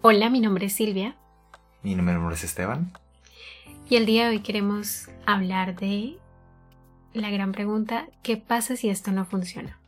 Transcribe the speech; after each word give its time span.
Hola, 0.00 0.30
mi 0.30 0.38
nombre 0.38 0.66
es 0.66 0.74
Silvia. 0.74 1.16
Mi 1.82 1.96
nombre 1.96 2.14
es 2.32 2.44
Esteban. 2.44 2.92
Y 3.90 3.96
el 3.96 4.06
día 4.06 4.24
de 4.28 4.36
hoy 4.36 4.40
queremos 4.42 5.08
hablar 5.26 5.74
de 5.74 6.18
la 7.14 7.30
gran 7.30 7.50
pregunta, 7.50 8.06
¿qué 8.22 8.36
pasa 8.36 8.76
si 8.76 8.90
esto 8.90 9.10
no 9.10 9.24
funciona? 9.24 9.80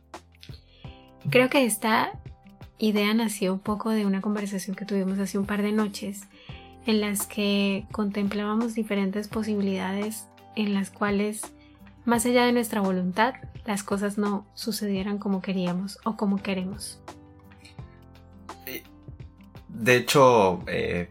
Creo 1.29 1.49
que 1.49 1.63
esta 1.63 2.11
idea 2.77 3.13
nació 3.13 3.53
un 3.53 3.59
poco 3.59 3.91
de 3.91 4.05
una 4.05 4.19
conversación 4.19 4.75
que 4.75 4.83
tuvimos 4.83 5.17
hace 5.17 5.37
un 5.37 5.45
par 5.45 5.61
de 5.61 5.71
noches 5.71 6.23
en 6.85 6.99
las 6.99 7.25
que 7.25 7.85
contemplábamos 7.93 8.75
diferentes 8.75 9.29
posibilidades 9.29 10.27
en 10.57 10.73
las 10.73 10.91
cuales, 10.91 11.41
más 12.03 12.25
allá 12.25 12.45
de 12.45 12.51
nuestra 12.51 12.81
voluntad, 12.81 13.35
las 13.65 13.81
cosas 13.81 14.17
no 14.17 14.45
sucedieran 14.55 15.19
como 15.19 15.41
queríamos 15.41 15.99
o 16.03 16.17
como 16.17 16.43
queremos. 16.43 16.99
De 19.81 19.95
hecho, 19.95 20.59
eh, 20.67 21.09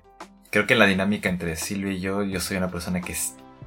creo 0.50 0.64
que 0.64 0.74
en 0.74 0.78
la 0.78 0.86
dinámica 0.86 1.28
entre 1.28 1.56
Silvia 1.56 1.92
y 1.92 1.98
yo, 1.98 2.22
yo 2.22 2.38
soy 2.38 2.56
una 2.56 2.70
persona 2.70 3.00
que 3.00 3.16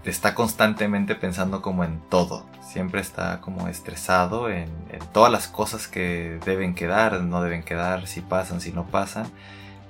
está 0.05 0.34
constantemente 0.34 1.13
pensando 1.16 1.61
como 1.61 1.84
en 1.84 1.99
todo. 2.09 2.45
Siempre 2.61 3.02
está 3.02 3.41
como 3.41 3.67
estresado 3.67 4.49
en, 4.49 4.70
todas 5.11 5.30
las 5.30 5.49
cosas 5.49 5.89
que 5.89 6.39
deben 6.45 6.73
quedar, 6.73 7.20
no 7.20 7.41
deben 7.41 7.63
quedar, 7.63 8.08
si 8.08 8.21
pasan, 8.21 8.61
si 8.61 8.71
no 8.71 8.85
pasan. 8.85 9.27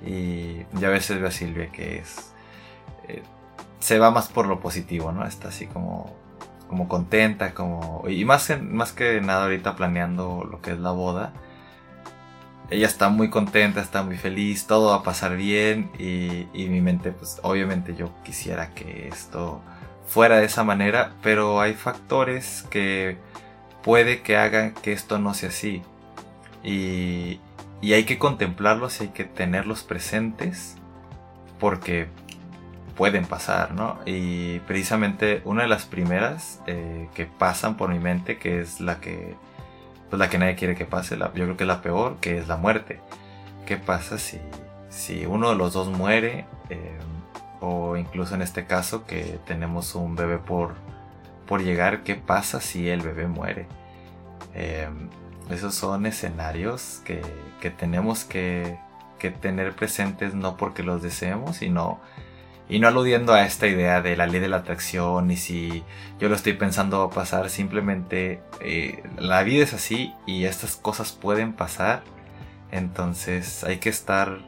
Y 0.04 0.64
ya 0.80 0.88
a 0.88 0.90
veces 0.90 1.20
veo 1.20 1.28
a 1.28 1.30
Silvia 1.30 1.70
que 1.70 1.98
es... 1.98 2.32
Eh, 3.06 3.22
se 3.78 4.00
va 4.00 4.10
más 4.10 4.28
por 4.28 4.46
lo 4.46 4.58
positivo, 4.58 5.12
¿no? 5.12 5.24
Está 5.24 5.48
así 5.48 5.68
como, 5.68 6.12
como 6.66 6.88
contenta, 6.88 7.54
como... 7.54 8.02
Y 8.08 8.24
más, 8.24 8.50
más 8.62 8.90
que 8.90 9.20
nada 9.20 9.44
ahorita 9.44 9.76
planeando 9.76 10.42
lo 10.42 10.60
que 10.60 10.72
es 10.72 10.78
la 10.80 10.90
boda 10.90 11.32
ella 12.74 12.86
está 12.86 13.08
muy 13.08 13.30
contenta, 13.30 13.80
está 13.80 14.02
muy 14.02 14.16
feliz, 14.16 14.66
todo 14.66 14.90
va 14.90 14.96
a 14.96 15.02
pasar 15.02 15.36
bien 15.36 15.90
y, 15.98 16.46
mi 16.68 16.80
mente, 16.80 17.12
pues 17.12 17.38
obviamente 17.42 17.94
yo 17.94 18.10
quisiera 18.24 18.74
que 18.74 19.08
esto 19.08 19.62
fuera 20.06 20.38
de 20.38 20.46
esa 20.46 20.64
manera, 20.64 21.12
pero 21.22 21.60
hay 21.60 21.74
factores 21.74 22.64
que 22.70 23.16
puede 23.82 24.22
que 24.22 24.36
hagan 24.36 24.74
que 24.74 24.92
esto 24.92 25.18
no 25.18 25.34
sea 25.34 25.50
así. 25.50 25.82
Y, 26.62 27.40
y 27.80 27.92
hay 27.92 28.04
que 28.04 28.18
contemplarlos 28.18 29.00
y 29.00 29.04
hay 29.04 29.08
que 29.10 29.24
tenerlos 29.24 29.82
presentes 29.82 30.76
porque 31.60 32.08
pueden 32.96 33.26
pasar, 33.26 33.72
¿no? 33.72 33.98
Y 34.06 34.60
precisamente 34.60 35.42
una 35.44 35.62
de 35.62 35.68
las 35.68 35.84
primeras 35.84 36.60
eh, 36.66 37.08
que 37.14 37.26
pasan 37.26 37.76
por 37.76 37.90
mi 37.90 37.98
mente, 37.98 38.38
que 38.38 38.60
es 38.60 38.80
la 38.80 39.00
que 39.00 39.34
pues 40.10 40.18
la 40.18 40.28
que 40.28 40.38
nadie 40.38 40.54
quiere 40.54 40.74
que 40.74 40.84
pase, 40.84 41.16
yo 41.16 41.30
creo 41.32 41.56
que 41.56 41.64
es 41.64 41.68
la 41.68 41.82
peor, 41.82 42.16
que 42.20 42.38
es 42.38 42.48
la 42.48 42.56
muerte. 42.56 43.00
¿Qué 43.66 43.76
pasa 43.76 44.18
si, 44.18 44.38
si 44.88 45.26
uno 45.26 45.50
de 45.50 45.56
los 45.56 45.72
dos 45.72 45.88
muere? 45.88 46.46
Eh, 46.70 46.98
o 47.60 47.96
incluso 47.96 48.34
en 48.34 48.42
este 48.42 48.66
caso 48.66 49.06
que 49.06 49.38
tenemos 49.46 49.94
un 49.94 50.16
bebé 50.16 50.38
por, 50.38 50.74
por 51.46 51.62
llegar, 51.62 52.02
¿qué 52.02 52.14
pasa 52.14 52.60
si 52.60 52.88
el 52.88 53.00
bebé 53.00 53.26
muere? 53.26 53.66
Eh, 54.54 54.88
esos 55.50 55.74
son 55.74 56.06
escenarios 56.06 57.00
que, 57.04 57.22
que 57.60 57.70
tenemos 57.70 58.24
que, 58.24 58.78
que, 59.18 59.30
tener 59.30 59.74
presentes 59.74 60.34
no 60.34 60.56
porque 60.56 60.82
los 60.82 61.02
deseemos, 61.02 61.56
sino 61.56 62.00
y 62.68 62.78
no 62.78 62.88
aludiendo 62.88 63.34
a 63.34 63.44
esta 63.44 63.66
idea 63.66 64.00
de 64.00 64.16
la 64.16 64.26
ley 64.26 64.40
de 64.40 64.48
la 64.48 64.58
atracción 64.58 65.30
y 65.30 65.36
si 65.36 65.84
yo 66.18 66.28
lo 66.28 66.34
estoy 66.34 66.54
pensando 66.54 66.98
va 67.00 67.06
a 67.06 67.10
pasar, 67.10 67.50
simplemente 67.50 68.40
eh, 68.60 69.02
la 69.18 69.42
vida 69.42 69.64
es 69.64 69.74
así 69.74 70.14
y 70.26 70.44
estas 70.44 70.76
cosas 70.76 71.12
pueden 71.12 71.52
pasar. 71.52 72.02
Entonces 72.70 73.64
hay 73.64 73.78
que 73.78 73.90
estar 73.90 74.38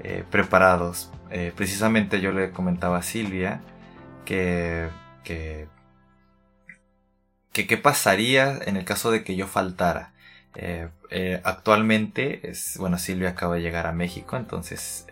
eh, 0.00 0.24
preparados. 0.30 1.10
Eh, 1.30 1.52
precisamente 1.56 2.20
yo 2.20 2.32
le 2.32 2.50
comentaba 2.50 2.98
a 2.98 3.02
Silvia 3.02 3.62
que, 4.24 4.88
que, 5.24 5.68
que 7.52 7.66
qué 7.66 7.76
pasaría 7.78 8.58
en 8.66 8.76
el 8.76 8.84
caso 8.84 9.10
de 9.10 9.24
que 9.24 9.36
yo 9.36 9.46
faltara. 9.46 10.12
actualmente, 11.44 12.50
es, 12.50 12.76
bueno, 12.78 12.98
Silvia 12.98 13.30
acaba 13.30 13.56
de 13.56 13.62
llegar 13.62 13.86
a 13.86 13.92
México, 13.92 14.36
entonces 14.36 15.06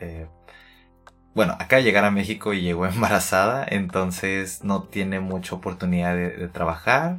bueno, 1.36 1.54
acá 1.58 1.80
llegar 1.80 2.06
a 2.06 2.10
México 2.10 2.54
y 2.54 2.62
llegó 2.62 2.86
embarazada, 2.86 3.66
entonces 3.69 4.64
no 4.64 4.84
tiene 4.84 5.20
mucha 5.20 5.54
oportunidad 5.54 6.16
de, 6.16 6.48
trabajar 6.48 7.19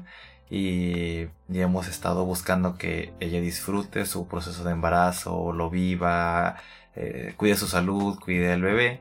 y, 0.49 1.27
hemos 1.53 1.87
estado 1.87 2.25
buscando 2.25 2.77
que 2.77 3.13
ella 3.19 3.39
disfrute 3.39 4.07
su 4.07 4.27
proceso 4.27 4.63
de 4.63 4.71
embarazo, 4.71 5.53
lo 5.53 5.69
viva, 5.69 6.57
eh, 6.95 7.35
cuide 7.37 7.55
su 7.55 7.67
salud, 7.67 8.19
cuide 8.19 8.51
al 8.51 8.61
bebé. 8.61 8.99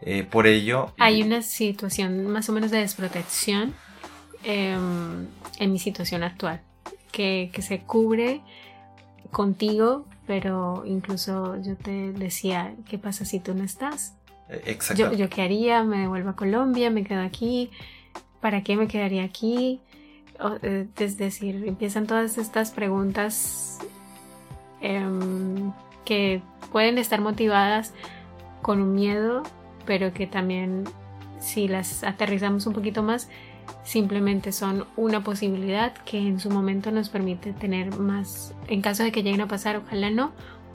Eh, 0.00 0.24
por 0.24 0.46
ello... 0.46 0.92
Hay 0.98 1.22
una 1.22 1.42
situación 1.42 2.26
más 2.26 2.48
o 2.48 2.52
menos 2.52 2.70
de 2.70 2.78
desprotección 2.78 3.74
em, 4.42 5.26
en 5.58 5.72
mi 5.72 5.78
situación 5.78 6.22
actual, 6.22 6.62
que, 7.12 7.50
que 7.52 7.60
se 7.60 7.80
cubre 7.80 8.40
contigo, 9.30 10.06
pero 10.26 10.82
incluso 10.86 11.60
yo 11.62 11.76
te 11.76 12.12
decía, 12.12 12.74
¿qué 12.88 12.96
pasa 12.98 13.26
si 13.26 13.38
tú 13.38 13.54
no 13.54 13.62
estás? 13.62 14.14
Yo, 14.96 15.12
yo 15.12 15.28
qué 15.28 15.42
haría, 15.42 15.82
me 15.82 15.98
devuelvo 15.98 16.30
a 16.30 16.36
Colombia, 16.36 16.90
me 16.90 17.04
quedo 17.04 17.22
aquí, 17.22 17.70
¿para 18.40 18.62
qué 18.62 18.76
me 18.76 18.86
quedaría 18.86 19.24
aquí? 19.24 19.80
Eh, 20.62 20.86
es 20.98 21.16
decir, 21.16 21.64
empiezan 21.66 22.06
todas 22.06 22.38
estas 22.38 22.70
preguntas 22.70 23.78
em, 24.80 25.72
que 26.04 26.42
pueden 26.70 26.98
estar 26.98 27.20
motivadas 27.20 27.92
con 28.62 28.80
un 28.80 28.94
miedo, 28.94 29.42
pero 29.86 30.12
que 30.12 30.26
también 30.26 30.84
si 31.40 31.68
las 31.68 32.04
aterrizamos 32.04 32.66
un 32.66 32.72
poquito 32.72 33.02
más, 33.02 33.28
simplemente 33.84 34.52
son 34.52 34.86
una 34.96 35.24
posibilidad 35.24 35.92
que 36.04 36.18
en 36.18 36.38
su 36.40 36.50
momento 36.50 36.90
nos 36.90 37.08
permite 37.08 37.52
tener 37.52 37.96
más, 37.98 38.54
en 38.68 38.82
caso 38.82 39.02
de 39.02 39.12
que 39.12 39.22
lleguen 39.22 39.40
a 39.40 39.48
pasar, 39.48 39.76
ojalá 39.76 40.10
no, 40.10 40.32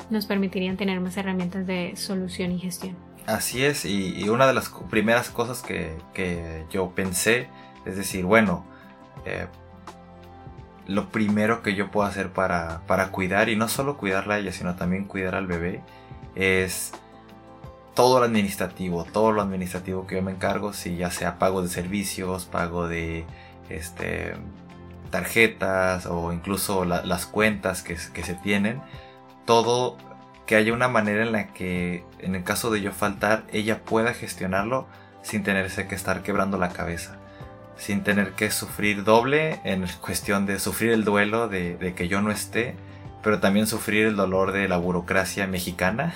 nos 0.10 0.26
permitirían 0.26 0.78
tener 0.78 1.00
más 1.00 1.18
herramientas 1.18 1.66
de 1.68 1.96
solución 1.96 2.52
y 2.52 2.60
gestión. 2.60 3.11
Así 3.32 3.64
es, 3.64 3.86
y, 3.86 4.28
una 4.28 4.46
de 4.46 4.54
las 4.54 4.68
primeras 4.90 5.30
cosas 5.30 5.62
que, 5.62 6.66
yo 6.70 6.92
pensé 6.92 7.48
es 7.86 7.96
decir, 7.96 8.26
bueno, 8.26 8.66
eh, 9.26 9.48
lo 10.86 11.10
primero 11.12 11.62
que 11.62 11.74
yo 11.74 11.92
puedo 11.92 12.06
hacer 12.06 12.34
para, 12.34 12.82
cuidar, 13.12 13.48
y 13.48 13.56
no 13.56 13.70
solo 13.70 13.96
cuidarla 13.96 14.34
a 14.34 14.40
ella, 14.40 14.52
sino 14.52 14.76
también 14.76 15.06
cuidar 15.06 15.36
al 15.36 15.48
bebé, 15.48 15.82
es 16.36 16.92
todo 17.94 18.20
lo 18.20 18.26
administrativo, 18.26 19.06
todo 19.06 19.32
lo 19.32 19.42
administrativo 19.42 20.06
que 20.08 20.16
yo 20.16 20.22
me 20.22 20.34
encargo, 20.34 20.74
si 20.74 20.98
ya 20.98 21.10
sea 21.10 21.40
pago 21.40 21.62
de 21.62 21.70
servicios, 21.70 22.44
pago 22.44 22.90
de 22.90 23.24
este, 23.70 24.34
tarjetas 25.10 26.06
o 26.06 26.34
incluso 26.34 26.84
las 26.84 27.26
cuentas 27.28 27.82
que, 27.82 27.96
que 28.14 28.24
se 28.24 28.36
tienen, 28.36 28.82
todo 29.46 29.96
que 30.52 30.58
haya 30.58 30.74
una 30.74 30.90
manera 30.90 31.24
en 31.24 31.32
la 31.32 31.48
que, 31.54 32.04
en 32.20 32.36
el 32.36 32.44
caso 32.44 32.72
de 32.72 32.82
yo 32.82 32.92
faltar, 32.92 33.44
ella 33.54 33.86
pueda 33.86 34.14
gestionarlo 34.14 34.86
sin 35.22 35.44
tenerse 35.44 35.88
que 35.88 35.96
estar 35.96 36.24
quebrando 36.24 36.58
la 36.58 36.74
cabeza. 36.74 37.16
Sin 37.78 38.04
tener 38.04 38.34
que 38.34 38.52
sufrir 38.52 39.06
doble 39.06 39.62
en 39.64 39.86
cuestión 40.02 40.46
de 40.46 40.60
sufrir 40.60 40.92
el 40.92 41.06
duelo 41.06 41.48
de, 41.48 41.94
que 41.96 42.10
yo 42.10 42.22
no 42.22 42.32
esté, 42.32 42.76
pero 43.24 43.40
también 43.40 43.66
sufrir 43.66 44.08
el 44.08 44.18
dolor 44.18 44.52
de 44.52 44.68
la 44.68 44.76
burocracia 44.76 45.48
mexicana 45.48 46.14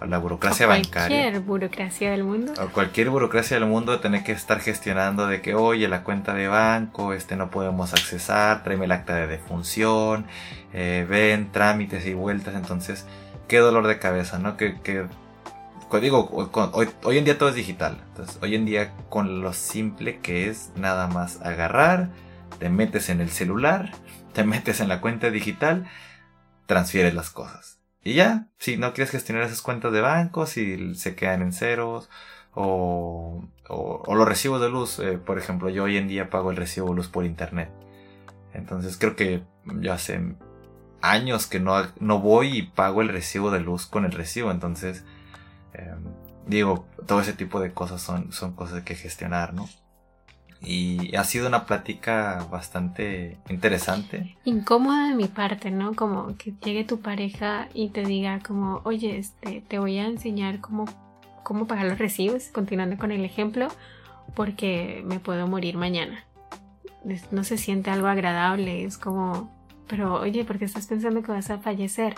o 0.00 0.06
la 0.06 0.18
burocracia 0.18 0.66
bancaria. 0.66 1.20
Cualquier 1.20 1.40
burocracia 1.42 2.10
del 2.10 2.24
mundo. 2.24 2.54
O 2.60 2.70
cualquier 2.70 3.10
burocracia 3.10 3.56
del 3.60 3.68
mundo 3.68 4.00
tener 4.00 4.24
que 4.24 4.32
estar 4.32 4.58
gestionando 4.58 5.28
de 5.28 5.40
que, 5.42 5.54
oye, 5.54 5.86
la 5.86 6.02
cuenta 6.02 6.34
de 6.34 6.48
banco, 6.48 7.12
este 7.12 7.36
no 7.36 7.50
podemos 7.50 7.92
accesar, 7.92 8.64
tráeme 8.64 8.86
el 8.86 8.90
acta 8.90 9.14
de 9.14 9.28
defunción, 9.28 10.26
eh, 10.72 11.06
ven, 11.08 11.52
trámites 11.52 12.04
y 12.04 12.14
vueltas. 12.14 12.56
Entonces, 12.56 13.06
qué 13.48 13.58
dolor 13.58 13.86
de 13.86 13.98
cabeza, 13.98 14.38
¿no? 14.38 14.56
Que, 14.56 14.80
que 14.80 15.06
digo, 16.00 16.28
hoy, 16.32 16.88
hoy, 17.04 17.18
en 17.18 17.24
día 17.24 17.38
todo 17.38 17.48
es 17.48 17.54
digital. 17.54 18.02
Entonces, 18.08 18.38
hoy 18.42 18.54
en 18.54 18.66
día 18.66 18.92
con 19.08 19.40
lo 19.42 19.52
simple 19.52 20.20
que 20.20 20.48
es 20.48 20.72
nada 20.76 21.06
más 21.06 21.40
agarrar, 21.42 22.10
te 22.58 22.68
metes 22.68 23.08
en 23.08 23.20
el 23.20 23.30
celular, 23.30 23.92
te 24.32 24.44
metes 24.44 24.80
en 24.80 24.88
la 24.88 25.00
cuenta 25.00 25.30
digital, 25.30 25.86
transfieres 26.66 27.14
las 27.14 27.30
cosas. 27.30 27.78
Y 28.02 28.14
ya, 28.14 28.48
si 28.58 28.76
no 28.76 28.92
quieres 28.92 29.10
gestionar 29.10 29.44
esas 29.44 29.62
cuentas 29.62 29.92
de 29.92 30.00
banco, 30.00 30.46
si 30.46 30.94
se 30.94 31.16
quedan 31.16 31.42
en 31.42 31.52
ceros, 31.52 32.08
o, 32.54 33.44
o, 33.68 34.14
los 34.14 34.28
recibos 34.28 34.60
de 34.60 34.70
luz, 34.70 34.98
eh, 35.00 35.18
por 35.18 35.38
ejemplo, 35.38 35.68
yo 35.68 35.84
hoy 35.84 35.96
en 35.96 36.08
día 36.08 36.30
pago 36.30 36.50
el 36.50 36.56
recibo 36.56 36.88
de 36.88 36.94
luz 36.94 37.08
por 37.08 37.24
internet. 37.24 37.70
Entonces 38.54 38.96
creo 38.96 39.16
que 39.16 39.42
ya 39.80 39.98
sé 39.98 40.36
años 41.02 41.46
que 41.46 41.60
no, 41.60 41.74
no 42.00 42.20
voy 42.20 42.58
y 42.58 42.62
pago 42.62 43.02
el 43.02 43.08
recibo 43.08 43.50
de 43.50 43.60
luz 43.60 43.86
con 43.86 44.04
el 44.04 44.12
recibo. 44.12 44.50
Entonces, 44.50 45.04
em, 45.72 46.04
digo, 46.46 46.86
todo 47.06 47.20
ese 47.20 47.32
tipo 47.32 47.60
de 47.60 47.72
cosas 47.72 48.02
son, 48.02 48.32
son 48.32 48.54
cosas 48.54 48.82
que 48.82 48.94
gestionar, 48.94 49.54
¿no? 49.54 49.68
Y 50.60 51.14
ha 51.16 51.24
sido 51.24 51.46
una 51.46 51.66
plática 51.66 52.46
bastante 52.50 53.38
interesante. 53.48 54.36
Incómoda 54.44 55.08
de 55.08 55.14
mi 55.14 55.28
parte, 55.28 55.70
¿no? 55.70 55.94
Como 55.94 56.36
que 56.36 56.54
llegue 56.64 56.84
tu 56.84 57.00
pareja 57.00 57.68
y 57.74 57.90
te 57.90 58.04
diga 58.04 58.40
como, 58.40 58.80
oye, 58.84 59.18
este, 59.18 59.62
te 59.68 59.78
voy 59.78 59.98
a 59.98 60.06
enseñar 60.06 60.60
cómo, 60.60 60.86
cómo 61.42 61.66
pagar 61.66 61.86
los 61.86 61.98
recibos, 61.98 62.48
continuando 62.48 62.96
con 62.96 63.12
el 63.12 63.24
ejemplo, 63.24 63.68
porque 64.34 65.02
me 65.04 65.20
puedo 65.20 65.46
morir 65.46 65.76
mañana. 65.76 66.24
No 67.30 67.44
se 67.44 67.58
siente 67.58 67.90
algo 67.90 68.08
agradable, 68.08 68.84
es 68.84 68.98
como, 68.98 69.55
pero 69.88 70.20
oye, 70.20 70.44
¿por 70.44 70.58
qué 70.58 70.64
estás 70.64 70.86
pensando 70.86 71.22
que 71.22 71.32
vas 71.32 71.50
a 71.50 71.58
fallecer? 71.58 72.14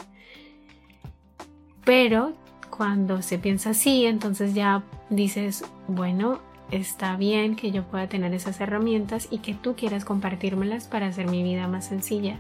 Pero 1.85 2.35
cuando 2.71 3.23
se 3.23 3.39
piensa 3.39 3.71
así, 3.71 4.07
entonces 4.07 4.55
ya 4.55 4.83
dices, 5.11 5.65
bueno, 5.87 6.41
está 6.71 7.17
bien 7.17 7.57
que 7.57 7.71
yo 7.71 7.85
pueda 7.85 8.09
tener 8.09 8.35
esas 8.35 8.61
herramientas 8.61 9.29
y 9.31 9.39
que 9.39 9.55
tú 9.55 9.75
quieras 9.75 10.05
compartírmelas 10.05 10.87
para 10.87 11.07
hacer 11.07 11.27
mi 11.27 11.43
vida 11.43 11.67
más 11.67 11.87
sencilla 11.87 12.37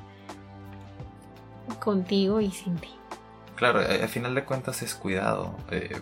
contigo 1.80 2.40
y 2.40 2.50
sin 2.50 2.76
ti. 2.76 2.90
Claro, 3.56 3.80
al 3.80 4.08
final 4.08 4.34
de 4.34 4.44
cuentas 4.44 4.82
es 4.82 4.94
cuidado, 4.94 5.56
eh, 5.70 6.00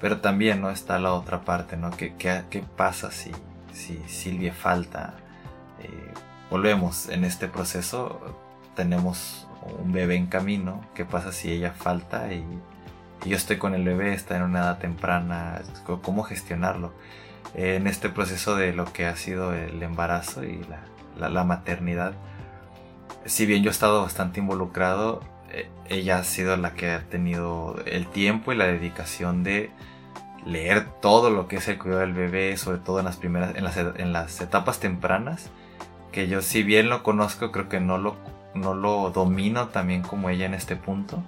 pero 0.00 0.20
también 0.20 0.60
no 0.60 0.70
está 0.70 0.98
la 0.98 1.12
otra 1.12 1.42
parte, 1.42 1.76
¿no? 1.76 1.90
¿Qué, 1.90 2.14
qué, 2.18 2.64
pasa 2.76 3.10
si, 3.10 3.30
si 3.72 3.98
Silvia 4.06 4.52
falta? 4.52 5.14
Eh, 5.80 6.12
volvemos 6.50 7.08
en 7.08 7.24
este 7.24 7.48
proceso, 7.48 8.20
tenemos 8.74 9.46
un 9.78 9.92
bebé 9.92 10.16
en 10.16 10.26
camino, 10.26 10.80
¿qué 10.94 11.04
pasa 11.04 11.32
si 11.32 11.50
ella 11.50 11.72
falta 11.72 12.32
y, 12.32 12.44
y 13.24 13.30
yo 13.30 13.36
estoy 13.36 13.56
con 13.56 13.74
el 13.74 13.84
bebé, 13.84 14.14
está 14.14 14.36
en 14.36 14.42
una 14.42 14.60
edad 14.60 14.78
temprana? 14.78 15.62
¿Cómo 16.02 16.22
gestionarlo? 16.22 16.92
en 17.54 17.86
este 17.86 18.08
proceso 18.08 18.56
de 18.56 18.72
lo 18.72 18.92
que 18.92 19.06
ha 19.06 19.16
sido 19.16 19.54
el 19.54 19.82
embarazo 19.82 20.44
y 20.44 20.60
la, 21.18 21.44
maternidad. 21.44 22.14
Si 23.24 23.46
bien 23.46 23.62
yo 23.62 23.70
he 23.70 23.72
estado 23.72 24.02
bastante 24.02 24.40
involucrado, 24.40 25.22
eh, 25.50 25.68
ella 25.88 26.18
ha 26.18 26.24
sido 26.24 26.56
la 26.56 26.74
que 26.74 26.90
ha 26.90 27.02
tenido 27.02 27.76
el 27.86 28.06
tiempo 28.08 28.52
y 28.52 28.56
la 28.56 28.66
dedicación 28.66 29.44
de 29.44 29.70
leer 30.44 30.86
todo 31.00 31.30
lo 31.30 31.46
que 31.46 31.56
es 31.56 31.68
el 31.68 31.78
cuidado 31.78 32.00
del 32.00 32.12
bebé, 32.12 32.56
sobre 32.56 32.78
todo 32.78 32.98
en 32.98 33.04
las 33.04 33.16
primeras, 33.16 33.54
en 33.54 33.64
las, 33.64 33.76
en 33.76 34.12
las 34.12 34.40
etapas 34.40 34.80
tempranas, 34.80 35.50
que 36.14 36.28
yo 36.28 36.42
si 36.42 36.62
bien 36.62 36.88
lo 36.88 37.02
conozco, 37.02 37.50
creo 37.50 37.68
que 37.68 37.80
no 37.80 37.98
lo, 37.98 38.14
no 38.54 38.72
lo 38.72 39.10
domino 39.10 39.68
también 39.68 40.02
como 40.02 40.30
ella 40.30 40.46
en 40.46 40.54
este 40.54 40.76
punto. 40.76 41.24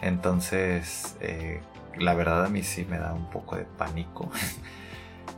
Entonces, 0.00 1.18
eh, 1.20 1.60
la 1.98 2.14
verdad 2.14 2.46
a 2.46 2.48
mí 2.48 2.62
sí 2.62 2.86
me 2.88 2.98
da 2.98 3.12
un 3.12 3.28
poco 3.30 3.56
de 3.56 3.64
pánico 3.64 4.30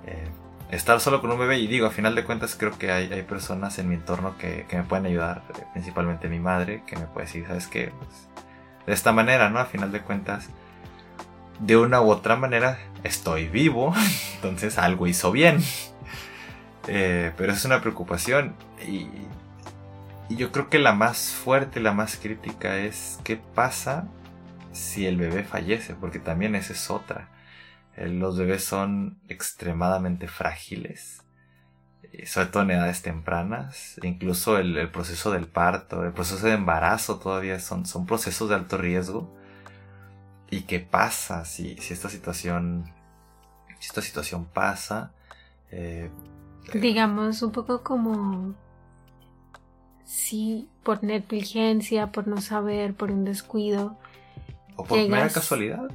Eh, 0.07 0.29
estar 0.71 1.01
solo 1.01 1.23
con 1.23 1.31
un 1.31 1.39
bebé 1.39 1.59
y 1.59 1.67
digo, 1.67 1.87
a 1.87 1.91
final 1.91 2.15
de 2.15 2.25
cuentas 2.25 2.57
creo 2.59 2.77
que 2.77 2.93
hay, 2.93 3.23
personas 3.23 3.79
en 3.79 3.89
mi 3.89 3.95
entorno 3.95 4.37
que, 4.37 4.67
me 4.71 4.83
pueden 4.83 5.07
ayudar, 5.07 5.43
principalmente 5.73 6.29
mi 6.29 6.41
madre, 6.41 6.83
que 6.87 6.97
me 6.97 7.07
puede 7.07 7.25
decir, 7.25 7.47
¿sabes 7.47 7.69
qué? 7.69 7.91
Pues, 7.99 8.29
de 8.87 8.93
esta 8.93 9.13
manera, 9.13 9.49
¿no? 9.49 9.61
A 9.61 9.65
final 9.65 9.93
de 9.93 10.03
cuentas, 10.03 10.51
de 11.59 11.79
una 11.79 12.03
u 12.03 12.11
otra 12.11 12.37
manera 12.37 12.79
estoy 13.03 13.49
vivo, 13.49 13.95
entonces 14.35 14.77
algo 14.77 15.07
hizo 15.07 15.33
bien. 15.33 15.63
Eh, 16.87 17.33
pero 17.37 17.53
es 17.53 17.65
una 17.65 17.81
preocupación 17.81 18.55
y, 18.87 19.09
y 20.29 20.37
yo 20.37 20.53
creo 20.53 20.69
que 20.69 20.79
la 20.79 20.93
más 20.93 21.33
fuerte, 21.33 21.81
la 21.81 21.93
más 21.93 22.17
crítica 22.17 22.79
es 22.79 23.19
qué 23.25 23.37
pasa 23.37 24.09
si 24.73 25.07
el 25.07 25.17
bebé 25.17 25.45
fallece, 25.45 25.95
porque 25.95 26.19
también 26.19 26.55
esa 26.55 26.73
es 26.73 26.91
otra. 26.91 27.29
Eh, 27.97 28.09
los 28.09 28.39
bebés 28.39 28.65
son 28.65 29.19
extremadamente 29.29 30.27
frágiles, 30.29 31.23
eh, 32.13 32.27
sobre 32.27 32.49
todo 32.49 32.63
en 32.65 32.73
edades 32.73 33.03
tempranas. 33.03 33.99
Incluso 34.03 34.59
el, 34.59 34.91
proceso 34.91 35.31
del 35.31 35.47
parto, 35.47 36.05
el 36.05 36.13
proceso 36.13 36.47
de 36.47 36.55
embarazo 36.55 37.19
todavía 37.19 37.61
son, 37.61 37.87
son 37.87 38.07
procesos 38.07 38.49
de 38.49 38.57
alto 38.57 38.79
riesgo. 38.79 39.35
¿Y 40.51 40.63
qué 40.63 40.81
pasa 40.81 41.45
si, 41.45 41.77
si 41.79 41.95
esta 41.95 42.09
situación, 42.09 42.85
si 43.79 43.87
esta 43.89 44.03
situación 44.03 44.47
pasa? 44.47 45.13
Eh, 45.71 46.11
Digamos 46.73 47.43
un 47.43 47.53
poco 47.53 47.83
como 47.83 48.55
si 50.05 50.69
por 50.83 51.05
negligencia, 51.05 52.11
por 52.11 52.27
no 52.27 52.41
saber, 52.41 52.95
por 52.95 53.11
un 53.11 53.25
descuido. 53.25 53.97
O 54.77 54.85
por 54.85 54.99
mera 55.09 55.29
casualidad 55.29 55.89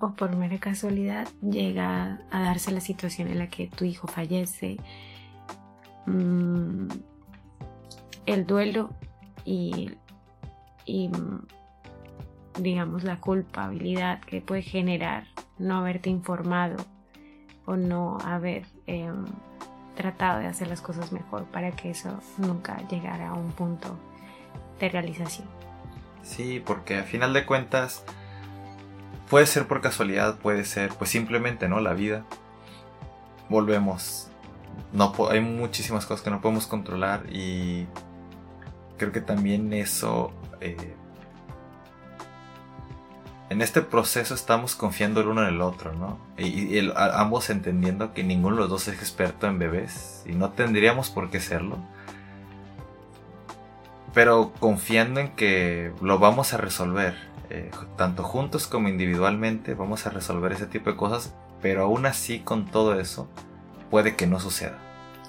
o 0.00 0.12
por 0.12 0.34
mera 0.36 0.58
casualidad 0.58 1.28
llega 1.42 2.20
a 2.30 2.40
darse 2.40 2.70
la 2.70 2.80
situación 2.80 3.28
en 3.28 3.38
la 3.38 3.48
que 3.48 3.68
tu 3.68 3.84
hijo 3.84 4.06
fallece, 4.06 4.76
mm, 6.06 6.88
el 8.26 8.46
duelo 8.46 8.90
y, 9.44 9.90
mm, 10.86 12.62
digamos 12.62 13.04
la 13.04 13.20
culpabilidad 13.20 14.20
que 14.20 14.40
puede 14.40 14.62
generar 14.62 15.24
no 15.58 15.78
haberte 15.78 16.10
informado 16.10 16.76
o 17.66 17.76
no 17.76 18.18
haber 18.24 18.66
em, 18.86 19.24
tratado 19.98 20.38
de 20.40 20.46
hacer 20.46 20.68
las 20.68 20.80
cosas 20.80 21.12
mejor 21.12 21.44
para 21.46 21.72
que 21.72 21.90
eso 21.90 22.20
nunca 22.38 22.78
llegara 22.88 23.30
a 23.30 23.34
un 23.34 23.52
punto 23.52 23.98
de 24.80 24.88
realización. 24.88 25.46
Sí, 26.22 26.62
porque 26.64 26.98
a 26.98 27.02
final 27.02 27.32
de 27.32 27.44
cuentas 27.44 28.04
Puede 29.30 29.44
ser 29.44 29.66
por 29.66 29.82
casualidad, 29.82 30.38
puede 30.38 30.64
ser 30.64 30.90
pues 30.94 31.10
simplemente, 31.10 31.68
¿no? 31.68 31.80
La 31.80 31.92
vida. 31.92 32.24
Volvemos. 33.50 34.28
No, 34.92 35.12
hay 35.30 35.40
muchísimas 35.40 36.06
cosas 36.06 36.22
que 36.22 36.30
no 36.30 36.40
podemos 36.40 36.66
controlar 36.66 37.24
y 37.30 37.86
creo 38.96 39.12
que 39.12 39.20
también 39.20 39.72
eso... 39.72 40.32
Eh, 40.60 40.94
en 43.58 43.62
este 43.62 43.82
proceso 43.82 44.34
estamos 44.34 44.76
confiando 44.76 45.20
el 45.20 45.26
uno 45.26 45.42
en 45.42 45.52
el 45.52 45.60
otro, 45.62 45.92
¿no? 45.92 46.16
Y, 46.38 46.78
ambos 46.94 47.50
entendiendo 47.50 48.14
que 48.14 48.22
ninguno 48.22 48.54
de 48.54 48.60
los 48.60 48.70
dos 48.70 48.86
es 48.86 48.94
experto 48.94 49.48
en 49.48 49.58
bebés 49.58 50.22
y 50.26 50.32
no 50.34 50.50
tendríamos 50.50 51.10
por 51.10 51.28
qué 51.28 51.40
serlo. 51.40 51.76
Pero 54.14 54.52
confiando 54.60 55.18
en 55.18 55.30
que 55.30 55.90
lo 56.00 56.20
vamos 56.20 56.54
a 56.54 56.58
resolver 56.58 57.16
eh, 57.50 57.72
tanto 57.96 58.22
juntos 58.22 58.68
como 58.68 58.88
individualmente, 58.88 59.74
vamos 59.74 60.06
a 60.06 60.10
resolver 60.10 60.52
ese 60.52 60.66
tipo 60.66 60.90
de 60.90 60.96
cosas, 60.96 61.34
pero 61.60 61.82
aún 61.82 62.06
así 62.06 62.38
con 62.38 62.66
todo 62.66 63.00
eso 63.00 63.28
puede 63.90 64.14
que 64.14 64.28
no 64.28 64.38
suceda. 64.38 64.78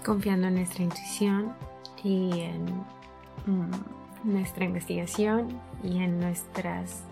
Confiando 0.06 0.50
en 0.50 0.54
nuestra 0.54 0.84
intuición 0.84 1.52
y 2.04 2.42
en 2.42 2.66
mm, 3.48 3.72
nuestra 4.24 4.66
investigación 4.66 5.60
y 5.84 6.04
en 6.04 6.20
nuestras 6.20 7.09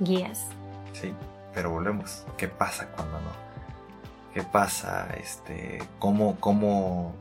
guías. 0.00 0.46
Sí, 0.92 1.12
pero 1.54 1.70
volvemos. 1.70 2.24
¿Qué 2.36 2.48
pasa 2.48 2.88
cuando 2.88 3.18
no? 3.20 3.48
¿Qué 4.34 4.42
pasa? 4.42 5.08
Este, 5.18 5.82
¿cómo, 5.98 6.36
cómo, 6.40 7.14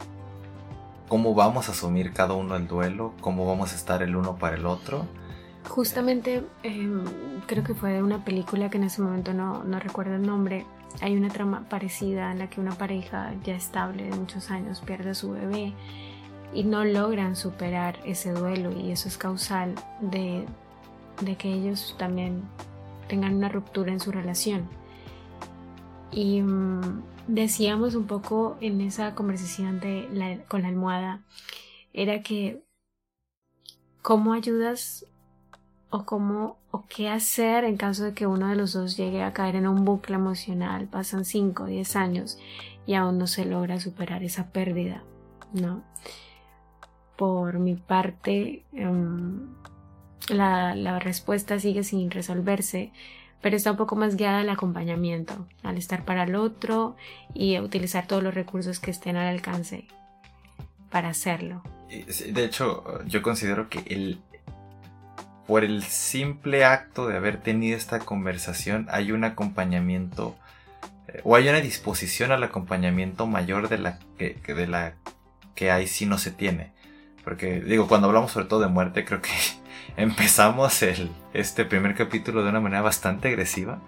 cómo 1.07 1.33
vamos 1.33 1.69
a 1.69 1.71
asumir 1.71 2.13
cada 2.13 2.33
uno 2.33 2.55
el 2.55 2.67
duelo? 2.67 3.13
¿Cómo 3.21 3.45
vamos 3.45 3.73
a 3.73 3.75
estar 3.75 4.03
el 4.03 4.15
uno 4.15 4.35
para 4.35 4.55
el 4.55 4.65
otro? 4.65 5.05
Justamente 5.69 6.43
em, 6.63 7.03
creo 7.45 7.63
que 7.63 7.73
fue 7.73 7.93
de 7.93 8.03
una 8.03 8.23
película 8.23 8.69
que 8.69 8.77
en 8.77 8.85
ese 8.85 9.01
momento 9.01 9.33
no, 9.33 9.63
no 9.63 9.79
recuerdo 9.79 10.15
el 10.15 10.25
nombre. 10.25 10.65
Hay 11.01 11.15
una 11.15 11.29
trama 11.29 11.65
parecida 11.69 12.31
en 12.31 12.39
la 12.39 12.49
que 12.49 12.61
una 12.61 12.75
pareja 12.75 13.33
ya 13.43 13.55
estable 13.55 14.03
de 14.03 14.15
muchos 14.15 14.49
años 14.49 14.81
pierde 14.81 15.11
a 15.11 15.13
su 15.13 15.31
bebé 15.31 15.73
y 16.53 16.63
no 16.63 16.85
logran 16.85 17.35
superar 17.35 17.99
ese 18.05 18.31
duelo 18.31 18.71
y 18.71 18.91
eso 18.91 19.07
es 19.07 19.17
causal 19.17 19.75
de, 19.99 20.45
de 21.21 21.35
que 21.35 21.51
ellos 21.51 21.95
también 21.97 22.43
tengan 23.07 23.35
una 23.35 23.49
ruptura 23.49 23.91
en 23.91 23.99
su 23.99 24.11
relación. 24.11 24.67
Y 26.11 26.41
mm, 26.41 27.03
decíamos 27.27 27.95
un 27.95 28.07
poco 28.07 28.57
en 28.61 28.81
esa 28.81 29.15
conversación 29.15 29.79
de 29.79 30.43
con 30.47 30.61
la 30.61 30.67
almohada, 30.69 31.23
era 31.93 32.21
que 32.21 32.63
cómo 34.01 34.33
ayudas 34.33 35.05
o 35.89 36.05
cómo 36.05 36.57
o 36.71 36.85
qué 36.87 37.09
hacer 37.09 37.63
en 37.63 37.77
caso 37.77 38.03
de 38.03 38.13
que 38.13 38.27
uno 38.27 38.47
de 38.47 38.55
los 38.55 38.73
dos 38.73 38.97
llegue 38.97 39.23
a 39.23 39.33
caer 39.33 39.55
en 39.55 39.67
un 39.67 39.85
bucle 39.85 40.15
emocional, 40.15 40.87
pasan 40.87 41.25
5 41.25 41.63
o 41.63 41.65
10 41.65 41.95
años 41.95 42.37
y 42.85 42.93
aún 42.93 43.17
no 43.17 43.27
se 43.27 43.45
logra 43.45 43.79
superar 43.79 44.23
esa 44.23 44.51
pérdida, 44.51 45.03
¿no? 45.53 45.83
Por 47.17 47.59
mi 47.59 47.75
parte, 47.75 48.63
em, 48.73 49.49
la, 50.29 50.99
respuesta 50.99 51.59
sigue 51.59 51.83
sin 51.83 52.11
resolverse, 52.11 52.91
pero 53.41 53.55
está 53.55 53.71
un 53.71 53.77
poco 53.77 53.95
más 53.95 54.15
guiada 54.15 54.39
al 54.39 54.49
acompañamiento, 54.49 55.47
al 55.63 55.77
estar 55.77 56.05
para 56.05 56.23
el 56.23 56.35
otro 56.35 56.95
y 57.33 57.59
utilizar 57.59 58.07
todos 58.07 58.23
los 58.23 58.33
recursos 58.33 58.79
que 58.79 58.91
estén 58.91 59.15
al 59.15 59.27
alcance 59.27 59.85
para 60.89 61.09
hacerlo. 61.09 61.63
De 61.87 62.43
hecho, 62.43 62.83
yo 63.05 63.21
considero 63.21 63.69
que 63.69 63.79
el, 63.87 64.19
por 65.45 65.63
el 65.63 65.83
simple 65.83 66.65
acto 66.65 67.07
de 67.07 67.15
haber 67.15 67.37
tenido 67.37 67.77
esta 67.77 67.99
conversación 67.99 68.87
hay 68.89 69.11
un 69.11 69.23
acompañamiento 69.23 70.35
eh, 71.07 71.21
o 71.23 71.35
hay 71.35 71.47
una 71.47 71.61
disposición 71.61 72.31
al 72.31 72.43
acompañamiento 72.43 73.27
mayor 73.27 73.69
de 73.69 73.77
la 73.77 73.99
que, 74.17 74.35
de 74.45 74.67
la 74.67 74.95
que 75.55 75.71
hay 75.71 75.87
si 75.87 76.05
no 76.05 76.17
se 76.17 76.31
tiene. 76.31 76.71
Porque 77.23 77.61
digo, 77.61 77.87
cuando 77.87 78.07
hablamos 78.07 78.31
sobre 78.31 78.47
todo 78.47 78.61
de 78.61 78.67
muerte, 78.67 79.05
creo 79.05 79.21
que 79.21 79.31
empezamos 79.97 80.81
el, 80.83 81.11
este 81.33 81.65
primer 81.65 81.95
capítulo 81.95 82.43
de 82.43 82.49
una 82.49 82.61
manera 82.61 82.81
bastante 82.81 83.27
agresiva, 83.27 83.79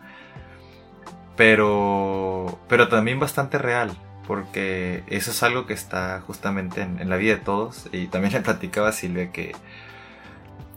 pero, 1.37 2.59
pero 2.67 2.89
también 2.89 3.19
bastante 3.19 3.57
real, 3.57 3.95
porque 4.27 5.03
eso 5.07 5.31
es 5.31 5.41
algo 5.43 5.65
que 5.65 5.73
está 5.73 6.21
justamente 6.27 6.81
en, 6.81 7.09
la 7.09 7.15
vida 7.15 7.35
de 7.35 7.41
todos. 7.41 7.87
Y 7.93 8.07
también 8.07 8.33
le 8.33 8.41
platicaba 8.41 8.89
a 8.89 8.91
Silvia 8.91 9.31
que, 9.31 9.55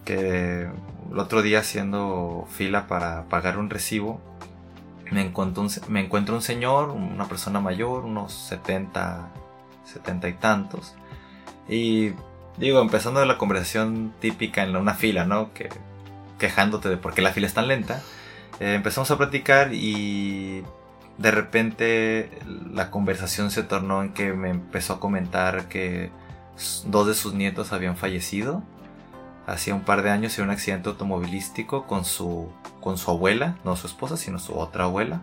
que 0.04 0.68
el 1.10 1.18
otro 1.18 1.42
día 1.42 1.60
haciendo 1.60 2.46
fila 2.50 2.86
para 2.86 3.24
pagar 3.24 3.58
un 3.58 3.70
recibo, 3.70 4.20
me 5.10 5.22
encuentro 5.22 5.62
un, 5.62 5.70
me 5.88 6.00
encuentro 6.00 6.34
un 6.34 6.42
señor, 6.42 6.90
una 6.90 7.26
persona 7.26 7.60
mayor, 7.60 8.04
unos 8.04 8.32
70, 8.32 9.28
70 9.84 10.28
y 10.28 10.32
tantos. 10.34 10.94
Y 11.68 12.12
digo, 12.56 12.80
empezando 12.80 13.24
la 13.24 13.38
conversación 13.38 14.12
típica 14.20 14.62
en 14.62 14.76
una 14.76 14.94
fila, 14.94 15.24
¿no? 15.24 15.52
Que, 15.54 15.68
quejándote 16.38 16.88
de 16.88 16.96
por 16.96 17.14
qué 17.14 17.22
la 17.22 17.32
fila 17.32 17.46
es 17.46 17.54
tan 17.54 17.68
lenta. 17.68 18.02
Eh, 18.60 18.74
empezamos 18.74 19.10
a 19.10 19.18
platicar 19.18 19.72
y 19.72 20.62
de 21.18 21.30
repente 21.30 22.30
la 22.72 22.90
conversación 22.90 23.50
se 23.50 23.62
tornó 23.62 24.02
en 24.02 24.12
que 24.12 24.32
me 24.32 24.50
empezó 24.50 24.94
a 24.94 25.00
comentar 25.00 25.68
que 25.68 26.10
dos 26.86 27.06
de 27.06 27.14
sus 27.14 27.34
nietos 27.34 27.72
habían 27.72 27.96
fallecido 27.96 28.62
hacía 29.46 29.74
un 29.74 29.82
par 29.82 30.02
de 30.02 30.10
años 30.10 30.38
en 30.38 30.44
un 30.44 30.50
accidente 30.50 30.88
automovilístico 30.88 31.86
con 31.86 32.04
su, 32.04 32.52
con 32.80 32.98
su 32.98 33.10
abuela, 33.10 33.56
no 33.64 33.76
su 33.76 33.86
esposa, 33.86 34.16
sino 34.16 34.38
su 34.38 34.54
otra 34.54 34.84
abuela, 34.84 35.22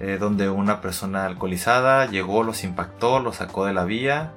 eh, 0.00 0.16
donde 0.18 0.48
una 0.48 0.80
persona 0.80 1.26
alcoholizada 1.26 2.06
llegó, 2.06 2.42
los 2.42 2.64
impactó, 2.64 3.20
los 3.20 3.36
sacó 3.36 3.66
de 3.66 3.72
la 3.72 3.84
vía 3.84 4.32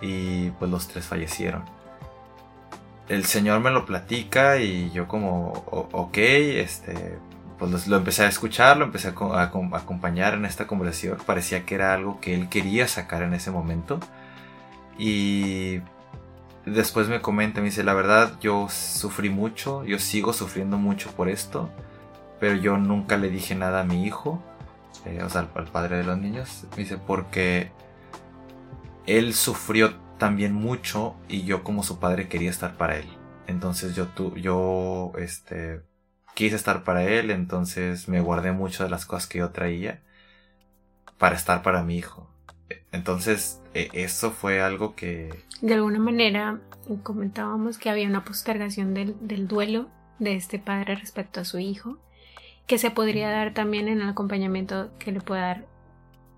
y 0.00 0.50
pues 0.50 0.70
los 0.70 0.88
tres 0.88 1.06
fallecieron. 1.06 1.64
El 3.08 3.24
señor 3.24 3.60
me 3.60 3.70
lo 3.70 3.86
platica 3.86 4.58
y 4.58 4.90
yo 4.92 5.08
como, 5.08 5.48
ok, 5.92 6.16
este, 6.16 7.18
pues 7.58 7.88
lo 7.88 7.96
empecé 7.96 8.24
a 8.24 8.28
escuchar, 8.28 8.78
lo 8.78 8.86
empecé 8.86 9.08
a, 9.08 9.42
acompañar 9.42 10.34
en 10.34 10.46
esta 10.46 10.66
conversación. 10.66 11.18
Parecía 11.26 11.66
que 11.66 11.74
era 11.74 11.92
algo 11.92 12.20
que 12.20 12.34
él 12.34 12.48
quería 12.48 12.88
sacar 12.88 13.22
en 13.22 13.34
ese 13.34 13.50
momento. 13.50 14.00
Y 14.98 15.80
después 16.64 17.08
me 17.08 17.20
comenta, 17.20 17.60
me 17.60 17.66
dice, 17.66 17.84
la 17.84 17.94
verdad 17.94 18.32
yo 18.40 18.68
sufrí 18.70 19.28
mucho, 19.28 19.84
yo 19.84 19.98
sigo 19.98 20.32
sufriendo 20.32 20.78
mucho 20.78 21.10
por 21.12 21.28
esto, 21.28 21.70
pero 22.38 22.54
yo 22.56 22.76
nunca 22.76 23.16
le 23.16 23.28
dije 23.28 23.54
nada 23.54 23.80
a 23.80 23.84
mi 23.84 24.04
hijo, 24.04 24.42
eh, 25.04 25.22
o 25.22 25.28
sea, 25.28 25.46
al, 25.54 25.64
padre 25.66 25.98
de 25.98 26.04
los 26.04 26.18
niños. 26.18 26.64
Me 26.72 26.84
dice, 26.84 26.96
porque 26.96 27.70
él 29.18 29.34
sufrió 29.34 29.94
también 30.18 30.52
mucho 30.52 31.16
y 31.28 31.42
yo 31.42 31.64
como 31.64 31.82
su 31.82 31.98
padre 31.98 32.28
quería 32.28 32.50
estar 32.50 32.76
para 32.76 32.96
él. 32.96 33.06
Entonces 33.46 33.96
yo, 33.96 34.06
tu, 34.06 34.36
yo 34.36 35.12
este, 35.18 35.82
quise 36.34 36.54
estar 36.54 36.84
para 36.84 37.02
él, 37.04 37.30
entonces 37.30 38.08
me 38.08 38.20
guardé 38.20 38.52
mucho 38.52 38.84
de 38.84 38.90
las 38.90 39.06
cosas 39.06 39.26
que 39.26 39.38
yo 39.38 39.50
traía 39.50 40.02
para 41.18 41.34
estar 41.34 41.62
para 41.62 41.82
mi 41.82 41.96
hijo. 41.96 42.30
Entonces, 42.92 43.60
e, 43.74 43.88
eso 43.92 44.30
fue 44.30 44.60
algo 44.60 44.94
que... 44.94 45.34
De 45.60 45.74
alguna 45.74 45.98
manera, 45.98 46.60
comentábamos 47.02 47.78
que 47.78 47.90
había 47.90 48.06
una 48.06 48.24
postergación 48.24 48.94
del, 48.94 49.16
del 49.20 49.48
duelo 49.48 49.88
de 50.20 50.36
este 50.36 50.58
padre 50.58 50.94
respecto 50.94 51.40
a 51.40 51.44
su 51.44 51.58
hijo, 51.58 51.98
que 52.66 52.78
se 52.78 52.90
podría 52.90 53.30
dar 53.30 53.54
también 53.54 53.88
en 53.88 54.00
el 54.00 54.08
acompañamiento 54.08 54.96
que 54.98 55.10
le 55.10 55.20
puede 55.20 55.40
dar 55.40 55.66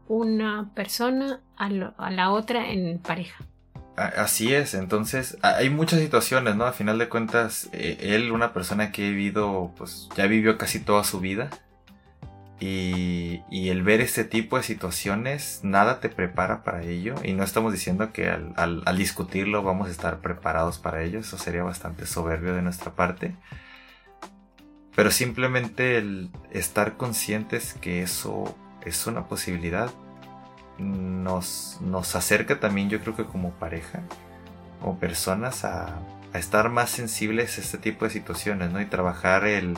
una 0.08 0.70
persona 0.74 1.40
a, 1.56 1.68
la 1.68 2.30
otra 2.30 2.70
en 2.70 2.98
pareja. 2.98 3.44
Así 3.96 4.54
es, 4.54 4.72
entonces 4.72 5.36
hay 5.42 5.68
muchas 5.68 6.00
situaciones, 6.00 6.56
¿no? 6.56 6.64
A 6.64 6.72
final 6.72 6.98
de 6.98 7.10
cuentas, 7.10 7.68
eh, 7.72 7.98
él, 8.00 8.32
una 8.32 8.54
persona 8.54 8.90
que 8.90 9.06
ha 9.06 9.10
vivido, 9.10 9.72
pues 9.76 10.08
ya 10.16 10.26
vivió 10.26 10.56
casi 10.56 10.80
toda 10.80 11.04
su 11.04 11.20
vida. 11.20 11.50
Y, 12.58 13.40
el 13.50 13.82
ver 13.82 14.00
este 14.00 14.24
tipo 14.24 14.56
de 14.56 14.62
situaciones, 14.62 15.60
nada 15.64 15.98
te 15.98 16.08
prepara 16.08 16.62
para 16.62 16.82
ello. 16.84 17.16
Y 17.24 17.32
no 17.32 17.42
estamos 17.42 17.72
diciendo 17.72 18.12
que 18.12 18.28
al, 18.28 18.54
al 18.56 18.96
discutirlo 18.96 19.62
vamos 19.62 19.88
a 19.88 19.90
estar 19.90 20.20
preparados 20.20 20.78
para 20.78 21.02
ello. 21.02 21.18
Eso 21.18 21.38
sería 21.38 21.64
bastante 21.64 22.06
soberbio 22.06 22.54
de 22.54 22.62
nuestra 22.62 22.92
parte. 22.94 23.34
Pero 24.94 25.10
simplemente 25.10 25.98
el 25.98 26.30
estar 26.52 26.96
conscientes 26.96 27.74
que 27.80 28.02
eso 28.02 28.56
es 28.84 29.06
una 29.06 29.26
posibilidad 29.26 29.90
nos, 30.78 31.78
nos 31.80 32.14
acerca 32.16 32.60
también 32.60 32.88
yo 32.88 33.00
creo 33.00 33.16
que 33.16 33.24
como 33.24 33.50
pareja, 33.52 34.00
como 34.80 34.98
personas 34.98 35.64
a, 35.64 35.98
estar 36.34 36.70
más 36.70 36.88
sensibles 36.88 37.58
a 37.58 37.60
este 37.60 37.76
tipo 37.76 38.06
de 38.06 38.10
situaciones, 38.10 38.70
¿no? 38.70 38.80
Y 38.80 38.86
trabajar 38.86 39.44
el, 39.44 39.76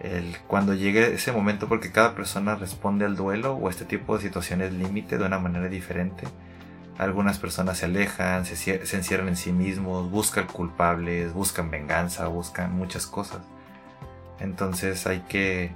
el, 0.00 0.34
cuando 0.46 0.72
llegue 0.72 1.12
ese 1.12 1.32
momento, 1.32 1.68
porque 1.68 1.92
cada 1.92 2.14
persona 2.14 2.54
responde 2.54 3.04
al 3.04 3.14
duelo 3.14 3.52
o 3.52 3.68
a 3.68 3.70
este 3.70 3.84
tipo 3.84 4.16
de 4.16 4.22
situaciones 4.22 4.72
límite 4.72 5.18
de 5.18 5.26
una 5.26 5.38
manera 5.38 5.68
diferente. 5.68 6.26
Algunas 6.96 7.38
personas 7.38 7.76
se 7.76 7.84
alejan, 7.84 8.46
se, 8.46 8.56
se 8.56 8.96
encierran 8.96 9.28
en 9.28 9.36
sí 9.36 9.52
mismos, 9.52 10.10
buscan 10.10 10.46
culpables, 10.46 11.34
buscan 11.34 11.70
venganza, 11.70 12.26
buscan 12.28 12.72
muchas 12.72 13.06
cosas. 13.06 13.40
Entonces 14.40 15.06
hay 15.06 15.20
que... 15.28 15.72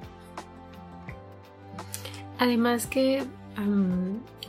Además 2.40 2.86
que 2.86 3.22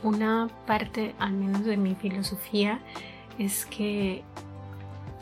una 0.02 0.48
parte, 0.66 1.14
al 1.18 1.34
menos 1.34 1.66
de 1.66 1.76
mi 1.76 1.94
filosofía, 1.94 2.80
es 3.38 3.66
que 3.66 4.24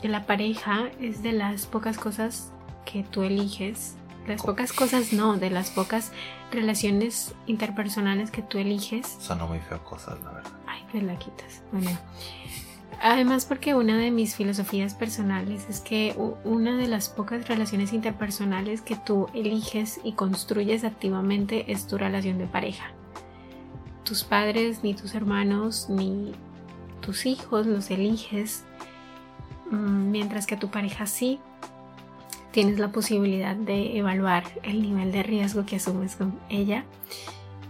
la 0.03 0.25
pareja 0.25 0.89
es 1.01 1.21
de 1.21 1.33
las 1.33 1.65
pocas 1.65 1.97
cosas 1.97 2.53
que 2.85 3.03
tú 3.03 3.23
eliges. 3.23 3.97
Las 4.25 4.41
pocas 4.41 4.71
cosas 4.71 5.11
no, 5.11 5.35
de 5.35 5.49
las 5.49 5.69
pocas 5.71 6.13
relaciones 6.49 7.35
interpersonales 7.45 8.31
que 8.31 8.41
tú 8.41 8.57
eliges. 8.57 9.17
Son 9.19 9.45
muy 9.49 9.59
feas 9.59 9.81
cosas, 9.81 10.17
la 10.23 10.31
verdad. 10.31 10.51
Ay, 10.65 10.81
pues 10.91 11.03
la 11.03 11.19
quitas. 11.19 11.63
Bueno. 11.73 11.89
Además 13.01 13.45
porque 13.45 13.73
una 13.73 13.97
de 13.97 14.11
mis 14.11 14.35
filosofías 14.35 14.93
personales 14.93 15.65
es 15.69 15.79
que 15.79 16.15
una 16.43 16.77
de 16.77 16.87
las 16.87 17.09
pocas 17.09 17.47
relaciones 17.47 17.93
interpersonales 17.93 18.81
que 18.81 18.95
tú 18.95 19.27
eliges 19.33 19.99
y 20.03 20.13
construyes 20.13 20.83
activamente 20.83 21.71
es 21.71 21.87
tu 21.87 21.97
relación 21.97 22.37
de 22.37 22.45
pareja 22.45 22.93
tus 24.11 24.25
padres, 24.25 24.83
ni 24.83 24.93
tus 24.93 25.15
hermanos, 25.15 25.87
ni 25.89 26.33
tus 26.99 27.25
hijos 27.25 27.65
los 27.65 27.89
eliges, 27.91 28.65
mm, 29.69 30.11
mientras 30.11 30.47
que 30.47 30.57
tu 30.57 30.69
pareja 30.69 31.05
sí 31.05 31.39
tienes 32.51 32.77
la 32.77 32.91
posibilidad 32.91 33.55
de 33.55 33.97
evaluar 33.97 34.43
el 34.63 34.81
nivel 34.81 35.13
de 35.13 35.23
riesgo 35.23 35.65
que 35.65 35.77
asumes 35.77 36.17
con 36.17 36.37
ella. 36.49 36.83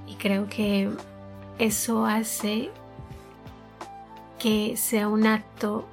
Y 0.08 0.16
creo 0.16 0.48
que 0.50 0.90
eso 1.60 2.08
hace 2.08 2.72
que 4.42 4.76
sea 4.76 5.08
un 5.08 5.28
acto 5.28 5.88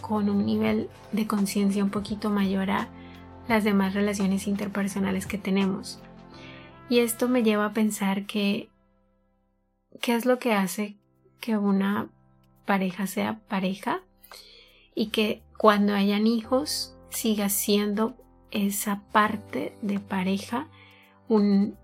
con 0.00 0.30
un 0.30 0.46
nivel 0.46 0.88
de 1.10 1.26
conciencia 1.26 1.82
un 1.82 1.90
poquito 1.90 2.30
mayor 2.30 2.70
a 2.70 2.88
las 3.48 3.64
demás 3.64 3.94
relaciones 3.94 4.46
interpersonales 4.46 5.26
que 5.26 5.38
tenemos. 5.38 5.98
Y 6.88 7.00
esto 7.00 7.28
me 7.28 7.42
lleva 7.42 7.66
a 7.66 7.72
pensar 7.72 8.26
que 8.26 8.68
qué 10.00 10.14
es 10.14 10.24
lo 10.24 10.38
que 10.38 10.52
hace 10.52 10.98
que 11.40 11.56
una 11.56 12.10
pareja 12.64 13.08
sea 13.08 13.40
pareja 13.48 14.02
y 14.94 15.08
que 15.08 15.42
cuando 15.58 15.94
hayan 15.94 16.28
hijos 16.28 16.94
siga 17.10 17.48
siendo 17.48 18.14
esa 18.52 19.02
parte 19.10 19.76
de 19.82 19.98
pareja 19.98 20.68
un, 21.28 21.76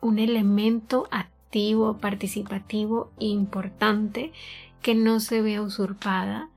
un 0.00 0.18
elemento 0.20 1.08
participativo 2.00 3.10
e 3.18 3.26
importante 3.26 4.32
que 4.82 4.94
no 4.94 5.20
se 5.20 5.42
vea 5.42 5.62
usurpada 5.62 6.48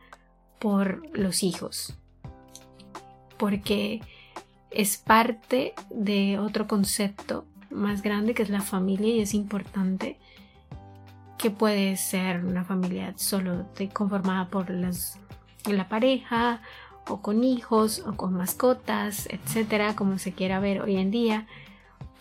por 0.60 1.03
los 1.17 1.43
hijos. 1.43 1.95
Porque 3.38 4.01
es 4.69 4.98
parte 4.98 5.74
de 5.89 6.39
otro 6.39 6.67
concepto 6.67 7.45
más 7.69 8.01
grande 8.01 8.33
que 8.33 8.43
es 8.43 8.50
la 8.50 8.62
familia 8.62 9.15
y 9.15 9.21
es 9.21 9.33
importante 9.33 10.19
que 11.38 11.50
puede 11.50 11.98
ser 11.98 12.45
una 12.45 12.63
familia 12.63 13.13
solo 13.17 13.65
conformada 13.93 14.48
por 14.50 14.69
la 14.69 15.89
pareja 15.89 16.62
o 17.07 17.21
con 17.21 17.43
hijos 17.43 18.03
o 18.05 18.15
con 18.15 18.33
mascotas, 18.33 19.27
etcétera, 19.31 19.95
como 19.95 20.19
se 20.19 20.33
quiera 20.33 20.60
ver 20.60 20.81
hoy 20.81 20.98
en 20.98 21.10
día, 21.10 21.48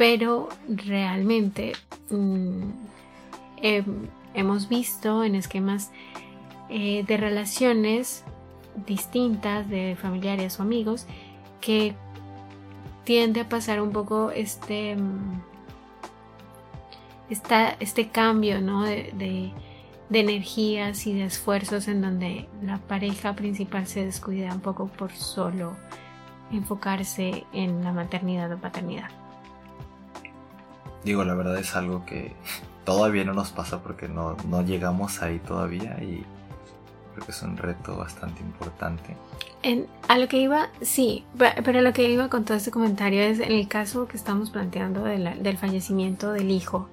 pero 0.01 0.49
realmente 0.67 1.73
mm, 2.09 2.71
hemos 4.33 4.67
visto 4.71 5.25
en 5.25 5.35
esquemas 5.35 5.91
eh, 6.71 7.05
de 7.07 7.19
relaciones 7.19 8.25
distintas 8.87 9.69
de 9.69 9.99
familiares 10.01 10.59
o 10.59 10.63
amigos 10.63 11.05
que 11.61 11.95
tiende 13.05 13.41
a 13.41 13.49
pasar 13.51 13.83
un 13.83 13.93
poco 13.93 14.31
este, 14.31 14.97
mm, 14.97 15.43
este 17.29 18.09
cambio 18.09 18.63
¿no? 18.63 18.85
de, 18.85 19.13
de, 19.13 19.53
energías 20.19 21.07
y 21.07 21.13
de 21.13 21.25
esfuerzos 21.25 21.89
en 21.89 22.01
donde 22.01 22.49
la 22.63 22.79
pareja 22.79 23.35
principal 23.35 23.87
se 23.87 24.07
descuida 24.07 24.55
un 24.55 24.61
poco 24.61 24.87
por 24.87 25.13
solo 25.13 25.77
enfocarse 26.51 27.45
en 27.53 27.85
la 27.85 27.93
maternidad 27.93 28.51
o 28.51 28.57
paternidad. 28.57 29.20
Digo, 31.05 31.25
la 31.25 31.35
verdad 31.35 31.59
es 31.59 31.75
algo 31.77 32.05
que 32.05 32.35
todavía 32.85 33.25
no 33.25 33.35
nos 33.35 33.51
pasa 33.51 33.83
porque 33.83 34.09
no, 34.09 34.37
no 34.49 34.63
llegamos 34.63 35.23
ahí 35.23 35.39
todavía 35.39 36.03
y 36.03 36.25
creo 37.15 37.25
que 37.25 37.33
es 37.33 37.43
un 37.43 37.57
reto 37.57 37.97
bastante 37.97 38.41
importante. 38.41 39.17
En, 39.63 39.87
a 40.09 40.19
lo 40.19 40.29
que 40.29 40.39
iba, 40.39 40.71
sí, 40.81 41.25
pero 41.37 41.81
a 41.81 41.83
lo 41.83 41.93
que 41.93 42.09
iba 42.09 42.29
con 42.29 42.45
todo 42.45 42.57
este 42.57 42.71
comentario 42.71 43.21
es 43.21 43.41
en 43.41 43.53
el 43.53 43.69
caso 43.69 44.09
que 44.09 44.17
estamos 44.17 44.51
planteando 44.51 45.05
del 45.05 45.59
fallecimiento 45.59 46.33
del 46.33 46.51
hijo, 46.51 46.89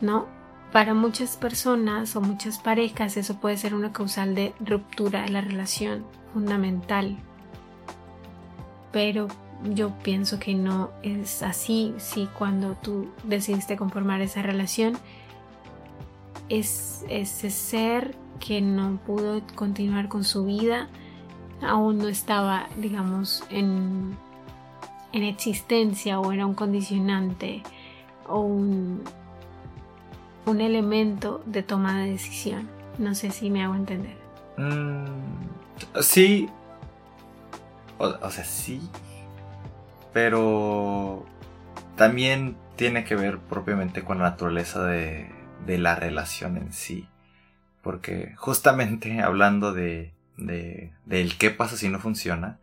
¿no? 0.00 0.26
Para 0.72 0.94
muchas 0.94 1.36
personas 1.36 2.16
o 2.16 2.22
muchas 2.22 2.58
parejas 2.58 3.18
eso 3.18 3.36
puede 3.36 3.58
ser 3.58 3.74
una 3.74 3.92
causal 3.92 4.34
de 4.34 4.54
ruptura 4.58 5.22
de 5.22 5.28
la 5.28 5.42
relación 5.42 6.06
fundamental. 6.32 7.18
Pero 8.90 9.28
yo 9.64 9.90
pienso 10.02 10.38
que 10.38 10.54
no 10.54 10.90
es 11.02 11.42
así 11.42 11.94
si 11.98 12.26
cuando 12.26 12.74
tú 12.74 13.08
decidiste 13.24 13.76
conformar 13.76 14.20
esa 14.20 14.42
relación 14.42 14.98
es 16.48 17.04
ese 17.08 17.50
ser 17.50 18.16
que 18.40 18.60
no 18.60 18.98
pudo 19.06 19.40
continuar 19.54 20.08
con 20.08 20.24
su 20.24 20.44
vida, 20.44 20.88
aún 21.62 21.98
no 21.98 22.08
estaba, 22.08 22.68
digamos, 22.76 23.44
en, 23.50 24.16
en 25.12 25.22
existencia 25.22 26.18
o 26.18 26.32
era 26.32 26.44
un 26.44 26.54
condicionante 26.54 27.62
o 28.26 28.40
un, 28.40 29.02
un 30.46 30.60
elemento 30.60 31.42
de 31.46 31.62
toma 31.62 32.02
de 32.02 32.10
decisión. 32.10 32.68
No 32.98 33.14
sé 33.14 33.30
si 33.30 33.48
me 33.48 33.62
hago 33.62 33.74
entender. 33.74 34.16
Mm, 34.58 36.00
sí. 36.00 36.48
O, 37.98 38.30
sea, 38.30 38.44
sí. 38.44 38.80
Pero 40.12 41.26
también 41.96 42.56
tiene 42.76 43.04
que 43.04 43.14
ver 43.14 43.38
propiamente 43.38 44.02
con 44.02 44.18
la 44.18 44.30
naturaleza 44.30 44.84
de, 44.84 45.30
la 45.66 45.94
relación 45.94 46.56
en 46.56 46.72
sí. 46.72 47.08
Porque 47.82 48.34
justamente 48.36 49.20
hablando 49.22 49.72
de, 49.72 50.12
de, 50.36 50.92
del 51.06 51.36
qué 51.38 51.50
pasa 51.50 51.76
si 51.76 51.88
no 51.88 51.98
funciona, 51.98 52.58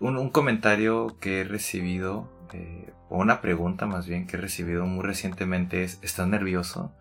un, 0.00 0.30
comentario 0.30 1.16
que 1.20 1.40
he 1.40 1.44
recibido, 1.44 2.28
eh, 2.52 2.92
o 3.08 3.18
una 3.18 3.40
pregunta 3.40 3.86
más 3.86 4.06
bien 4.06 4.26
que 4.26 4.36
he 4.36 4.40
recibido 4.40 4.86
muy 4.86 5.04
recientemente 5.04 5.84
es, 5.84 5.98
¿estás 6.02 6.26
nervioso? 6.28 6.92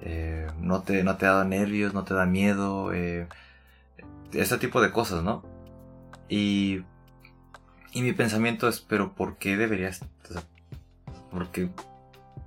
Eh, 0.00 0.46
¿no, 0.58 0.82
te, 0.82 1.02
¿No 1.04 1.16
te 1.16 1.26
ha 1.26 1.30
dado 1.30 1.44
nervios? 1.44 1.94
¿No 1.94 2.04
te 2.04 2.14
da 2.14 2.26
miedo? 2.26 2.92
Eh, 2.92 3.26
este 4.32 4.58
tipo 4.58 4.82
de 4.82 4.90
cosas, 4.90 5.22
¿no? 5.22 5.42
Y, 6.28 6.82
y 7.94 8.02
mi 8.02 8.12
pensamiento 8.12 8.68
es, 8.68 8.80
pero 8.80 9.14
¿por 9.14 9.38
qué 9.38 9.56
deberías... 9.56 10.04
¿por, 11.30 11.50
qué, 11.50 11.68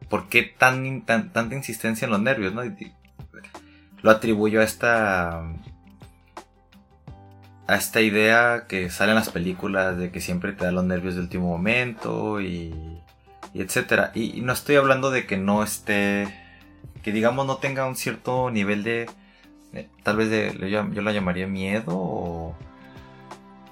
¿Por 0.09 0.29
qué 0.29 0.43
tan, 0.43 1.01
tan, 1.05 1.31
tanta 1.31 1.55
insistencia 1.55 2.05
en 2.05 2.11
los 2.11 2.21
nervios? 2.21 2.53
¿no? 2.53 2.61
lo 4.03 4.11
atribuyo 4.11 4.61
a 4.61 4.63
esta 4.63 5.41
a 7.67 7.75
esta 7.75 7.99
idea 7.99 8.65
que 8.67 8.89
sale 8.89 9.11
en 9.11 9.15
las 9.15 9.29
películas 9.29 9.97
de 9.97 10.11
que 10.11 10.21
siempre 10.21 10.53
te 10.53 10.65
da 10.65 10.71
los 10.71 10.85
nervios 10.85 11.15
del 11.15 11.23
último 11.23 11.49
momento 11.49 12.39
y, 12.39 13.01
y 13.53 13.61
etcétera 13.61 14.11
y, 14.13 14.41
no 14.41 14.53
estoy 14.53 14.75
hablando 14.75 15.11
de 15.11 15.25
que 15.25 15.37
no 15.37 15.63
esté 15.63 16.27
que 17.03 17.11
digamos 17.11 17.45
no 17.45 17.57
tenga 17.57 17.85
un 17.87 17.95
cierto 17.95 18.51
nivel 18.51 18.83
de, 18.83 19.09
tal 20.03 20.17
vez 20.17 20.29
de 20.29 20.69
yo, 20.69 20.89
yo 20.91 21.01
la 21.01 21.11
llamaría 21.11 21.47
miedo 21.47 21.93
o, 21.97 22.55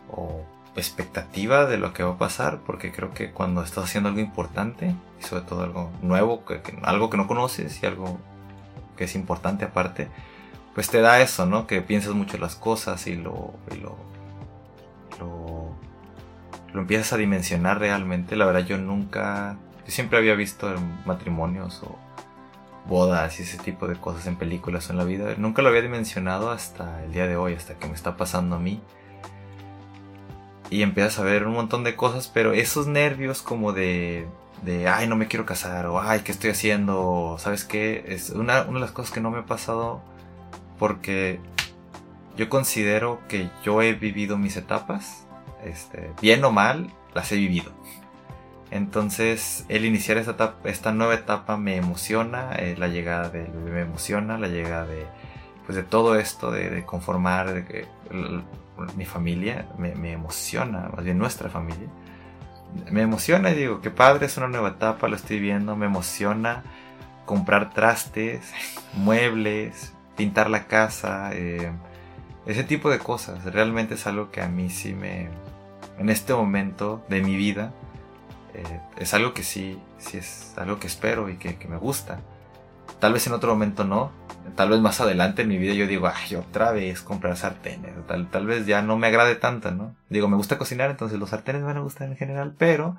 o 0.10 0.55
expectativa 0.76 1.66
de 1.66 1.78
lo 1.78 1.94
que 1.94 2.04
va 2.04 2.12
a 2.12 2.18
pasar 2.18 2.60
porque 2.66 2.92
creo 2.92 3.14
que 3.14 3.32
cuando 3.32 3.64
estás 3.64 3.86
haciendo 3.86 4.10
algo 4.10 4.22
importante 4.22 4.94
y 5.20 5.24
sobre 5.24 5.44
todo 5.44 5.64
algo 5.64 5.92
nuevo 6.02 6.44
algo 6.84 7.10
que 7.10 7.18
no 7.18 7.28
conoces 7.28 7.82
y 7.82 7.86
algo 7.86 8.20
que 8.96 9.06
es 9.06 9.16
importante 9.16 9.66
aparte, 9.66 10.08
pues 10.74 10.90
te 10.90 11.02
da 11.02 11.22
eso, 11.22 11.46
¿no? 11.46 11.68
Que 11.68 11.82
piensas 11.82 12.14
mucho 12.14 12.38
las 12.38 12.56
cosas 12.56 13.08
y 13.08 13.16
lo, 13.16 13.54
lo, 13.82 13.98
lo, 16.74 16.80
empiezas 16.80 17.14
a 17.14 17.18
dimensionar 17.18 17.80
realmente. 17.80 18.36
La 18.36 18.46
verdad 18.46 18.66
yo 18.66 18.78
nunca, 18.78 19.58
yo 19.86 19.92
siempre 19.92 20.18
había 20.18 20.36
visto 20.36 20.74
matrimonios 21.06 21.82
o 21.84 21.98
bodas 22.88 23.40
y 23.40 23.44
ese 23.44 23.58
tipo 23.58 23.88
de 23.88 23.96
cosas 23.96 24.28
en 24.28 24.36
películas 24.36 24.90
o 24.90 24.94
en 24.94 24.98
la 24.98 25.06
vida. 25.06 25.34
Nunca 25.38 25.62
lo 25.62 25.70
había 25.70 25.82
dimensionado 25.82 26.52
hasta 26.52 27.04
el 27.04 27.14
día 27.14 27.28
de 27.28 27.38
hoy, 27.38 27.54
hasta 27.54 27.76
que 27.76 27.88
me 27.88 27.94
está 27.94 28.18
pasando 28.18 28.58
a 28.58 28.60
mí. 28.60 28.82
Y 30.70 30.82
empiezas 30.82 31.20
a 31.20 31.24
ver 31.24 31.46
un 31.46 31.54
montón 31.54 31.84
de 31.84 31.96
cosas, 31.96 32.30
pero 32.34 32.54
esos 32.54 32.88
nervios 32.88 33.42
como 33.42 33.72
de 33.72 34.28
de, 34.62 34.88
ay, 34.88 35.08
no 35.08 35.16
me 35.16 35.28
quiero 35.28 35.46
casar, 35.46 35.86
o 35.86 36.02
ay, 36.02 36.22
¿qué 36.22 36.32
estoy 36.32 36.50
haciendo? 36.50 37.38
¿Sabes 37.40 37.66
qué? 37.66 38.06
Es 38.08 38.32
una, 38.32 38.64
una 38.64 38.80
de 38.80 38.86
las 38.86 38.92
cosas 38.92 39.12
que 39.12 39.22
no 39.22 39.32
me 39.32 39.40
ha 39.40 39.46
pasado 39.46 40.02
porque 40.80 41.40
yo 42.38 42.50
considero 42.50 43.20
que 43.28 43.50
yo 43.64 43.82
he 43.82 43.94
vivido 43.94 44.38
mis 44.38 44.58
etapas, 44.58 45.28
este, 45.64 46.12
bien 46.22 46.44
o 46.44 46.52
mal, 46.52 46.90
las 47.14 47.32
he 47.32 47.36
vivido. 47.36 47.72
Entonces, 48.72 49.66
el 49.70 49.86
iniciar 49.86 50.18
esta, 50.18 50.56
esta 50.64 50.92
nueva 50.92 51.14
etapa 51.14 51.56
me 51.58 51.78
emociona, 51.78 52.56
eh, 52.56 52.76
la 52.78 52.88
llegada 52.88 53.30
de 53.30 53.48
me 53.48 53.82
emociona, 53.82 54.38
la 54.38 54.48
llegada 54.48 54.86
de, 54.86 55.06
pues 55.66 55.76
de 55.76 55.84
todo 55.84 56.16
esto, 56.16 56.52
de, 56.52 56.84
conformar 56.84 57.66
mi 58.96 59.06
familia, 59.06 59.68
me, 59.78 60.12
emociona, 60.12 60.90
más 60.96 61.04
bien 61.04 61.18
nuestra 61.18 61.50
familia 61.50 61.88
me 62.92 63.02
emociona 63.02 63.52
y 63.52 63.56
digo, 63.56 63.82
qué 63.82 63.90
padre, 63.90 64.26
es 64.26 64.38
una 64.38 64.48
nueva 64.48 64.70
etapa, 64.70 65.08
lo 65.08 65.16
estoy 65.16 65.40
viendo, 65.40 65.76
me 65.76 65.86
emociona 65.86 66.64
comprar 67.26 67.72
trastes, 67.72 68.52
muebles, 68.94 69.94
pintar 70.16 70.50
la 70.50 70.68
casa, 70.68 71.32
eh, 71.34 71.72
ese 72.46 72.64
tipo 72.64 72.90
de 72.90 73.00
cosas. 73.00 73.44
Realmente 73.46 73.96
es 73.96 74.08
algo 74.08 74.32
que 74.32 74.42
a 74.42 74.48
mí 74.48 74.70
sí 74.70 74.94
me, 74.94 75.30
en 75.98 76.10
este 76.10 76.34
momento 76.34 77.04
de 77.10 77.22
mi 77.22 77.36
vida, 77.36 77.74
eh, 78.54 78.82
es 78.98 79.14
algo 79.14 79.34
que 79.34 79.44
sí, 79.44 79.80
sí 79.98 80.18
es 80.18 80.54
algo 80.58 80.80
que 80.80 80.88
espero 80.88 81.30
y 81.30 81.38
que 81.38 81.68
me 81.68 81.78
gusta. 81.78 82.20
Tal 83.00 83.14
vez 83.14 83.28
en 83.28 83.34
otro 83.34 83.52
momento 83.52 83.84
no. 83.84 84.12
Tal 84.56 84.70
vez 84.70 84.80
más 84.80 85.02
adelante 85.02 85.42
en 85.42 85.48
mi 85.48 85.58
vida 85.58 85.74
yo 85.74 85.88
digo, 85.88 86.08
ay, 86.08 86.36
otra 86.36 86.72
vez 86.72 87.02
comprar 87.02 87.36
sartenes. 87.36 87.92
Tal, 88.08 88.30
tal 88.30 88.46
vez 88.46 88.66
ya 88.66 88.82
no 88.82 88.98
me 88.98 89.08
agrade 89.08 89.36
tanto, 89.36 89.72
¿no? 89.72 89.96
Digo, 90.10 90.28
me 90.28 90.38
gusta 90.38 90.58
cocinar, 90.58 90.92
entonces 90.92 91.20
los 91.20 91.32
sartenes 91.32 91.62
me 91.62 91.68
van 91.68 91.78
a 91.78 91.82
gustar 91.82 92.08
en 92.08 92.16
general, 92.16 92.54
pero 92.58 92.98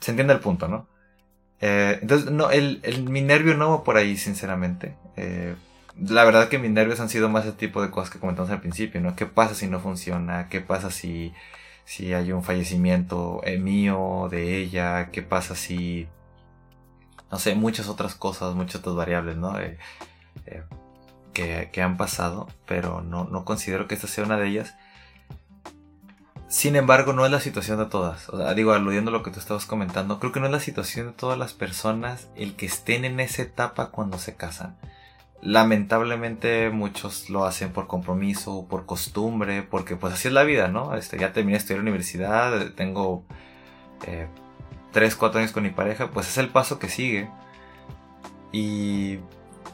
se 0.00 0.10
entiende 0.10 0.34
el 0.34 0.40
punto, 0.40 0.68
¿no? 0.68 0.86
Eh, 1.60 1.98
entonces, 2.02 2.30
no, 2.30 2.50
el, 2.50 2.80
el, 2.82 3.04
mi 3.04 3.22
nervio 3.22 3.56
no 3.56 3.70
va 3.70 3.84
por 3.84 3.96
ahí, 3.96 4.16
sinceramente. 4.16 4.96
Eh, 5.16 5.56
la 5.98 6.24
verdad 6.24 6.48
que 6.48 6.58
mis 6.58 6.70
nervios 6.70 7.00
han 7.00 7.08
sido 7.08 7.28
más 7.28 7.44
ese 7.44 7.56
tipo 7.56 7.82
de 7.82 7.90
cosas 7.90 8.10
que 8.10 8.20
comentamos 8.20 8.50
al 8.50 8.60
principio, 8.60 9.00
¿no? 9.00 9.16
¿Qué 9.16 9.26
pasa 9.26 9.54
si 9.54 9.66
no 9.66 9.80
funciona? 9.80 10.48
¿Qué 10.48 10.60
pasa 10.60 10.90
si, 10.90 11.32
si 11.84 12.14
hay 12.14 12.32
un 12.32 12.44
fallecimiento 12.44 13.40
eh, 13.44 13.58
mío, 13.58 14.28
de 14.30 14.58
ella? 14.58 15.10
¿Qué 15.10 15.22
pasa 15.22 15.56
si 15.56 16.06
no 17.30 17.38
sé, 17.38 17.54
muchas 17.54 17.88
otras 17.88 18.14
cosas, 18.14 18.54
muchas 18.54 18.76
otras 18.76 18.96
variables, 18.96 19.36
¿no? 19.36 19.58
Eh, 19.60 19.78
que, 21.32 21.82
han 21.82 21.96
pasado, 21.96 22.48
pero 22.66 23.00
no, 23.00 23.24
no 23.24 23.44
considero 23.44 23.86
que 23.86 23.94
esta 23.94 24.08
sea 24.08 24.24
una 24.24 24.36
de 24.36 24.48
ellas. 24.48 24.74
Sin 26.48 26.76
embargo, 26.76 27.12
no 27.12 27.26
es 27.26 27.30
la 27.30 27.40
situación 27.40 27.78
de 27.78 27.86
todas. 27.86 28.28
O 28.30 28.38
sea, 28.38 28.54
digo, 28.54 28.72
aludiendo 28.72 29.10
a 29.10 29.12
lo 29.12 29.22
que 29.22 29.30
tú 29.30 29.38
estabas 29.38 29.66
comentando, 29.66 30.18
creo 30.18 30.32
que 30.32 30.40
no 30.40 30.46
es 30.46 30.52
la 30.52 30.60
situación 30.60 31.08
de 31.08 31.12
todas 31.12 31.38
las 31.38 31.52
personas 31.52 32.28
el 32.36 32.56
que 32.56 32.66
estén 32.66 33.04
en 33.04 33.20
esa 33.20 33.42
etapa 33.42 33.90
cuando 33.90 34.18
se 34.18 34.34
casan. 34.34 34.76
Lamentablemente 35.42 36.70
muchos 36.70 37.30
lo 37.30 37.44
hacen 37.44 37.70
por 37.72 37.86
compromiso, 37.86 38.66
por 38.68 38.86
costumbre, 38.86 39.62
porque 39.62 39.94
pues 39.94 40.14
así 40.14 40.28
es 40.28 40.34
la 40.34 40.42
vida, 40.42 40.68
¿no? 40.68 40.96
Este, 40.96 41.18
ya 41.18 41.32
terminé 41.32 41.52
de 41.52 41.58
estudiar 41.58 41.82
universidad, 41.82 42.72
tengo 42.72 43.24
eh, 44.06 44.26
3, 44.92 45.14
4 45.14 45.40
años 45.40 45.52
con 45.52 45.62
mi 45.62 45.70
pareja, 45.70 46.10
pues 46.10 46.28
es 46.28 46.38
el 46.38 46.48
paso 46.48 46.78
que 46.78 46.88
sigue. 46.88 47.30
Y, 48.52 49.18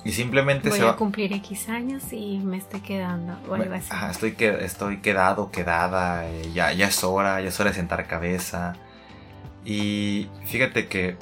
y 0.04 0.12
simplemente 0.12 0.68
Voy 0.68 0.78
se 0.78 0.84
va... 0.84 0.92
a 0.92 0.96
cumplir 0.96 1.32
X 1.32 1.68
años 1.70 2.12
y 2.12 2.38
me 2.38 2.58
estoy 2.58 2.80
quedando 2.80 3.38
o 3.48 3.54
algo 3.54 3.74
así. 3.74 3.90
estoy, 4.10 4.36
estoy 4.60 4.98
quedado, 4.98 5.50
quedada, 5.50 6.28
eh, 6.28 6.50
ya, 6.52 6.72
ya 6.72 6.88
es 6.88 7.02
hora, 7.02 7.40
ya 7.40 7.48
es 7.48 7.58
hora 7.58 7.70
de 7.70 7.76
sentar 7.76 8.06
cabeza. 8.06 8.74
Y 9.64 10.28
fíjate 10.44 10.88
que 10.88 11.16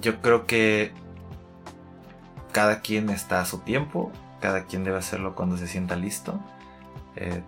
yo 0.00 0.20
creo 0.20 0.46
que 0.46 0.92
cada 2.50 2.80
quien 2.80 3.10
está 3.10 3.40
a 3.40 3.44
su 3.44 3.58
tiempo, 3.58 4.10
cada 4.40 4.64
quien 4.64 4.82
debe 4.82 4.98
hacerlo 4.98 5.36
cuando 5.36 5.56
se 5.56 5.68
sienta 5.68 5.94
listo. 5.94 6.40
Eh, 7.14 7.40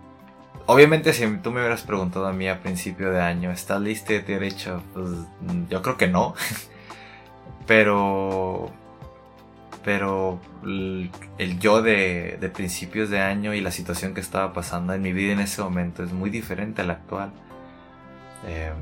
obviamente 0.67 1.11
si 1.11 1.27
tú 1.39 1.51
me 1.51 1.59
hubieras 1.59 1.81
preguntado 1.81 2.27
a 2.27 2.33
mí 2.33 2.47
a 2.47 2.61
principio 2.61 3.11
de 3.11 3.19
año, 3.19 3.51
¿estás 3.51 3.81
listo 3.81 4.13
de 4.13 4.21
derecho? 4.21 4.81
Pues 4.93 5.09
yo 5.69 5.81
creo 5.81 5.97
que 5.97 6.07
no. 6.07 6.33
pero 7.69 8.71
pero 9.83 10.39
el, 10.63 11.11
yo 11.59 11.83
de, 11.83 12.37
de, 12.41 12.49
principios 12.49 13.11
de 13.11 13.19
año 13.19 13.53
y 13.53 13.61
la 13.61 13.69
situación 13.69 14.15
que 14.15 14.21
estaba 14.21 14.53
pasando 14.53 14.91
en 14.93 15.03
mi 15.03 15.13
vida 15.13 15.33
en 15.33 15.39
ese 15.39 15.61
momento 15.61 16.03
es 16.03 16.11
muy 16.11 16.31
diferente 16.31 16.81
a 16.81 16.85
la 16.85 16.93
actual. 16.93 17.31
Eh, 18.47 18.73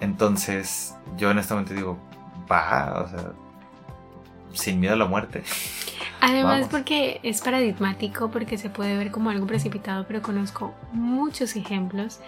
entonces 0.00 0.94
yo 1.16 1.30
en 1.30 1.38
este 1.38 1.54
momento 1.54 1.72
digo, 1.72 1.98
va, 2.50 3.02
o 3.02 3.08
sea, 3.08 3.32
sin 4.52 4.78
miedo 4.78 4.92
a 4.92 4.98
la 4.98 5.06
muerte. 5.06 5.42
Además 6.20 6.68
porque 6.70 7.20
es 7.22 7.40
paradigmático, 7.40 8.30
porque 8.30 8.58
se 8.58 8.68
puede 8.68 8.96
ver 8.98 9.10
como 9.10 9.30
algo 9.30 9.46
precipitado, 9.46 10.06
pero 10.06 10.20
conozco 10.20 10.74
muchos 10.92 11.56
ejemplos 11.56 12.20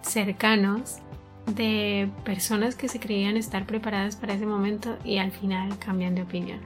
cercanos 0.00 1.00
de 1.46 2.10
personas 2.24 2.74
que 2.74 2.88
se 2.88 3.00
creían 3.00 3.36
estar 3.36 3.66
preparadas 3.66 4.16
para 4.16 4.34
ese 4.34 4.46
momento 4.46 4.96
y 5.04 5.18
al 5.18 5.30
final 5.30 5.78
cambian 5.78 6.14
de 6.14 6.22
opinión. 6.22 6.60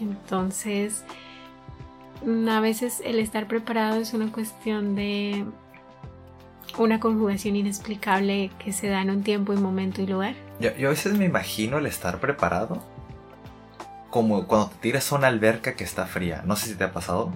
Entonces, 0.00 1.04
a 2.48 2.60
veces 2.60 3.02
el 3.04 3.18
estar 3.18 3.46
preparado 3.46 4.00
es 4.00 4.14
una 4.14 4.32
cuestión 4.32 4.94
de 4.94 5.44
una 6.78 7.00
conjugación 7.00 7.56
inexplicable 7.56 8.50
que 8.58 8.72
se 8.72 8.88
da 8.88 9.02
en 9.02 9.10
un 9.10 9.22
tiempo 9.22 9.52
y 9.52 9.56
momento 9.56 10.02
y 10.02 10.06
lugar. 10.06 10.34
Yo, 10.60 10.70
a 10.70 10.90
veces 10.90 11.16
me 11.16 11.24
imagino 11.24 11.78
el 11.78 11.86
estar 11.86 12.20
preparado 12.20 12.82
como 14.10 14.46
cuando 14.46 14.68
te 14.68 14.76
tiras 14.76 15.10
a 15.12 15.16
una 15.16 15.28
alberca 15.28 15.74
que 15.74 15.84
está 15.84 16.06
fría. 16.06 16.42
No 16.44 16.56
sé 16.56 16.68
si 16.68 16.74
te 16.74 16.84
ha 16.84 16.92
pasado. 16.92 17.32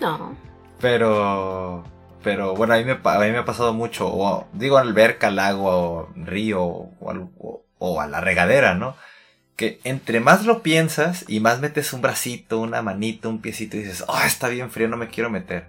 No. 0.00 0.34
Pero. 0.80 1.84
Pero 2.22 2.54
bueno, 2.54 2.74
a 2.74 2.78
mí 2.78 2.84
me, 2.84 2.92
a 2.92 3.18
mí 3.18 3.30
me 3.30 3.38
ha 3.38 3.44
pasado 3.44 3.72
mucho. 3.72 4.08
O, 4.08 4.46
digo 4.52 4.78
alberca, 4.78 5.30
lago, 5.30 6.10
río 6.16 6.62
o, 6.62 7.64
o 7.78 8.00
a 8.00 8.06
la 8.06 8.20
regadera, 8.20 8.74
¿no? 8.74 8.96
Que 9.56 9.80
entre 9.84 10.20
más 10.20 10.46
lo 10.46 10.62
piensas 10.62 11.24
y 11.28 11.40
más 11.40 11.60
metes 11.60 11.92
un 11.92 12.02
bracito, 12.02 12.60
una 12.60 12.82
manito, 12.82 13.28
un 13.28 13.40
piecito 13.40 13.76
y 13.76 13.80
dices, 13.80 14.04
oh, 14.08 14.20
está 14.26 14.48
bien 14.48 14.70
frío, 14.70 14.88
no 14.88 14.96
me 14.96 15.08
quiero 15.08 15.30
meter. 15.30 15.66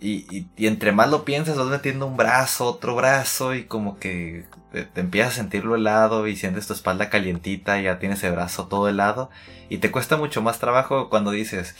Y, 0.00 0.46
entre 0.58 0.92
más 0.92 1.10
lo 1.10 1.24
piensas, 1.24 1.56
vas 1.56 1.66
metiendo 1.66 2.06
un 2.06 2.16
brazo, 2.16 2.66
otro 2.66 2.94
brazo 2.94 3.54
y 3.54 3.64
como 3.64 3.98
que 3.98 4.44
te, 4.72 5.00
empiezas 5.00 5.34
a 5.34 5.36
sentirlo 5.36 5.74
helado 5.74 6.28
y 6.28 6.36
sientes 6.36 6.68
tu 6.68 6.72
espalda 6.72 7.10
calientita 7.10 7.80
y 7.80 7.84
ya 7.84 7.98
tienes 7.98 8.22
el 8.22 8.32
brazo 8.32 8.68
todo 8.68 8.88
helado 8.88 9.28
y 9.68 9.78
te 9.78 9.90
cuesta 9.90 10.16
mucho 10.16 10.40
más 10.40 10.60
trabajo 10.60 11.08
cuando 11.10 11.32
dices, 11.32 11.74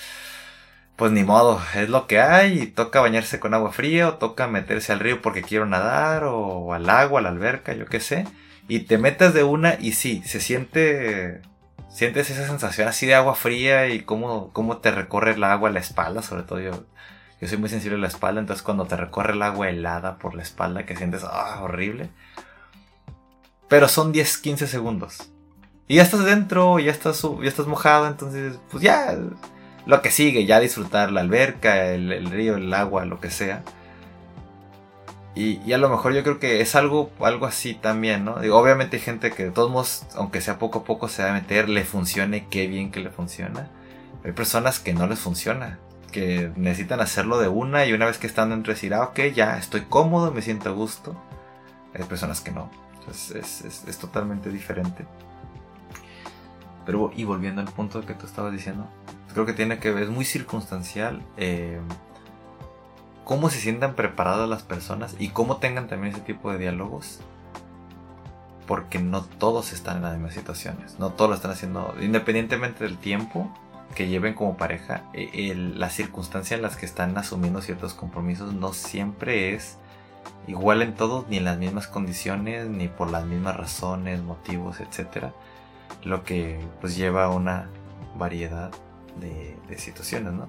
pues 0.99 1.13
ni 1.13 1.25
modo, 1.25 1.63
es 1.75 1.89
lo 1.89 2.09
que 2.09 2.21
hay 2.21 2.63
y 2.63 2.67
toca 2.67 3.01
bañarse 3.01 3.39
con 3.41 3.55
agua 3.55 3.73
fría 3.73 4.09
o 4.09 4.15
toca 4.15 4.49
meterse 4.49 4.93
al 4.93 5.01
río 5.01 5.23
porque 5.23 5.43
quiero 5.43 5.65
nadar 5.65 6.25
o 6.25 6.75
al 6.75 6.91
agua, 6.91 7.21
a 7.21 7.23
la 7.23 7.29
alberca, 7.31 7.73
yo 7.73 7.87
qué 7.87 8.01
sé. 8.01 8.27
Y 8.67 8.81
te 8.81 8.99
metes 8.99 9.33
de 9.33 9.45
una 9.45 9.77
y 9.81 9.93
sí, 9.93 10.23
se 10.27 10.41
siente 10.41 11.41
sientes 11.89 12.31
esa 12.31 12.47
sensación 12.47 12.89
así 12.89 13.07
de 13.07 13.15
agua 13.15 13.35
fría 13.35 13.89
y 13.89 14.03
cómo, 14.03 14.53
cómo 14.53 14.79
te 14.79 14.91
recorre 14.91 15.33
el 15.35 15.45
agua 15.45 15.71
a 15.71 15.73
la 15.73 15.81
espalda, 15.81 16.21
sobre 16.21 16.43
todo 16.43 16.61
yo 16.61 16.85
yo 17.41 17.47
soy 17.47 17.59
muy 17.59 17.69
sensible 17.69 17.97
a 17.97 18.01
la 18.01 18.09
espalda, 18.09 18.41
entonces 18.41 18.65
cuando 18.65 18.87
te 18.87 18.97
recorre 18.97 19.35
el 19.35 19.43
agua 19.43 19.69
helada 19.69 20.19
por 20.19 20.35
la 20.35 20.43
espalda, 20.43 20.85
que 20.85 20.97
sientes, 20.97 21.23
ah, 21.25 21.61
horrible. 21.63 22.11
Pero 23.69 23.87
son 23.87 24.11
10, 24.11 24.39
15 24.39 24.67
segundos. 24.67 25.31
Y 25.87 25.97
ya 25.97 26.03
estás 26.03 26.25
dentro, 26.25 26.81
ya 26.81 26.91
estás, 26.91 27.23
ya 27.23 27.49
estás 27.49 27.67
mojado, 27.67 28.09
entonces, 28.09 28.59
pues 28.71 28.83
ya, 28.83 29.17
lo 29.89 30.03
que 30.03 30.11
sigue, 30.11 30.45
ya 30.45 30.61
disfrutar 30.61 31.11
la 31.11 31.23
alberca, 31.23 31.87
el, 31.87 32.31
río, 32.31 32.57
el 32.57 32.73
agua, 32.75 33.07
lo 33.07 33.21
que 33.21 33.31
sea. 33.31 33.65
Y, 35.35 35.73
a 35.73 35.79
lo 35.79 35.89
mejor 35.89 36.13
yo 36.13 36.23
creo 36.23 36.39
que 36.39 36.61
es 36.61 36.75
algo, 36.75 37.11
algo 37.21 37.47
así 37.47 37.75
también, 37.75 38.25
¿no? 38.25 38.35
Obviamente 38.35 38.97
hay 38.97 39.03
gente 39.03 39.31
que 39.31 39.45
de 39.45 39.51
todos 39.51 39.71
modos, 39.71 40.07
aunque 40.15 40.43
sea 40.43 40.59
poco 40.59 40.81
a 40.81 40.85
poco 40.85 41.09
se 41.09 41.23
va 41.23 41.31
a 41.31 41.33
meter, 41.33 41.71
le 41.71 41.85
funcione, 41.85 42.47
qué 42.51 42.67
bien 42.67 42.91
que 42.91 43.01
le 43.01 43.09
funciona. 43.09 43.71
Hay 44.25 44.33
personas 44.33 44.79
que 44.79 44.93
no 44.93 45.07
les 45.07 45.19
funciona 45.19 45.79
que 46.13 46.51
necesitan 46.57 47.01
hacerlo 47.01 47.39
de 47.39 47.49
una 47.49 47.87
y 47.87 47.93
una 47.93 48.07
vez 48.07 48.19
que 48.19 48.27
están 48.27 48.51
dentro 48.51 48.73
decir, 48.73 48.93
ah, 48.95 49.05
ok, 49.05 49.21
ya 49.35 49.59
estoy 49.59 49.83
cómodo, 49.83 50.33
me 50.33 50.43
siento 50.43 50.69
a 50.69 50.73
gusto. 50.73 51.17
Hay 51.95 52.05
personas 52.05 52.41
que 52.41 52.51
no. 52.51 52.71
Es, 53.11 53.99
totalmente 53.99 54.51
diferente. 54.51 55.07
Pero, 56.85 57.11
y 57.17 57.25
volviendo 57.25 57.63
al 57.63 57.69
punto 57.69 58.05
que 58.05 58.15
tú 58.15 58.27
estabas 58.27 58.53
diciendo, 58.53 58.87
creo 59.39 59.47
que 59.47 59.53
tiene 59.53 59.79
que 59.79 59.93
ver, 59.93 60.03
es 60.03 60.09
muy 60.09 60.25
circunstancial 60.25 61.23
eh, 61.37 61.79
cómo 63.23 63.51
se 63.51 63.61
sientan 63.61 63.95
preparadas 63.95 64.49
las 64.49 64.65
personas 64.65 65.15
y 65.21 65.29
cómo 65.29 65.59
tengan 65.59 65.87
también 65.87 66.13
ese 66.13 66.23
tipo 66.23 66.51
de 66.51 66.59
diálogos. 66.59 67.21
Porque 68.67 68.99
no 68.99 69.23
todos 69.23 69.73
están 69.73 69.99
en 69.99 70.03
las 70.03 70.15
mismas 70.15 70.35
situaciones, 70.35 70.99
no 70.99 71.11
todos 71.11 71.31
lo 71.31 71.37
están 71.37 71.53
haciendo, 71.53 71.95
independientemente 72.01 72.83
del 72.83 72.99
tiempo, 72.99 73.49
que 73.95 74.09
lleven 74.09 74.35
como 74.35 74.57
pareja, 74.57 75.05
eh, 75.15 75.55
la 75.55 75.89
circunstancia 75.89 76.57
en 76.57 76.63
las 76.63 76.77
que 76.77 76.85
están 76.85 77.17
asumiendo 77.17 77.63
ciertos 77.63 77.95
compromisos 77.95 78.55
no 78.55 78.73
siempre 78.73 79.55
es 79.55 79.79
igual 80.49 80.83
en 80.83 80.97
todos, 80.97 81.29
ni 81.29 81.37
en 81.37 81.45
las 81.45 81.59
mismas 81.59 81.87
condiciones, 81.87 82.69
ni 82.69 82.89
por 82.89 83.09
las 83.09 83.25
mismas 83.25 83.57
razones, 83.57 84.21
motivos, 84.21 84.81
etc. 84.81 85.27
Lo 86.03 86.25
que 86.25 86.59
pues 86.81 86.97
lleva 86.97 87.27
a 87.27 87.29
una 87.31 87.69
variedad 88.17 88.73
de, 89.19 89.57
situaciones, 89.77 90.33
¿no? 90.33 90.47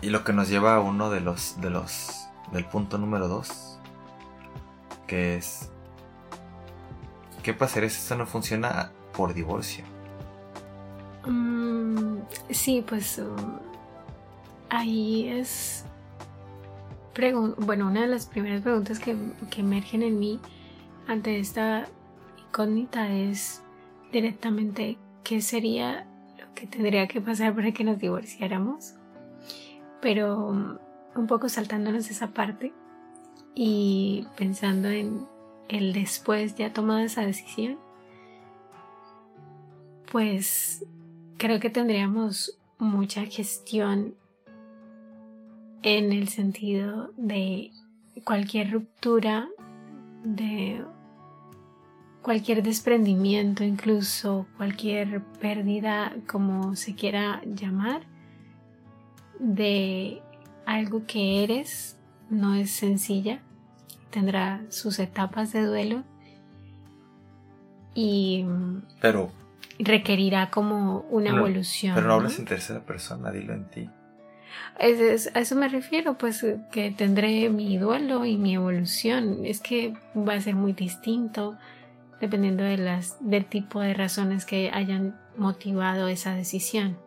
Y 0.00 0.10
lo 0.10 0.24
que 0.24 0.32
nos 0.32 0.48
lleva 0.48 0.76
a 0.76 0.80
uno 0.80 1.10
de 1.10 1.20
los, 1.20 1.60
de 1.60 1.70
los, 1.70 2.28
del 2.52 2.64
punto 2.64 2.98
número 2.98 3.28
dos, 3.28 3.78
que 5.06 5.36
es, 5.36 5.70
¿qué 7.42 7.52
pasaría 7.52 7.90
si 7.90 7.98
esto 7.98 8.16
no 8.16 8.26
funciona 8.26 8.92
por 9.12 9.34
divorcio? 9.34 9.84
Mm, 11.26 12.18
sí, 12.50 12.84
pues 12.86 13.18
um, 13.18 13.58
ahí 14.70 15.28
es... 15.28 15.84
Bueno, 17.58 17.88
una 17.88 18.02
de 18.02 18.06
las 18.06 18.26
primeras 18.26 18.62
preguntas 18.62 19.00
que, 19.00 19.16
que 19.50 19.62
emergen 19.62 20.04
en 20.04 20.20
mí 20.20 20.38
ante 21.08 21.40
esta 21.40 21.88
incógnita 22.38 23.08
es 23.10 23.60
directamente 24.12 24.98
qué 25.24 25.40
sería 25.40 26.06
lo 26.38 26.54
que 26.54 26.66
tendría 26.66 27.06
que 27.08 27.20
pasar 27.20 27.54
para 27.54 27.72
que 27.72 27.84
nos 27.84 27.98
divorciáramos. 27.98 28.94
Pero 30.00 30.48
um, 30.48 30.78
un 31.14 31.26
poco 31.26 31.48
saltándonos 31.48 32.10
esa 32.10 32.28
parte 32.28 32.72
y 33.54 34.26
pensando 34.36 34.88
en 34.88 35.26
el 35.68 35.92
después 35.92 36.54
ya 36.54 36.72
tomado 36.72 37.00
esa 37.00 37.22
decisión, 37.22 37.78
pues 40.10 40.84
creo 41.36 41.60
que 41.60 41.70
tendríamos 41.70 42.58
mucha 42.78 43.24
gestión 43.26 44.14
en 45.82 46.12
el 46.12 46.28
sentido 46.28 47.12
de 47.16 47.70
cualquier 48.24 48.72
ruptura, 48.72 49.48
de 50.24 50.84
cualquier 52.22 52.62
desprendimiento, 52.62 53.64
incluso 53.64 54.46
cualquier 54.56 55.22
pérdida, 55.40 56.14
como 56.26 56.76
se 56.76 56.94
quiera 56.94 57.40
llamar, 57.44 58.02
de 59.38 60.22
algo 60.66 61.06
que 61.06 61.44
eres, 61.44 61.96
no 62.28 62.54
es 62.54 62.70
sencilla, 62.70 63.40
tendrá 64.10 64.62
sus 64.68 64.98
etapas 64.98 65.52
de 65.52 65.64
duelo. 65.64 66.04
Y... 67.94 68.44
Pero 69.00 69.32
requerirá 69.78 70.50
como 70.50 71.00
una 71.10 71.30
evolución. 71.30 71.94
Pero 71.94 72.08
no 72.08 72.14
hablas 72.14 72.38
en 72.38 72.44
tercera 72.44 72.80
persona, 72.80 73.30
dilo 73.30 73.54
en 73.54 73.64
ti. 73.70 73.90
Es, 74.78 75.30
a 75.34 75.40
eso 75.40 75.56
me 75.56 75.68
refiero, 75.68 76.18
pues 76.18 76.44
que 76.72 76.90
tendré 76.90 77.48
mi 77.48 77.78
duelo 77.78 78.24
y 78.24 78.36
mi 78.36 78.54
evolución. 78.54 79.44
Es 79.44 79.60
que 79.60 79.94
va 80.16 80.34
a 80.34 80.40
ser 80.40 80.54
muy 80.54 80.72
distinto 80.72 81.56
dependiendo 82.20 82.64
de 82.64 82.78
las, 82.78 83.16
del 83.20 83.46
tipo 83.46 83.80
de 83.80 83.94
razones 83.94 84.44
que 84.44 84.70
hayan 84.72 85.18
motivado 85.36 86.08
esa 86.08 86.34
decisión. 86.34 86.98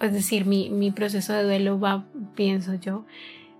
Es 0.00 0.12
decir, 0.14 0.46
mi, 0.46 0.70
mi 0.70 0.90
proceso 0.90 1.34
de 1.34 1.44
duelo 1.44 1.78
va, 1.78 2.06
pienso 2.34 2.74
yo, 2.74 3.04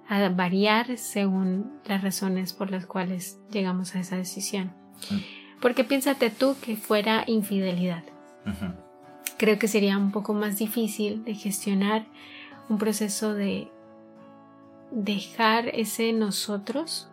a 0.08 0.28
variar 0.30 0.96
según 0.96 1.78
las 1.84 2.02
razones 2.02 2.52
por 2.52 2.70
las 2.70 2.86
cuales 2.86 3.38
llegamos 3.50 3.94
a 3.94 4.00
esa 4.00 4.16
decisión. 4.16 4.72
Porque 5.60 5.84
piénsate 5.84 6.30
tú 6.30 6.56
que 6.60 6.76
fuera 6.76 7.24
infidelidad. 7.26 8.02
Creo 9.36 9.58
que 9.58 9.68
sería 9.68 9.96
un 9.98 10.10
poco 10.10 10.34
más 10.34 10.58
difícil 10.58 11.24
de 11.24 11.34
gestionar 11.34 12.06
un 12.68 12.78
proceso 12.78 13.34
de 13.34 13.68
dejar 14.90 15.68
ese 15.68 16.12
nosotros 16.12 17.08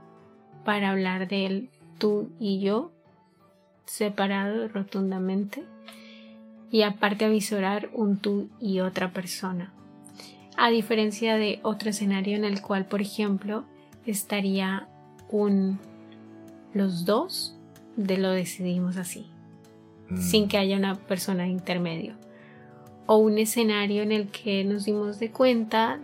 para 0.65 0.91
hablar 0.91 1.27
del 1.27 1.69
tú 1.97 2.29
y 2.39 2.59
yo 2.59 2.91
separado 3.85 4.67
rotundamente 4.67 5.63
y 6.69 6.81
aparte 6.81 7.25
avisorar 7.25 7.89
un 7.93 8.17
tú 8.17 8.49
y 8.59 8.81
otra 8.81 9.11
persona. 9.11 9.73
A 10.57 10.69
diferencia 10.69 11.37
de 11.37 11.59
otro 11.63 11.89
escenario 11.89 12.35
en 12.35 12.43
el 12.43 12.61
cual, 12.61 12.85
por 12.85 13.01
ejemplo, 13.01 13.63
estaría 14.05 14.87
un 15.29 15.79
los 16.73 17.05
dos 17.05 17.55
de 17.95 18.17
lo 18.17 18.31
decidimos 18.31 18.97
así, 18.97 19.27
Mm. 20.09 20.17
sin 20.17 20.47
que 20.47 20.57
haya 20.57 20.77
una 20.77 20.95
persona 20.95 21.43
de 21.43 21.49
intermedio. 21.49 22.15
O 23.05 23.17
un 23.17 23.37
escenario 23.37 24.03
en 24.03 24.11
el 24.11 24.27
que 24.27 24.63
nos 24.63 24.85
dimos 24.85 25.19
de 25.19 25.31
cuenta 25.31 25.99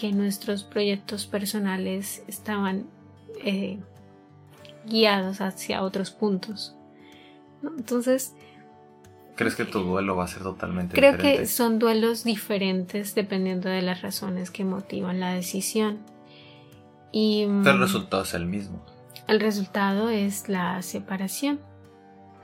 que 0.00 0.12
nuestros 0.12 0.64
proyectos 0.64 1.26
personales 1.26 2.22
estaban 2.26 2.86
eh, 3.44 3.78
guiados 4.86 5.42
hacia 5.42 5.82
otros 5.82 6.10
puntos. 6.10 6.74
¿no? 7.60 7.70
Entonces, 7.76 8.34
¿Crees 9.36 9.54
que 9.56 9.64
tu 9.64 9.80
duelo 9.80 10.16
va 10.16 10.24
a 10.24 10.28
ser 10.28 10.42
totalmente 10.42 10.94
creo 10.94 11.12
diferente? 11.12 11.40
que 11.40 11.46
son 11.46 11.78
duelos 11.78 12.24
diferentes 12.24 13.14
dependiendo 13.14 13.68
de 13.68 13.82
las 13.82 14.00
razones 14.02 14.50
que 14.50 14.64
motivan 14.64 15.20
la 15.20 15.32
decisión. 15.34 15.98
Y 17.12 17.44
Pero 17.46 17.72
el 17.72 17.78
mm, 17.78 17.82
resultado 17.82 18.22
es 18.22 18.34
el 18.34 18.46
mismo. 18.46 18.84
el 19.28 19.40
resultado 19.40 20.08
es 20.08 20.48
la 20.48 20.80
separación. 20.82 21.60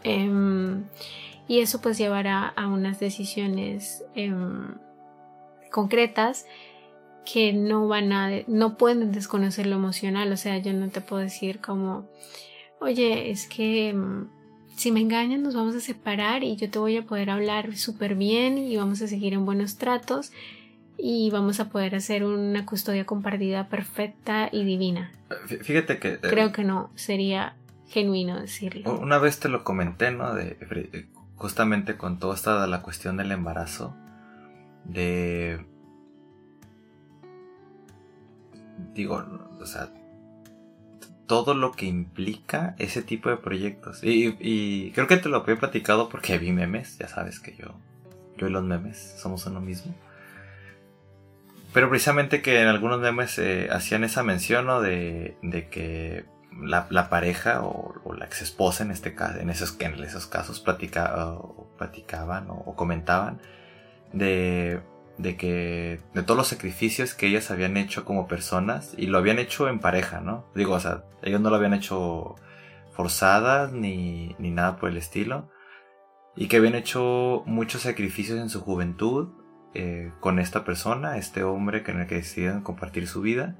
Em, 0.04 0.84
y 1.48 1.60
eso 1.60 1.80
pues 1.80 1.96
llevará 1.98 2.48
a 2.48 2.66
unas 2.68 3.00
decisiones 3.00 4.04
em, 4.14 4.74
concretas 5.70 6.46
que 7.30 7.52
no 7.52 7.88
van 7.88 8.12
a, 8.12 8.30
no 8.46 8.76
pueden 8.78 9.10
desconocer 9.12 9.66
lo 9.66 9.76
emocional. 9.76 10.30
O 10.32 10.36
sea, 10.36 10.58
yo 10.58 10.72
no 10.72 10.88
te 10.88 11.00
puedo 11.00 11.20
decir 11.22 11.60
como, 11.60 12.08
oye, 12.80 13.30
es 13.30 13.46
que 13.48 13.88
em, 13.90 14.28
si 14.76 14.92
me 14.92 15.00
engañan 15.00 15.42
nos 15.42 15.54
vamos 15.54 15.74
a 15.74 15.80
separar 15.80 16.44
y 16.44 16.56
yo 16.56 16.70
te 16.70 16.78
voy 16.78 16.96
a 16.96 17.02
poder 17.02 17.30
hablar 17.30 17.76
súper 17.76 18.14
bien 18.14 18.58
y 18.58 18.76
vamos 18.76 19.02
a 19.02 19.08
seguir 19.08 19.32
en 19.34 19.44
buenos 19.44 19.76
tratos 19.76 20.32
y 20.98 21.30
vamos 21.30 21.60
a 21.60 21.68
poder 21.68 21.94
hacer 21.94 22.24
una 22.24 22.64
custodia 22.64 23.04
compartida 23.04 23.68
perfecta 23.68 24.48
y 24.52 24.64
divina. 24.64 25.12
Fí- 25.46 25.60
Fíjate 25.62 25.98
que... 25.98 26.08
eh, 26.14 26.18
Creo 26.22 26.52
que 26.52 26.64
no, 26.64 26.90
sería 26.94 27.54
genuino 27.88 28.40
decirlo. 28.40 28.98
Una 28.98 29.18
vez 29.18 29.38
te 29.40 29.48
lo 29.48 29.62
comenté, 29.64 30.10
¿no? 30.10 30.34
De, 30.34 30.56
justamente 31.34 31.96
con 31.96 32.18
toda 32.18 32.34
esta 32.34 32.66
la 32.66 32.82
cuestión 32.82 33.16
del 33.16 33.32
embarazo. 33.32 33.94
De... 34.84 35.64
Digo, 38.94 39.24
o 39.60 39.66
sea, 39.66 39.88
todo 41.26 41.54
lo 41.54 41.72
que 41.72 41.86
implica 41.86 42.74
ese 42.78 43.02
tipo 43.02 43.28
de 43.28 43.36
proyectos. 43.36 44.02
Y, 44.02 44.36
y 44.40 44.92
creo 44.92 45.06
que 45.06 45.16
te 45.16 45.28
lo 45.28 45.38
había 45.38 45.56
platicado 45.56 46.08
porque 46.08 46.38
vi 46.38 46.52
memes, 46.52 46.98
ya 46.98 47.08
sabes 47.08 47.40
que 47.40 47.54
yo, 47.56 47.74
yo 48.36 48.46
y 48.46 48.50
los 48.50 48.64
memes 48.64 49.16
somos 49.18 49.46
uno 49.46 49.60
mismo. 49.60 49.94
Pero 51.72 51.90
precisamente 51.90 52.42
que 52.42 52.62
en 52.62 52.68
algunos 52.68 53.00
memes 53.00 53.38
eh, 53.38 53.68
hacían 53.70 54.04
esa 54.04 54.22
mención 54.22 54.66
¿no? 54.66 54.80
de, 54.80 55.36
de 55.42 55.68
que 55.68 56.24
la, 56.62 56.86
la 56.90 57.10
pareja 57.10 57.62
o, 57.62 57.94
o 58.02 58.14
la 58.14 58.24
ex 58.24 58.40
esposa 58.40 58.82
en 58.82 58.90
este 58.90 59.14
caso, 59.14 59.38
en 59.40 59.50
esos, 59.50 59.76
en 59.80 60.02
esos 60.02 60.26
casos 60.26 60.60
platica, 60.60 61.36
platicaban 61.76 62.46
o 62.48 62.74
comentaban 62.76 63.40
de, 64.12 64.80
de 65.18 65.36
que 65.36 66.00
de 66.14 66.22
todos 66.22 66.36
los 66.36 66.48
sacrificios 66.48 67.14
que 67.14 67.26
ellas 67.26 67.50
habían 67.50 67.76
hecho 67.76 68.04
como 68.04 68.28
personas 68.28 68.94
y 68.96 69.06
lo 69.06 69.18
habían 69.18 69.38
hecho 69.38 69.68
en 69.68 69.78
pareja, 69.78 70.20
¿no? 70.20 70.46
Digo, 70.54 70.74
o 70.74 70.80
sea, 70.80 71.04
ellos 71.22 71.40
no 71.40 71.50
lo 71.50 71.56
habían 71.56 71.74
hecho 71.74 72.36
forzadas 72.92 73.72
ni, 73.72 74.34
ni 74.38 74.50
nada 74.50 74.76
por 74.76 74.90
el 74.90 74.96
estilo 74.96 75.50
y 76.36 76.48
que 76.48 76.58
habían 76.58 76.74
hecho 76.74 77.42
muchos 77.46 77.82
sacrificios 77.82 78.38
en 78.38 78.50
su 78.50 78.60
juventud 78.60 79.28
eh, 79.74 80.12
con 80.20 80.38
esta 80.38 80.64
persona, 80.64 81.16
este 81.16 81.42
hombre 81.42 81.82
con 81.82 82.00
el 82.00 82.06
que 82.06 82.16
decidieron 82.16 82.62
compartir 82.62 83.08
su 83.08 83.22
vida 83.22 83.56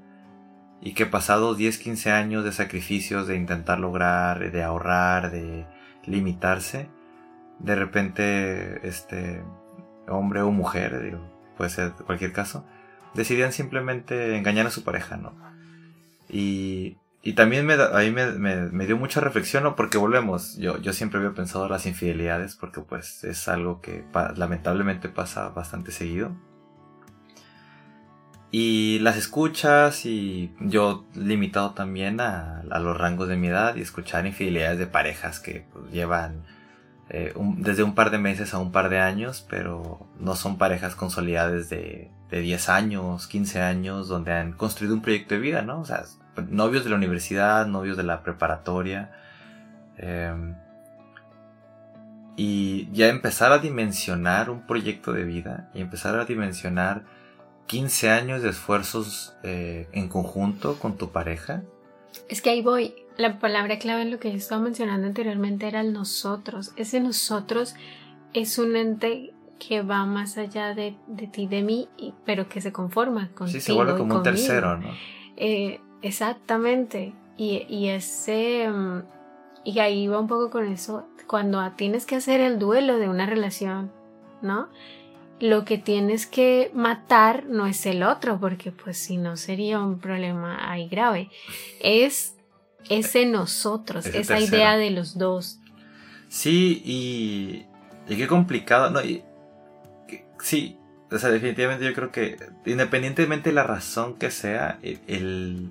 y 0.79 0.93
que 0.93 1.07
pasados 1.07 1.57
10, 1.57 1.79
15 1.79 2.11
años 2.11 2.43
de 2.43 2.51
sacrificios, 2.51 3.27
de 3.27 3.35
intentar 3.35 3.79
lograr, 3.79 4.51
de 4.51 4.63
ahorrar, 4.63 5.31
de 5.31 5.65
limitarse, 6.05 6.89
de 7.59 7.75
repente 7.75 8.87
este 8.87 9.43
hombre 10.07 10.41
o 10.41 10.51
mujer, 10.51 11.01
digo, 11.01 11.36
puede 11.57 11.69
ser 11.69 11.91
cualquier 12.05 12.33
caso, 12.33 12.65
decidían 13.13 13.51
simplemente 13.51 14.37
engañar 14.37 14.67
a 14.67 14.71
su 14.71 14.83
pareja, 14.83 15.17
¿no? 15.17 15.35
Y, 16.29 16.97
y 17.21 17.33
también 17.33 17.65
me, 17.65 17.73
ahí 17.93 18.11
me, 18.11 18.31
me, 18.31 18.85
dio 18.85 18.97
mucha 18.97 19.19
reflexión, 19.19 19.63
¿no? 19.63 19.75
Porque 19.75 19.97
volvemos, 19.97 20.55
yo, 20.57 20.77
yo 20.77 20.93
siempre 20.93 21.19
había 21.19 21.33
pensado 21.33 21.67
las 21.67 21.85
infidelidades, 21.85 22.55
porque 22.55 22.81
pues 22.81 23.23
es 23.23 23.47
algo 23.47 23.81
que 23.81 24.05
lamentablemente 24.35 25.09
pasa 25.09 25.49
bastante 25.49 25.91
seguido. 25.91 26.35
Y 28.49 28.99
las 28.99 29.17
escuchas 29.17 30.05
y 30.05 30.53
yo 30.61 31.05
limitado 31.15 31.71
también 31.71 32.21
a, 32.21 32.61
a 32.71 32.79
los 32.79 32.97
rangos 32.97 33.27
de 33.27 33.35
mi 33.35 33.47
edad 33.47 33.75
y 33.75 33.81
escuchar 33.81 34.25
infidelidades 34.25 34.79
de 34.79 34.87
parejas 34.87 35.41
que 35.41 35.65
pues, 35.73 35.91
llevan 35.91 36.45
eh, 37.19 37.33
desde 37.57 37.81
un 37.81 37.95
par 37.95 38.11
de 38.11 38.19
meses 38.19 38.53
a 38.53 38.59
un 38.59 38.71
par 38.71 38.89
de 38.89 38.99
años, 38.99 39.43
pero 39.49 40.07
no 40.19 40.35
son 40.35 40.59
parejas 40.59 40.93
consolidadas 40.93 41.67
de, 41.67 42.11
de 42.29 42.41
10 42.41 42.69
años, 42.69 43.25
15 43.25 43.59
años, 43.59 44.07
donde 44.07 44.33
han 44.33 44.53
construido 44.53 44.93
un 44.93 45.01
proyecto 45.01 45.33
de 45.33 45.41
vida, 45.41 45.63
¿no? 45.63 45.81
O 45.81 45.85
sea, 45.85 46.03
novios 46.47 46.83
de 46.83 46.91
la 46.91 46.95
universidad, 46.95 47.65
novios 47.65 47.97
de 47.97 48.03
la 48.03 48.21
preparatoria. 48.21 49.11
em, 49.97 50.55
y 52.35 52.87
ya 52.91 53.07
empezar 53.07 53.51
a 53.51 53.57
dimensionar 53.57 54.51
un 54.51 54.67
proyecto 54.67 55.11
de 55.11 55.23
vida 55.23 55.71
y 55.73 55.81
empezar 55.81 56.19
a 56.19 56.25
dimensionar 56.25 57.03
15 57.65 58.11
años 58.11 58.43
de 58.43 58.49
esfuerzos 58.49 59.35
eh, 59.41 59.87
en 59.91 60.07
conjunto 60.07 60.77
con 60.77 60.97
tu 60.97 61.11
pareja. 61.11 61.63
Es 62.29 62.43
que 62.43 62.51
ahí 62.51 62.61
voy. 62.61 62.93
La 63.17 63.39
palabra 63.39 63.79
clave 63.79 64.03
en 64.03 64.11
lo 64.11 64.19
que 64.19 64.31
yo 64.31 64.37
estaba 64.37 64.61
mencionando 64.61 65.07
anteriormente 65.07 65.67
era 65.67 65.81
el 65.81 65.91
nosotros. 65.91 66.71
Ese 66.75 66.99
nosotros 66.99 67.75
es 68.33 68.59
un 68.59 68.75
ente 68.75 69.33
que 69.59 69.81
va 69.81 70.05
más 70.05 70.37
allá 70.37 70.75
de, 70.75 70.95
de 71.07 71.27
ti, 71.27 71.47
de 71.47 71.63
mí, 71.63 71.89
pero 72.25 72.47
que 72.47 72.61
se 72.61 72.71
conforma 72.71 73.29
contigo. 73.29 73.59
Sí, 73.59 73.61
se 73.61 73.73
vuelve 73.73 73.97
como 73.97 74.17
un 74.17 74.23
tercero, 74.23 74.77
¿no? 74.77 74.89
Eh, 75.35 75.81
exactamente. 76.01 77.13
Y, 77.37 77.65
y 77.67 77.89
ese. 77.89 78.69
mm, 78.69 79.01
y 79.63 79.79
ahí 79.79 80.07
va 80.07 80.19
un 80.19 80.27
poco 80.27 80.49
con 80.49 80.67
eso. 80.67 81.07
Cuando 81.27 81.59
tienes 81.71 82.05
que 82.05 82.15
hacer 82.15 82.39
el 82.39 82.57
duelo 82.59 82.99
de 82.99 83.09
una 83.09 83.25
relación, 83.25 83.91
¿no? 84.41 84.69
Lo 85.39 85.65
que 85.65 85.77
tienes 85.77 86.25
que 86.25 86.71
matar 86.73 87.45
no 87.47 87.67
es 87.67 87.85
el 87.85 88.03
otro, 88.03 88.39
porque 88.39 88.71
pues 88.71 88.97
si 88.97 89.17
no 89.17 89.37
sería 89.37 89.79
un 89.81 89.99
problema 89.99 90.71
ahí 90.71 90.87
grave. 90.87 91.29
Es 91.81 92.36
ese 92.89 93.25
nosotros, 93.25 94.05
Ese 94.05 94.19
esa 94.19 94.35
tercero. 94.35 94.57
idea 94.57 94.77
de 94.77 94.91
los 94.91 95.17
dos. 95.17 95.59
Sí, 96.29 96.81
y, 96.85 97.65
y 98.11 98.17
qué 98.17 98.27
complicado, 98.27 98.89
¿no? 98.89 99.01
Y, 99.03 99.23
que- 100.07 100.25
sí, 100.39 100.77
o 101.11 101.17
sea, 101.17 101.29
definitivamente 101.29 101.85
yo 101.85 101.93
creo 101.93 102.11
que 102.11 102.37
independientemente 102.65 103.49
de 103.49 103.55
la 103.55 103.63
razón 103.63 104.15
que 104.15 104.29
sea, 104.31 104.77
el, 104.81 104.99
el, 105.07 105.69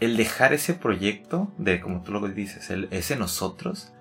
el 0.00 0.16
dejar 0.16 0.52
ese 0.52 0.74
proyecto 0.74 1.52
de, 1.58 1.80
como 1.80 2.02
tú 2.02 2.12
lo 2.12 2.26
dices, 2.28 2.70
el, 2.70 2.88
ese 2.90 3.16
nosotros, 3.16 3.92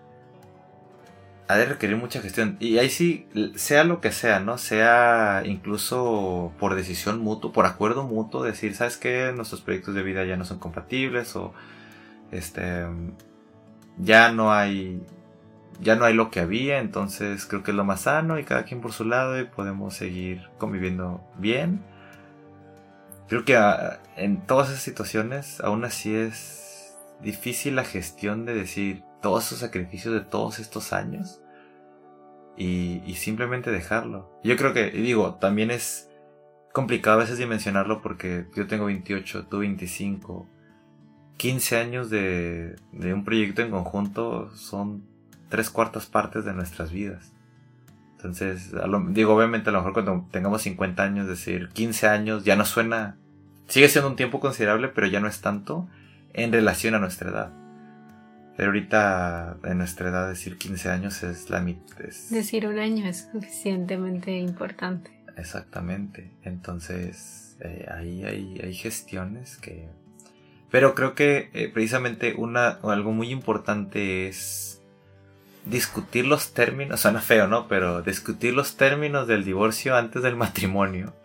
ha 1.50 1.58
de 1.58 1.66
requerir 1.66 1.98
mucha 1.98 2.22
gestión. 2.22 2.58
Y 2.60 2.78
ahí 2.78 2.92
sí, 2.92 3.28
sea 3.56 3.84
lo 3.84 4.02
que 4.02 4.12
sea, 4.12 4.40
¿no? 4.40 4.60
Sea 4.60 5.42
incluso 5.46 6.54
por 6.60 6.76
decisión 6.76 7.20
mutua, 7.22 7.52
por 7.52 7.66
acuerdo 7.66 8.04
mutuo, 8.04 8.44
decir, 8.44 8.76
¿sabes 8.76 8.98
qué? 8.98 9.34
Nuestros 9.36 9.62
proyectos 9.62 9.96
de 9.96 10.04
vida 10.04 10.24
ya 10.26 10.38
no 10.38 10.46
son 10.46 10.60
compatibles 10.60 11.36
o 11.36 11.52
este 12.32 12.86
ya 13.98 14.32
no 14.32 14.54
hay 14.54 15.02
ya 15.82 15.96
no 15.96 16.06
hay 16.06 16.14
lo 16.14 16.30
que 16.30 16.40
había, 16.40 16.78
entonces 16.78 17.48
creo 17.48 17.64
que 17.64 17.72
es 17.72 17.78
lo 17.78 17.84
más 17.84 18.02
sano 18.02 18.38
y 18.38 18.44
cada 18.44 18.64
quien 18.64 18.80
por 18.80 18.94
su 18.94 19.06
lado 19.06 19.40
y 19.40 19.46
podemos 19.46 19.96
seguir 19.96 20.50
conviviendo 20.60 21.20
bien. 21.40 21.82
Creo 23.28 23.44
que 23.44 23.58
ah, 23.58 24.02
en 24.18 24.46
todas 24.46 24.70
esas 24.70 24.84
situaciones 24.84 25.62
aún 25.62 25.84
así 25.84 26.14
es 26.16 26.96
difícil 27.24 27.76
la 27.76 27.86
gestión 27.86 28.46
de 28.46 28.54
decir 28.54 29.09
todos 29.22 29.48
esos 29.48 29.60
sacrificios 29.60 30.14
de 30.14 30.22
todos 30.22 30.60
estos 30.60 30.94
años 30.94 31.42
y, 32.58 33.02
simplemente 33.16 33.72
dejarlo. 33.72 34.30
Yo 34.44 34.58
creo 34.58 34.74
que, 34.74 34.92
digo, 34.92 35.36
también 35.36 35.72
es 35.72 36.10
complicado 36.74 37.18
a 37.18 37.22
veces 37.24 37.38
dimensionarlo 37.38 38.02
porque 38.02 38.48
yo 38.56 38.68
tengo 38.68 38.86
28, 38.86 39.46
tú 39.48 39.60
25. 39.60 40.48
15 41.38 41.78
años 41.78 42.10
de, 42.10 42.76
de 42.92 43.14
un 43.14 43.24
proyecto 43.24 43.62
en 43.62 43.72
conjunto 43.72 44.54
son 44.56 45.06
tres 45.48 45.70
cuartas 45.70 46.06
partes 46.06 46.44
de 46.44 46.54
nuestras 46.54 46.92
vidas. 46.92 47.32
Entonces, 48.18 48.74
a 48.74 48.88
lo- 48.88 49.00
digo, 49.08 49.34
obviamente 49.34 49.70
a 49.70 49.74
lo 49.74 49.80
mejor 49.80 49.94
cuando 49.94 50.28
tengamos 50.32 50.62
50 50.64 51.02
años, 51.02 51.28
decir 51.28 51.70
15 51.70 52.08
años 52.08 52.44
ya 52.44 52.58
no 52.58 52.66
suena, 52.66 53.16
sigue 53.68 53.88
siendo 53.88 54.10
un 54.10 54.18
tiempo 54.18 54.42
considerable, 54.42 54.90
pero 54.90 55.08
ya 55.08 55.22
no 55.22 55.30
es 55.30 55.40
tanto 55.40 55.88
en 56.34 56.52
relación 56.52 56.96
a 56.96 57.00
nuestra 57.00 57.30
edad. 57.30 57.54
Pero 58.60 58.72
ahorita 58.72 59.56
en 59.63 59.78
nuestra 59.78 60.10
edad 60.10 60.28
decir 60.28 60.58
15 60.58 60.89
años 60.89 61.24
es 61.24 61.50
la 61.50 61.62
mitad. 61.62 61.95
Decir 62.30 62.67
un 62.67 62.78
año 62.78 63.08
es 63.08 63.30
suficientemente 63.32 64.38
importante. 64.38 65.12
Exactamente. 65.38 66.34
Entonces 66.43 67.56
eh, 67.62 67.88
ahí 67.89 68.26
hay, 68.26 68.60
hay, 68.62 68.74
gestiones 68.74 69.56
que... 69.56 69.88
Pero 70.69 70.93
creo 70.93 71.15
que 71.15 71.50
eh, 71.54 71.69
precisamente 71.74 72.34
una, 72.38 72.80
algo 72.84 73.13
muy 73.13 73.32
importante 73.32 74.28
es 74.28 74.82
discutir 75.63 76.28
los 76.28 76.54
términos, 76.54 77.00
suena 77.00 77.22
feo, 77.22 77.48
¿no? 77.48 77.69
Pero 77.69 78.02
discutir 78.02 78.54
los 78.54 78.76
términos 78.76 79.26
del 79.26 79.45
divorcio 79.45 79.95
antes 79.95 80.22
del 80.22 80.36
matrimonio. 80.36 81.15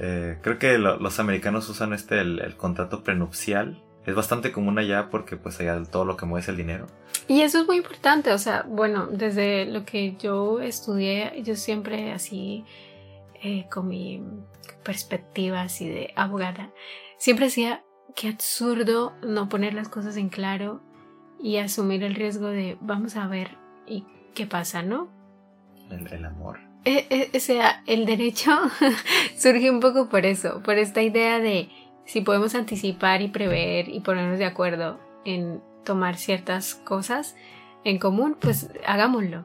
Eh, 0.00 0.38
creo 0.42 0.58
que 0.58 0.76
los 0.78 1.20
americanos 1.20 1.68
usan 1.68 1.92
este, 1.92 2.18
el 2.20 2.56
contrato 2.56 3.04
prenupcial, 3.04 3.80
es 4.06 4.14
bastante 4.14 4.52
común 4.52 4.78
allá 4.78 5.08
porque 5.10 5.36
pues 5.36 5.60
allá 5.60 5.82
todo 5.84 6.04
lo 6.04 6.16
que 6.16 6.26
mueve 6.26 6.42
es 6.42 6.48
el 6.48 6.56
dinero. 6.56 6.86
Y 7.26 7.40
eso 7.40 7.60
es 7.60 7.66
muy 7.66 7.76
importante, 7.76 8.32
o 8.32 8.38
sea, 8.38 8.64
bueno, 8.68 9.06
desde 9.06 9.64
lo 9.64 9.84
que 9.84 10.16
yo 10.16 10.60
estudié, 10.60 11.42
yo 11.42 11.56
siempre 11.56 12.12
así, 12.12 12.64
eh, 13.42 13.66
con 13.70 13.88
mi 13.88 14.22
perspectiva 14.82 15.62
así 15.62 15.88
de 15.88 16.12
abogada, 16.16 16.70
siempre 17.16 17.46
decía 17.46 17.82
que 18.14 18.28
absurdo 18.28 19.14
no 19.22 19.48
poner 19.48 19.74
las 19.74 19.88
cosas 19.88 20.16
en 20.16 20.28
claro 20.28 20.82
y 21.40 21.56
asumir 21.56 22.04
el 22.04 22.14
riesgo 22.14 22.48
de 22.48 22.76
vamos 22.80 23.16
a 23.16 23.26
ver 23.26 23.56
y 23.86 24.04
qué 24.34 24.46
pasa, 24.46 24.82
¿no? 24.82 25.08
El, 25.90 26.24
amor. 26.24 26.58
E, 26.84 27.06
e, 27.10 27.36
o 27.36 27.40
sea, 27.40 27.82
el 27.86 28.04
derecho 28.04 28.50
surge 29.36 29.70
un 29.70 29.80
poco 29.80 30.08
por 30.08 30.26
eso, 30.26 30.62
por 30.62 30.76
esta 30.76 31.02
idea 31.02 31.38
de 31.38 31.70
si 32.04 32.20
podemos 32.20 32.54
anticipar 32.54 33.22
y 33.22 33.28
prever 33.28 33.88
y 33.88 34.00
ponernos 34.00 34.38
de 34.38 34.44
acuerdo 34.44 35.00
en 35.24 35.62
tomar 35.84 36.16
ciertas 36.16 36.74
cosas 36.74 37.36
en 37.84 37.98
común, 37.98 38.36
pues 38.40 38.70
hagámoslo. 38.86 39.44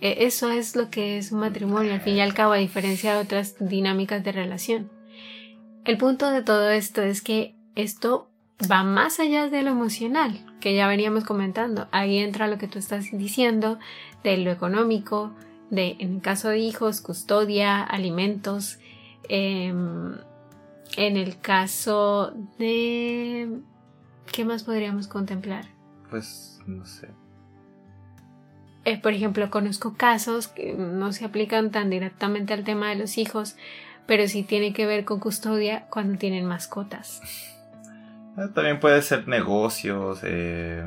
E, 0.00 0.26
eso 0.26 0.50
es 0.50 0.76
lo 0.76 0.90
que 0.90 1.18
es 1.18 1.32
un 1.32 1.40
matrimonio, 1.40 1.94
al 1.94 2.00
fin 2.00 2.16
y 2.16 2.20
al 2.20 2.34
cabo, 2.34 2.52
a 2.52 2.56
diferencia 2.56 3.14
de 3.14 3.22
otras 3.22 3.56
dinámicas 3.60 4.22
de 4.22 4.32
relación. 4.32 4.90
El 5.84 5.98
punto 5.98 6.30
de 6.30 6.42
todo 6.42 6.70
esto 6.70 7.02
es 7.02 7.22
que 7.22 7.54
esto 7.76 8.28
va 8.70 8.82
más 8.82 9.20
allá 9.20 9.48
de 9.48 9.62
lo 9.62 9.70
emocional, 9.70 10.44
que 10.60 10.74
ya 10.74 10.88
veníamos 10.88 11.24
comentando. 11.24 11.88
Ahí 11.92 12.18
entra 12.18 12.48
lo 12.48 12.58
que 12.58 12.68
tú 12.68 12.78
estás 12.78 13.06
diciendo 13.12 13.78
de 14.24 14.36
lo 14.38 14.50
económico, 14.50 15.32
de, 15.70 15.96
en 15.98 16.20
caso 16.20 16.48
de 16.48 16.58
hijos, 16.58 17.00
custodia, 17.00 17.82
alimentos, 17.82 18.78
eh, 19.28 19.72
en 20.96 21.16
el 21.16 21.38
caso 21.38 22.32
de... 22.58 23.60
¿Qué 24.32 24.44
más 24.44 24.64
podríamos 24.64 25.06
contemplar? 25.06 25.66
Pues 26.10 26.60
no 26.66 26.84
sé. 26.84 27.08
Eh, 28.84 29.00
por 29.00 29.12
ejemplo, 29.12 29.50
conozco 29.50 29.94
casos 29.96 30.48
que 30.48 30.72
no 30.74 31.12
se 31.12 31.24
aplican 31.24 31.70
tan 31.70 31.90
directamente 31.90 32.54
al 32.54 32.64
tema 32.64 32.88
de 32.88 32.96
los 32.96 33.18
hijos, 33.18 33.56
pero 34.06 34.28
sí 34.28 34.42
tiene 34.42 34.72
que 34.72 34.86
ver 34.86 35.04
con 35.04 35.20
custodia 35.20 35.86
cuando 35.90 36.18
tienen 36.18 36.46
mascotas. 36.46 37.20
Ah, 38.36 38.48
también 38.54 38.80
puede 38.80 39.00
ser 39.02 39.26
negocios, 39.28 40.20
eh, 40.22 40.84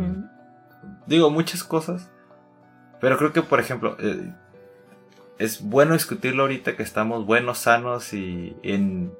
digo 1.07 1.29
muchas 1.29 1.63
cosas, 1.63 2.09
pero 3.01 3.17
creo 3.17 3.33
que 3.33 3.41
por 3.41 3.59
ejemplo 3.59 3.97
eh, 3.99 4.33
es 5.39 5.61
bueno 5.61 5.93
discutirlo 5.93 6.43
ahorita 6.43 6.75
que 6.75 6.83
estamos 6.83 7.25
buenos, 7.25 7.57
sanos 7.57 8.13
y 8.13 8.55
en 8.61 9.11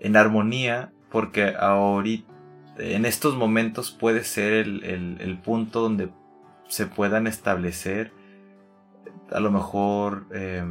en 0.00 0.16
armonía, 0.16 0.92
porque 1.10 1.54
ahorita, 1.58 2.32
en 2.78 3.04
estos 3.04 3.34
momentos 3.36 3.90
puede 3.90 4.24
ser 4.24 4.52
el, 4.52 5.40
punto 5.44 5.80
donde 5.80 6.10
se 6.68 6.86
puedan 6.86 7.26
establecer 7.26 8.12
a 9.32 9.40
lo 9.40 9.50
mejor 9.50 10.26
eh, 10.32 10.64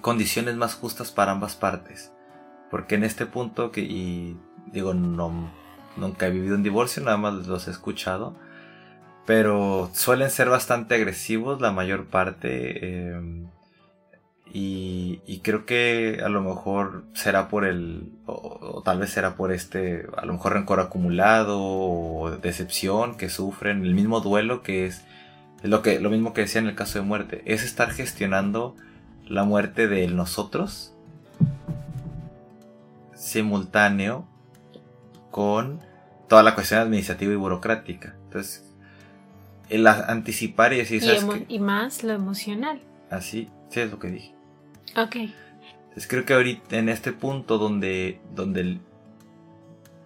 condiciones 0.00 0.56
más 0.56 0.74
justas 0.74 1.12
para 1.12 1.32
ambas 1.32 1.56
partes. 1.56 2.12
Porque 2.70 2.96
en 2.96 3.04
este 3.04 3.26
punto, 3.26 3.70
que, 3.70 3.80
y 3.80 4.36
digo, 4.72 4.92
no, 4.92 5.50
nunca 5.96 6.26
he 6.26 6.30
vivido 6.30 6.56
un 6.56 6.62
divorcio, 6.62 7.02
nada 7.02 7.16
más 7.16 7.46
los 7.46 7.68
he 7.68 7.70
escuchado, 7.70 8.36
pero 9.24 9.90
suelen 9.92 10.30
ser 10.30 10.48
bastante 10.48 10.94
agresivos 10.94 11.60
la 11.60 11.72
mayor 11.72 12.06
parte. 12.06 12.48
Eh, 12.82 13.46
y, 14.52 15.40
creo 15.42 15.66
que 15.66 16.20
a 16.24 16.28
lo 16.28 16.40
mejor 16.42 17.04
será 17.12 17.48
por 17.48 17.64
el, 17.64 18.10
o, 18.26 18.82
tal 18.84 18.98
vez 18.98 19.10
será 19.10 19.36
por 19.36 19.52
este, 19.52 20.06
a 20.16 20.24
lo 20.24 20.34
mejor 20.34 20.54
rencor 20.54 20.80
acumulado 20.80 21.60
o 21.60 22.30
decepción 22.30 23.16
que 23.16 23.28
sufren, 23.28 23.84
el 23.84 23.94
mismo 23.94 24.20
duelo 24.20 24.62
que 24.62 24.86
es, 24.86 25.04
lo, 25.62 25.82
que, 25.82 26.00
lo 26.00 26.10
mismo 26.10 26.32
que 26.32 26.42
decía 26.42 26.60
en 26.60 26.68
el 26.68 26.74
caso 26.74 26.98
de 26.98 27.04
muerte, 27.04 27.42
es 27.44 27.62
estar 27.62 27.90
gestionando 27.90 28.74
la 29.26 29.44
muerte 29.44 29.86
de 29.86 30.06
nosotros 30.08 30.94
simultáneo 33.14 34.26
con 35.30 35.80
toda 36.28 36.42
la 36.42 36.54
cuestión 36.54 36.80
administrativa 36.80 37.32
y 37.32 37.36
burocrática. 37.36 38.14
Entonces, 38.24 38.64
el 39.68 39.86
anticipar 39.86 40.72
y 40.72 40.78
decir... 40.78 41.02
Y, 41.02 41.54
y 41.54 41.58
más 41.58 42.02
lo 42.02 42.12
emocional. 42.14 42.80
Así, 43.10 43.50
sí 43.68 43.80
es 43.80 43.90
lo 43.90 43.98
que 43.98 44.08
dije. 44.08 44.37
Ok. 44.96 45.16
Entonces 45.88 46.06
creo 46.06 46.24
que 46.24 46.34
ahorita 46.34 46.76
en 46.76 46.88
este 46.88 47.12
punto 47.12 47.58
donde, 47.58 48.20
donde, 48.34 48.78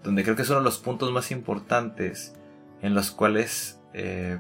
donde 0.03 0.23
creo 0.23 0.37
que 0.37 0.45
son 0.45 0.65
los 0.65 0.79
puntos 0.79 1.13
más 1.13 1.31
importantes 1.31 2.35
en 2.81 2.95
los 2.95 3.11
cuales, 3.11 3.81
eh, 3.93 4.39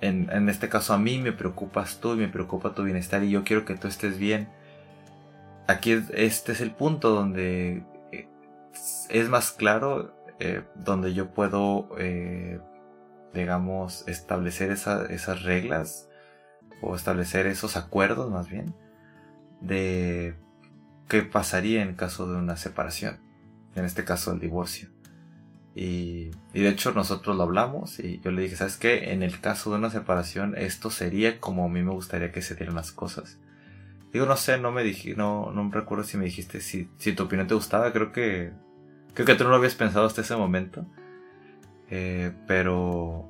en, 0.00 0.30
en, 0.32 0.48
este 0.48 0.68
caso 0.68 0.94
a 0.94 0.98
mí 0.98 1.18
me 1.18 1.32
preocupas 1.32 2.00
tú 2.00 2.14
y 2.14 2.16
me 2.16 2.28
preocupa 2.28 2.74
tu 2.74 2.82
bienestar 2.82 3.22
y 3.22 3.30
yo 3.30 3.44
quiero 3.44 3.64
que 3.64 3.76
tú 3.76 3.88
estés 3.88 4.18
bien. 4.18 4.48
Aquí 5.68 5.92
este 6.14 6.52
es 6.52 6.60
el 6.60 6.72
punto 6.72 7.10
donde 7.10 7.84
eh, 8.10 8.28
es 9.10 9.28
más 9.28 9.52
claro, 9.52 10.16
eh, 10.40 10.64
donde 10.74 11.14
yo 11.14 11.34
puedo, 11.34 11.90
digamos, 13.34 14.08
establecer 14.08 14.70
esas 14.72 15.42
reglas 15.42 16.08
o 16.80 16.96
establecer 16.96 17.46
esos 17.46 17.76
acuerdos 17.76 18.30
más 18.30 18.48
bien 18.48 18.74
de 19.62 20.34
qué 21.08 21.22
pasaría 21.22 21.82
en 21.82 21.94
caso 21.94 22.30
de 22.30 22.36
una 22.36 22.56
separación, 22.56 23.18
en 23.74 23.84
este 23.84 24.04
caso 24.04 24.32
el 24.32 24.40
divorcio. 24.40 24.88
Y, 25.74 26.30
de 26.52 26.68
hecho 26.68 26.92
nosotros 26.92 27.36
lo 27.36 27.44
hablamos 27.44 27.98
y 27.98 28.20
yo 28.20 28.30
le 28.30 28.42
dije, 28.42 28.56
¿sabes 28.56 28.76
qué? 28.76 29.12
En 29.12 29.22
el 29.22 29.40
caso 29.40 29.70
de 29.70 29.78
una 29.78 29.90
separación 29.90 30.54
esto 30.56 30.90
sería 30.90 31.40
como 31.40 31.64
a 31.64 31.68
mí 31.68 31.82
me 31.82 31.92
gustaría 31.92 32.30
que 32.30 32.42
se 32.42 32.54
dieran 32.54 32.74
las 32.74 32.92
cosas. 32.92 33.38
Digo, 34.12 34.26
no 34.26 34.36
sé, 34.36 34.58
no 34.58 34.72
me 34.72 34.82
dije, 34.82 35.14
no, 35.16 35.50
no 35.52 35.64
me 35.64 35.74
recuerdo 35.74 36.04
si 36.04 36.18
me 36.18 36.26
dijiste 36.26 36.60
si, 36.60 36.90
si 36.98 37.14
tu 37.14 37.22
opinión 37.22 37.48
te 37.48 37.54
gustaba, 37.54 37.92
creo 37.92 38.12
que, 38.12 38.52
creo 39.14 39.26
que 39.26 39.34
tú 39.34 39.44
no 39.44 39.50
lo 39.50 39.56
habías 39.56 39.74
pensado 39.74 40.04
hasta 40.04 40.20
ese 40.20 40.36
momento. 40.36 40.86
Eh, 41.88 42.32
pero, 42.46 43.28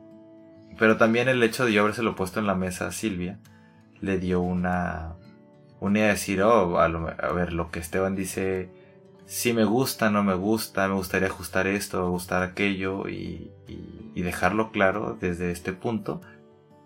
pero 0.79 0.97
también 0.97 1.29
el 1.29 1.42
hecho 1.42 1.64
de 1.64 1.73
yo 1.73 1.88
lo 1.88 2.16
puesto 2.16 2.40
en 2.40 2.47
la 2.47 2.55
mesa 2.57 2.88
a 2.88 2.92
Silvia 2.92 3.38
le 4.01 4.18
dio 4.18 4.40
una, 4.40 5.14
un 5.83 5.95
día 5.95 6.07
decir, 6.07 6.42
oh, 6.42 6.79
a, 6.79 6.88
ver, 7.33 7.53
lo 7.53 7.73
que 7.73 7.81
Esteban 7.81 8.14
dice, 8.14 8.71
si 9.27 9.53
me 9.53 9.64
gusta, 9.64 10.11
no 10.11 10.23
me 10.23 10.35
gusta, 10.35 10.87
me 10.87 10.95
gustaría 10.95 11.27
ajustar 11.27 11.66
esto, 11.66 12.07
ajustar 12.07 12.45
aquello 12.45 13.09
y, 13.09 13.51
dejarlo 14.14 14.71
claro 14.71 15.18
desde 15.21 15.51
este 15.51 15.73
punto. 15.73 16.21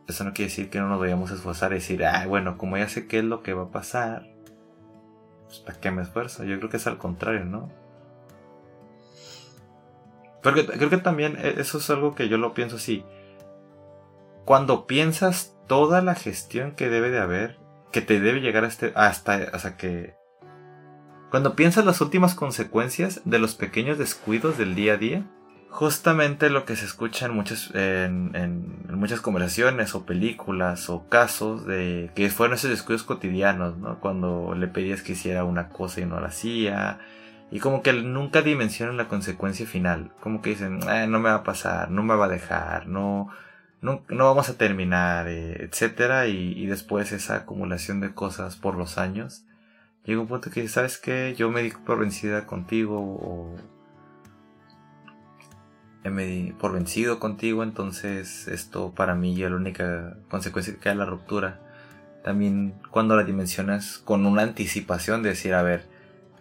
Eso 0.09 0.25
no 0.25 0.33
quiere 0.33 0.49
decir 0.49 0.71
que 0.71 0.79
no 0.79 0.89
nos 0.89 0.99
vayamos 0.99 1.31
a 1.31 1.35
esforzar 1.35 1.73
y 1.73 1.75
decir, 1.75 2.07
ah, 2.07 2.25
bueno, 2.27 2.57
como 2.57 2.79
ya 2.79 2.89
sé 2.89 3.07
qué 3.07 3.19
es 3.19 3.25
lo 3.25 3.43
que 3.43 3.53
va 3.53 3.65
a 3.65 3.71
pasar, 3.71 4.31
pues 5.45 5.59
¿para 5.59 5.79
qué 5.79 5.91
me 5.91 6.01
esfuerzo? 6.01 6.45
Yo 6.45 6.57
creo 6.57 6.71
que 6.71 6.79
es 6.79 6.87
al 6.87 6.97
contrario, 6.97 7.45
¿no? 7.45 7.71
Porque 10.43 10.65
creo 10.65 10.89
que 10.89 10.97
también 10.97 11.37
e, 11.39 11.61
eso 11.61 11.77
es 11.77 11.91
algo 11.91 12.15
que 12.15 12.31
yo 12.31 12.39
lo 12.39 12.55
pienso 12.55 12.77
así. 12.77 13.05
Cuando 14.47 14.87
piensas 14.87 15.55
toda 15.67 16.01
la 16.01 16.15
gestión 16.15 16.73
que 16.73 16.89
debe 16.89 17.11
de 17.11 17.21
haber 17.21 17.66
que 17.97 18.03
te 18.03 18.21
debe 18.21 18.43
llegar 18.43 18.65
a 18.65 18.69
este, 18.69 18.93
hasta, 18.95 19.37
hasta 19.55 19.79
que... 19.79 20.15
Cuando 21.31 21.57
piensas 21.57 21.87
las 21.87 22.03
últimas 22.03 22.35
consecuencias 22.35 23.23
de 23.25 23.39
los 23.39 23.55
pequeños 23.55 23.97
descuidos 23.97 24.59
del 24.59 24.75
día 24.75 24.93
a 24.93 24.97
día, 24.99 25.27
justamente 25.71 26.51
lo 26.51 26.67
que 26.67 26.77
se 26.77 26.85
escucha 26.85 27.25
en 27.25 27.33
muchas, 27.33 27.71
en, 27.75 28.85
muchas 28.91 29.23
conversaciones 29.23 29.95
o 29.95 30.05
películas 30.05 30.91
o 30.91 31.09
casos 31.09 31.65
de 31.65 32.11
que 32.15 32.29
fueron 32.29 32.57
esos 32.57 32.69
descuidos 32.69 33.03
cotidianos, 33.03 33.79
¿no? 33.79 33.99
Cuando 33.99 34.55
le 34.55 34.69
pedías 34.69 35.01
que 35.01 35.13
hiciera 35.13 35.45
una 35.45 35.71
cosa 35.71 36.03
y 36.03 36.05
no 36.05 36.21
la 36.21 36.29
hacía. 36.29 36.99
Y 37.51 37.61
como 37.61 37.83
que 37.83 37.95
nunca 37.95 38.43
dimensionan 38.43 38.99
la 38.99 39.09
consecuencia 39.09 39.67
final. 39.67 40.13
Como 40.21 40.43
que 40.43 40.51
dicen, 40.51 40.81
eh, 40.87 41.07
no 41.09 41.19
me 41.19 41.31
va 41.31 41.37
a 41.37 41.45
pasar, 41.45 41.91
no 41.91 42.03
me 42.03 42.15
va 42.15 42.27
a 42.27 42.29
dejar, 42.29 42.89
no, 42.89 43.31
no, 43.87 44.03
vamos 44.09 44.49
a 44.49 44.59
terminar, 44.59 45.29
eh, 45.29 45.65
etcétera, 45.65 46.27
y, 46.27 46.67
después 46.67 47.13
esa 47.13 47.37
acumulación 47.37 48.01
de 48.01 48.15
cosas 48.15 48.57
por 48.57 48.77
los 48.77 48.99
años, 48.99 49.45
llega 50.05 50.21
un 50.21 50.27
punto 50.27 50.51
que, 50.51 50.67
¿sabes 50.69 50.99
qué? 50.99 51.35
Yo 51.39 51.51
me 51.51 51.63
di 51.63 51.71
por 51.71 52.01
vencida 52.01 52.47
contigo, 52.47 52.99
o... 52.99 53.57
me 56.05 56.25
di 56.27 56.53
por 56.53 56.73
vencido 56.73 57.21
contigo, 57.21 57.63
entonces 57.63 58.49
esto 58.49 58.93
para 58.95 59.15
mí 59.15 59.37
ya 59.37 59.51
la 59.51 59.57
única 59.57 60.17
consecuencia 60.29 60.77
que 60.81 60.91
es 60.91 60.97
la 60.97 61.05
ruptura. 61.05 61.61
También 62.25 62.75
cuando 62.91 63.15
la 63.17 63.23
dimensionas 63.23 63.99
con 63.99 64.27
una 64.27 64.43
anticipación 64.43 65.23
de 65.23 65.31
decir, 65.31 65.55
a 65.55 65.63
ver, 65.63 65.87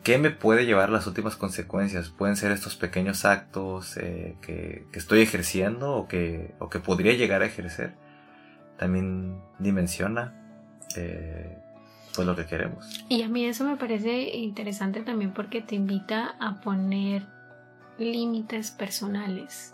¿qué 0.06 0.20
me 0.20 0.30
puede 0.30 0.68
llevar 0.68 0.90
las 0.92 1.08
últimas 1.08 1.36
consecuencias? 1.36 2.10
Pueden 2.10 2.38
ser 2.38 2.52
estos 2.52 2.76
pequeños 2.76 3.26
actos 3.26 3.98
eh, 3.98 4.38
que, 4.40 4.86
estoy 4.94 5.22
ejerciendo 5.22 5.96
o 5.96 6.08
que, 6.08 6.54
o 6.60 6.70
que 6.70 6.80
podría 6.80 7.14
llegar 7.14 7.42
a 7.42 7.48
ejercer. 7.48 7.96
También 8.78 9.42
dimensiona 9.58 10.80
eh, 10.96 11.58
pues 12.16 12.28
lo 12.28 12.36
que 12.36 12.46
queremos. 12.46 13.04
Y 13.10 13.24
a 13.24 13.30
mí 13.30 13.46
eso 13.46 13.66
me 13.66 13.78
parece 13.78 14.36
interesante 14.36 15.02
también 15.02 15.34
porque 15.34 15.62
te 15.62 15.74
invita 15.74 16.36
a 16.40 16.62
poner 16.62 17.26
límites 17.98 18.70
personales. 18.70 19.74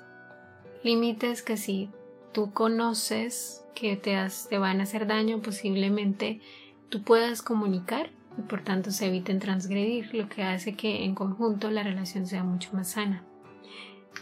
Límites 0.81 1.43
que 1.43 1.57
si 1.57 1.89
tú 2.31 2.53
conoces 2.53 3.65
que 3.75 3.97
te, 3.97 4.17
te 4.49 4.57
van 4.57 4.79
a 4.79 4.83
hacer 4.83 5.07
daño, 5.07 5.41
posiblemente 5.41 6.39
tú 6.87 7.03
puedas 7.03 7.41
comunicar 7.41 8.11
y 8.37 8.41
por 8.41 8.63
tanto 8.63 8.91
se 8.91 9.07
eviten 9.07 9.39
transgredir, 9.39 10.13
lo 10.13 10.29
que 10.29 10.43
hace 10.43 10.75
que 10.75 11.03
en 11.03 11.15
conjunto 11.15 11.69
la 11.71 11.83
relación 11.83 12.25
sea 12.25 12.43
mucho 12.43 12.69
más 12.73 12.91
sana. 12.91 13.23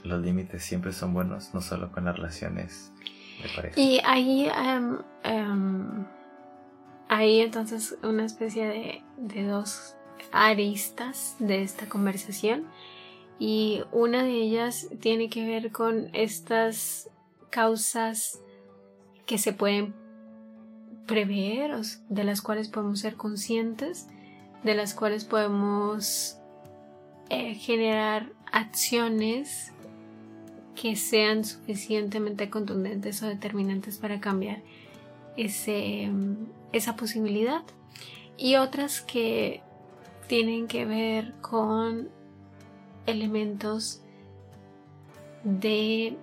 Los 0.04 0.22
límites 0.22 0.64
siempre 0.64 0.94
son 0.94 1.14
buenos, 1.14 1.54
no 1.54 1.62
solo 1.62 1.92
con 1.92 2.06
las 2.06 2.16
relaciones 2.16 2.92
de 3.42 3.50
pareja. 3.56 3.80
Y 3.80 4.00
ahí 4.06 4.48
em, 4.48 4.98
em, 5.24 6.06
hay 7.08 7.42
entonces 7.42 7.98
una 8.04 8.26
especie 8.26 8.68
de, 8.68 9.04
de 9.18 9.48
dos 9.48 9.96
aristas 10.32 11.36
de 11.40 11.64
esta 11.64 11.88
conversación 11.88 12.66
y 13.40 13.84
una 13.92 14.24
de 14.24 14.34
ellas 14.34 14.90
tiene 15.00 15.30
que 15.30 15.46
ver 15.46 15.72
con 15.72 16.10
estas 16.14 17.10
causas 17.50 18.42
que 19.26 19.38
se 19.38 19.54
pueden 19.54 19.96
prever, 21.10 21.72
de 22.08 22.24
las 22.24 22.44
cuales 22.44 22.68
podemos 22.68 23.00
ser 23.00 23.16
conscientes, 23.16 24.06
de 24.64 24.76
las 24.76 24.94
cuales 24.94 25.26
podemos 25.26 26.38
eh, 27.30 27.56
generar 27.56 28.32
acciones 28.52 29.74
que 30.80 30.96
sean 30.96 31.46
suficientemente 31.46 32.52
contundentes 32.52 33.24
o 33.24 33.28
determinantes 33.28 33.98
para 33.98 34.20
cambiar 34.20 34.62
ese, 35.36 36.12
esa 36.74 36.96
posibilidad. 36.96 37.64
Y 38.38 38.58
otras 38.58 39.02
que 39.02 39.64
tienen 40.28 40.68
que 40.68 40.86
ver 40.86 41.34
con 41.42 42.10
elementos 43.08 44.04
de 45.44 46.16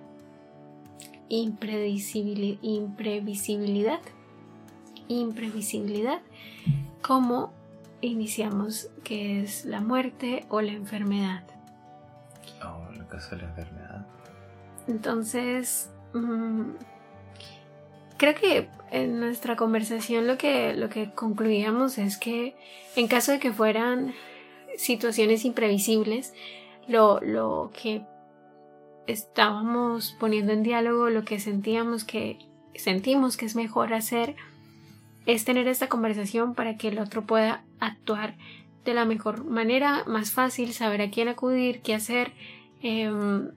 imprevisibilidad, 1.27 3.99
imprevisibilidad, 5.07 6.21
como 7.01 7.53
iniciamos 8.01 8.89
que 9.03 9.41
es 9.41 9.65
la 9.65 9.81
muerte 9.81 10.45
o 10.49 10.61
la 10.61 10.73
enfermedad. 10.73 11.43
Oh, 12.63 12.91
en 12.93 13.01
el 13.01 13.07
caso 13.07 13.35
de 13.35 13.43
la 13.43 13.49
enfermedad. 13.49 14.05
Entonces, 14.87 15.89
mm, 16.13 16.71
creo 18.17 18.35
que 18.35 18.69
en 18.91 19.19
nuestra 19.19 19.55
conversación 19.55 20.27
lo 20.27 20.37
que, 20.37 20.73
lo 20.73 20.89
que 20.89 21.11
concluíamos 21.11 21.97
es 21.97 22.17
que 22.17 22.55
en 22.95 23.07
caso 23.07 23.31
de 23.31 23.39
que 23.39 23.51
fueran 23.51 24.13
situaciones 24.77 25.43
imprevisibles, 25.45 26.33
lo, 26.87 27.19
lo 27.21 27.71
que 27.73 28.05
estábamos 29.07 30.15
poniendo 30.19 30.53
en 30.53 30.63
diálogo, 30.63 31.09
lo 31.09 31.23
que 31.23 31.39
sentíamos 31.39 32.03
que 32.03 32.39
sentimos 32.75 33.37
que 33.37 33.45
es 33.45 33.55
mejor 33.55 33.93
hacer, 33.93 34.35
es 35.27 35.43
tener 35.43 35.67
esta 35.67 35.89
conversación 35.89 36.55
para 36.55 36.77
que 36.77 36.87
el 36.87 36.99
otro 36.99 37.25
pueda 37.25 37.61
actuar 37.79 38.35
de 38.85 38.93
la 38.93 39.03
mejor 39.03 39.43
manera, 39.43 40.05
más 40.07 40.31
fácil, 40.31 40.71
saber 40.71 41.01
a 41.01 41.11
quién 41.11 41.27
acudir, 41.27 41.81
qué 41.81 41.93
hacer, 41.93 42.31
em, 42.81 43.51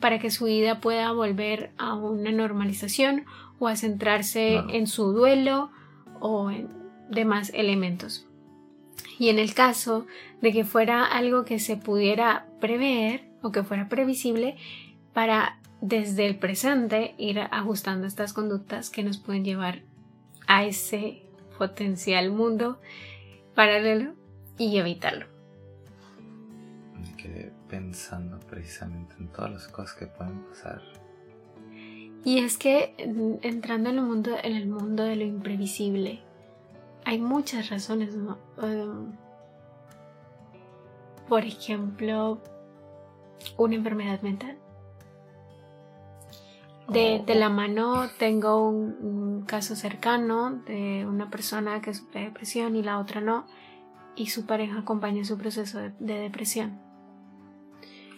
para 0.00 0.18
que 0.18 0.30
su 0.30 0.46
vida 0.46 0.80
pueda 0.80 1.12
volver 1.12 1.70
a 1.76 1.94
una 1.94 2.32
normalización 2.32 3.26
o 3.58 3.68
a 3.68 3.76
centrarse 3.76 4.54
en 4.70 4.86
su 4.86 5.12
duelo 5.12 5.70
o 6.18 6.50
en 6.50 6.68
demás 7.10 7.52
elementos. 7.54 8.26
Y 9.18 9.28
en 9.28 9.38
el 9.38 9.52
caso 9.52 10.06
de 10.40 10.50
que 10.50 10.64
fuera 10.64 11.04
algo 11.04 11.44
que 11.44 11.58
se 11.58 11.76
pudiera 11.76 12.46
prever 12.58 13.28
o 13.42 13.52
que 13.52 13.62
fuera 13.62 13.90
previsible, 13.90 14.56
para 15.12 15.58
desde 15.82 16.24
el 16.24 16.36
presente 16.36 17.14
ir 17.18 17.38
ajustando 17.38 18.06
estas 18.06 18.32
conductas 18.32 18.88
que 18.88 19.02
nos 19.02 19.18
pueden 19.18 19.44
llevar 19.44 19.82
a 20.46 20.64
ese 20.64 21.22
potencial 21.58 22.30
mundo 22.30 22.80
paralelo 23.54 24.14
y 24.58 24.76
evitarlo. 24.76 25.26
Me 27.00 27.16
quedé 27.16 27.52
pensando 27.68 28.38
precisamente 28.40 29.14
en 29.18 29.28
todas 29.28 29.52
las 29.52 29.68
cosas 29.68 29.96
que 29.96 30.06
pueden 30.06 30.40
pasar. 30.44 30.82
Y 32.24 32.38
es 32.38 32.56
que 32.56 32.94
entrando 33.42 33.90
en 33.90 33.98
el 33.98 34.04
mundo, 34.04 34.30
en 34.42 34.54
el 34.54 34.68
mundo 34.68 35.02
de 35.02 35.16
lo 35.16 35.24
imprevisible, 35.24 36.20
hay 37.04 37.18
muchas 37.18 37.70
razones, 37.70 38.14
em, 38.62 39.12
por 41.28 41.44
ejemplo, 41.44 42.40
una 43.56 43.74
enfermedad 43.74 44.22
mental. 44.22 44.56
De, 46.88 47.24
la 47.34 47.48
mano 47.48 48.08
tengo 48.18 48.68
un, 48.68 49.44
caso 49.46 49.74
cercano 49.74 50.62
de 50.66 51.06
una 51.06 51.30
persona 51.30 51.80
que 51.80 51.94
sufre 51.94 52.22
depresión 52.22 52.76
y 52.76 52.82
la 52.82 52.98
otra 52.98 53.20
no, 53.20 53.46
y 54.14 54.26
su 54.26 54.46
pareja 54.46 54.80
acompaña 54.80 55.24
su 55.24 55.36
proceso 55.38 55.78
de, 55.78 55.92
depresión. 55.98 56.78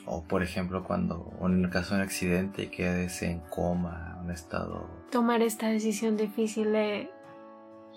O 0.07 0.25
por 0.25 0.43
ejemplo 0.43 0.85
cuando 0.85 1.33
en 1.41 1.65
el 1.65 1.71
caso 1.71 1.95
de 1.95 2.01
un 2.01 2.07
accidente 2.07 2.65
y 2.65 2.67
quedes 2.67 3.23
en 3.23 3.41
coma, 3.41 4.19
en 4.23 4.31
estado... 4.31 4.87
Tomar 5.11 5.41
esta 5.41 5.69
decisión 5.69 6.17
difícil 6.17 6.73
de 6.73 7.11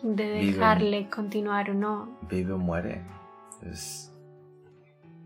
de 0.04 0.24
dejarle 0.26 1.10
continuar 1.10 1.72
o 1.72 1.74
no. 1.74 2.18
Vive 2.30 2.54
o 2.54 2.58
muere. 2.58 3.04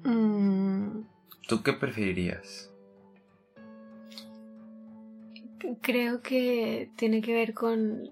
Mm. 0.03 1.01
¿Tú 1.47 1.63
qué 1.63 1.73
preferirías? 1.73 2.70
Creo 5.81 6.21
que 6.21 6.91
tiene 6.95 7.21
que 7.21 7.33
ver 7.33 7.53
con 7.53 8.09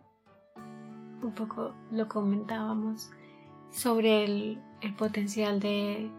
un 1.22 1.34
poco 1.36 1.74
lo 1.92 2.08
comentábamos 2.08 3.10
sobre 3.72 4.24
el, 4.24 4.62
el 4.82 4.96
potencial 4.96 5.60
de 5.60 6.10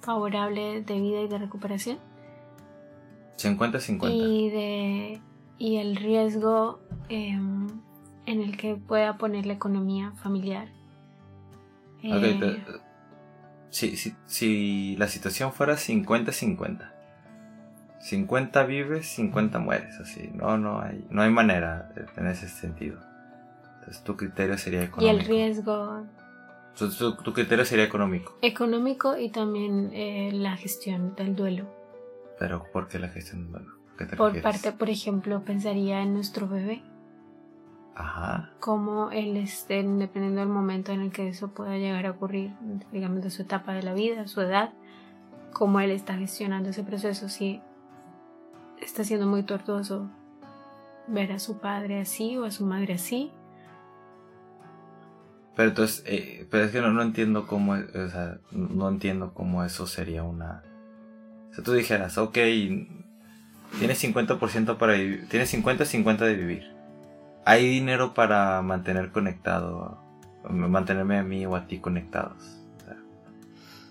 favorable 0.00 0.82
de 0.82 1.00
vida 1.00 1.20
y 1.22 1.28
de 1.28 1.38
recuperación. 1.38 1.98
50-50. 3.38 4.10
Y 4.10 4.50
de 4.50 5.20
y 5.58 5.76
el 5.76 5.96
riesgo 5.96 6.80
em, 7.08 7.68
en 8.26 8.40
el 8.40 8.56
que 8.56 8.76
pueda 8.76 9.16
poner 9.18 9.46
la 9.46 9.54
economía 9.54 10.12
familiar. 10.12 10.68
Eh, 12.02 12.62
si, 13.70 14.96
la 14.96 15.08
situación 15.08 15.52
fuera 15.52 15.74
50-50, 15.74 16.92
50 18.04 18.64
vives, 18.64 19.06
50 19.06 19.58
mueres, 19.60 19.98
así, 19.98 20.30
no, 20.34 20.58
no 20.58 20.78
hay, 20.78 21.06
no 21.08 21.22
hay 21.22 21.30
manera 21.30 21.90
en 22.18 22.26
ese 22.26 22.48
sentido. 22.48 22.98
Entonces 23.78 24.04
tu 24.04 24.14
criterio 24.14 24.58
sería 24.58 24.82
económico. 24.82 25.06
Y 25.06 25.20
el 25.20 25.26
riesgo... 25.26 26.04
Tu, 26.76 27.32
criterio 27.32 27.64
sería 27.64 27.86
económico. 27.86 28.36
Económico 28.42 29.16
y 29.16 29.30
también 29.30 29.90
eh, 29.94 30.32
la 30.34 30.54
gestión 30.54 31.14
del 31.14 31.34
duelo. 31.34 31.64
Pero 32.38 32.64
¿por 32.70 32.88
qué 32.88 32.98
la 32.98 33.08
gestión 33.08 33.44
del 33.44 33.52
duelo? 33.52 33.72
por 34.18 34.42
parte, 34.42 34.72
por 34.72 34.90
ejemplo, 34.90 35.42
pensaría 35.42 36.02
en 36.02 36.12
nuestro 36.12 36.46
bebé. 36.46 36.82
Ajá. 37.94 38.50
Cómo 38.60 39.12
él 39.12 39.38
esté, 39.38 39.82
dependiendo 39.82 40.40
del 40.40 40.50
momento 40.50 40.92
en 40.92 41.00
el 41.00 41.10
que 41.10 41.28
eso 41.28 41.54
pueda 41.54 41.78
llegar 41.78 42.04
a 42.04 42.10
ocurrir, 42.10 42.52
digamos, 42.92 43.22
de 43.22 43.30
su 43.30 43.42
etapa 43.42 43.72
de 43.72 43.82
la 43.82 43.94
vida, 43.94 44.26
su 44.26 44.42
edad, 44.42 44.74
cómo 45.54 45.80
él 45.80 45.90
está 45.90 46.18
gestionando 46.18 46.68
ese 46.68 46.82
proceso, 46.82 47.30
si 47.30 47.62
está 48.80 49.04
siendo 49.04 49.26
muy 49.26 49.42
tortuoso 49.42 50.10
ver 51.06 51.32
a 51.32 51.38
su 51.38 51.58
padre 51.58 52.00
así 52.00 52.36
o 52.36 52.44
a 52.44 52.50
su 52.50 52.64
madre 52.66 52.94
así. 52.94 53.30
Pero 55.56 55.68
entonces, 55.68 56.02
eh, 56.06 56.46
pero 56.50 56.64
es 56.64 56.72
que 56.72 56.80
no, 56.80 56.92
no 56.92 57.02
entiendo 57.02 57.46
cómo, 57.46 57.72
o 57.72 58.08
sea, 58.08 58.38
no 58.50 58.88
entiendo 58.88 59.32
cómo 59.34 59.64
eso 59.64 59.86
sería 59.86 60.24
una... 60.24 60.62
O 61.50 61.54
sea, 61.54 61.62
tú 61.62 61.72
dijeras, 61.72 62.18
ok, 62.18 62.36
Tienes 63.78 64.02
50% 64.04 64.76
para 64.76 64.94
vivir. 64.94 65.28
Tienes 65.28 65.52
50-50 65.52 66.18
de 66.18 66.34
vivir. 66.34 66.74
Hay 67.44 67.68
dinero 67.68 68.14
para 68.14 68.62
mantener 68.62 69.10
conectado. 69.10 69.98
Mantenerme 70.48 71.18
a 71.18 71.22
mí 71.22 71.44
o 71.46 71.56
a 71.56 71.66
ti 71.66 71.78
conectados. 71.78 72.60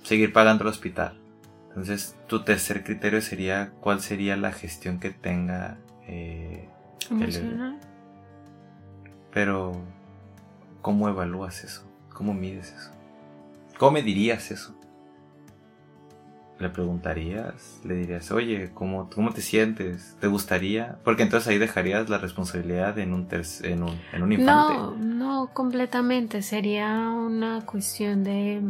seguir 0.04 0.34
pagando 0.34 0.64
el 0.64 0.70
hospital. 0.70 1.18
Entonces, 1.74 2.16
tu 2.28 2.44
tercer 2.44 2.84
criterio 2.84 3.20
sería 3.20 3.72
cuál 3.82 4.00
sería 4.00 4.38
la 4.38 4.52
gestión 4.52 5.00
que 5.00 5.10
tenga 5.10 5.80
eh, 6.08 6.70
Emocional. 7.10 7.80
Pero, 9.32 9.74
¿cómo 10.82 11.10
evalúas 11.10 11.64
eso? 11.64 11.84
¿Cómo 12.14 12.36
mides 12.36 12.72
eso? 12.74 12.92
¿Cómo 13.80 13.94
medirías 13.94 14.52
eso? 14.52 14.76
¿Le 16.60 16.70
preguntarías? 16.70 17.82
¿Le 17.84 17.96
dirías, 17.96 18.32
oye, 18.32 18.70
¿cómo, 18.76 19.10
cómo 19.10 19.32
te 19.32 19.42
sientes? 19.42 20.16
¿Te 20.22 20.28
gustaría? 20.28 21.00
Porque 21.04 21.24
entonces 21.24 21.50
ahí 21.50 21.58
dejarías 21.58 22.08
la 22.08 22.20
responsabilidad 22.20 23.00
en 23.00 23.14
un, 23.14 23.28
en 23.64 23.84
un, 23.84 24.00
en 24.14 24.24
un 24.24 24.32
infante. 24.32 24.74
No, 24.76 24.96
no 24.96 25.50
completamente. 25.54 26.44
Sería 26.44 27.10
una 27.10 27.66
cuestión 27.66 28.24
de, 28.24 28.62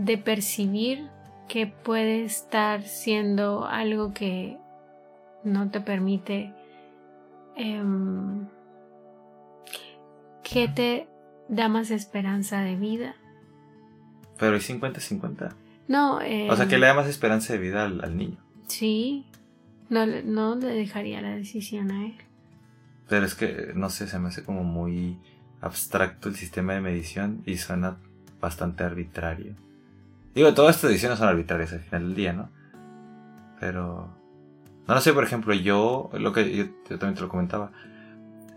de 0.00 0.16
percibir 0.16 1.08
que 1.46 1.66
puede 1.66 2.24
estar 2.24 2.84
siendo 2.84 3.66
algo 3.66 4.14
que 4.14 4.56
no 5.44 5.70
te 5.70 5.80
permite 5.80 6.54
em, 7.56 8.46
que 10.42 10.68
te 10.68 11.06
da 11.48 11.68
más 11.68 11.90
esperanza 11.90 12.62
de 12.62 12.76
vida. 12.76 13.14
Pero 14.38 14.54
hay 14.54 14.60
50-50. 14.60 15.52
No, 15.88 16.16
o 16.16 16.20
sea, 16.56 16.66
que 16.66 16.76
em, 16.76 16.80
le 16.80 16.86
da 16.86 16.94
más 16.94 17.06
esperanza 17.06 17.52
de 17.52 17.58
vida 17.58 17.84
al, 17.84 18.16
niño. 18.16 18.38
Sí, 18.68 19.26
no, 19.90 20.06
no 20.06 20.54
le 20.54 20.68
dejaría 20.68 21.20
la 21.20 21.36
decisión 21.36 21.90
a 21.90 22.06
él. 22.06 22.14
Pero 23.06 23.26
es 23.26 23.34
que, 23.34 23.72
no 23.74 23.90
sé, 23.90 24.06
se 24.06 24.18
me 24.18 24.28
hace 24.28 24.44
como 24.44 24.64
muy 24.64 25.18
abstracto 25.60 26.30
el 26.30 26.36
sistema 26.36 26.72
de 26.72 26.80
medición 26.80 27.42
y 27.44 27.58
suena 27.58 27.98
bastante 28.40 28.84
arbitrario. 28.84 29.56
Digo, 30.34 30.54
todas 30.54 30.76
estas 30.76 30.90
decisiones 30.90 31.18
son 31.18 31.28
arbitrarias 31.28 31.72
al 31.72 31.80
final 31.80 32.02
del 32.02 32.14
día, 32.14 32.32
¿no? 32.32 32.50
Pero... 33.58 34.16
No 34.86 34.94
lo 34.94 35.00
sé, 35.00 35.12
por 35.12 35.22
ejemplo, 35.22 35.54
yo, 35.54 36.10
lo 36.14 36.32
que 36.32 36.56
yo, 36.56 36.64
también 36.98 37.14
te 37.14 37.20
lo 37.20 37.28
comentaba, 37.28 37.70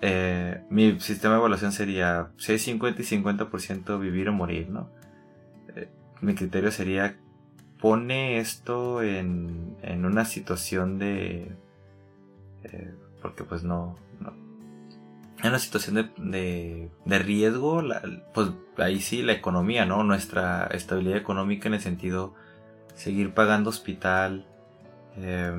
eh, 0.01 0.63
mi 0.69 0.99
sistema 0.99 1.35
de 1.35 1.39
evaluación 1.39 1.71
sería, 1.71 2.31
si 2.37 2.53
hay 2.53 2.59
50 2.59 3.01
y 3.01 3.05
50% 3.05 3.99
vivir 3.99 4.29
o 4.29 4.33
morir, 4.33 4.69
¿no? 4.69 4.89
Eh, 5.75 5.89
mi 6.21 6.33
criterio 6.33 6.71
sería, 6.71 7.17
pone 7.79 8.39
esto 8.39 9.03
en, 9.03 9.77
en 9.83 10.05
una 10.05 10.25
situación 10.25 10.97
de... 10.97 11.55
eh, 12.63 12.93
porque 13.21 13.43
pues 13.43 13.63
no, 13.63 13.97
en 15.43 15.49
una 15.49 15.59
situación 15.59 15.95
de, 15.95 16.09
de, 16.17 16.91
de 17.05 17.19
riesgo, 17.19 17.81
la- 17.81 18.01
pues 18.33 18.49
ahí 18.77 18.99
sí 19.01 19.21
la 19.23 19.33
economía, 19.33 19.85
¿no? 19.85 20.03
Nuestra 20.03 20.67
estabilidad 20.67 21.17
económica 21.17 21.67
en 21.67 21.75
el 21.75 21.81
sentido 21.81 22.33
seguir 22.95 23.33
pagando 23.33 23.69
hospital 23.71 24.47
eh, 25.17 25.53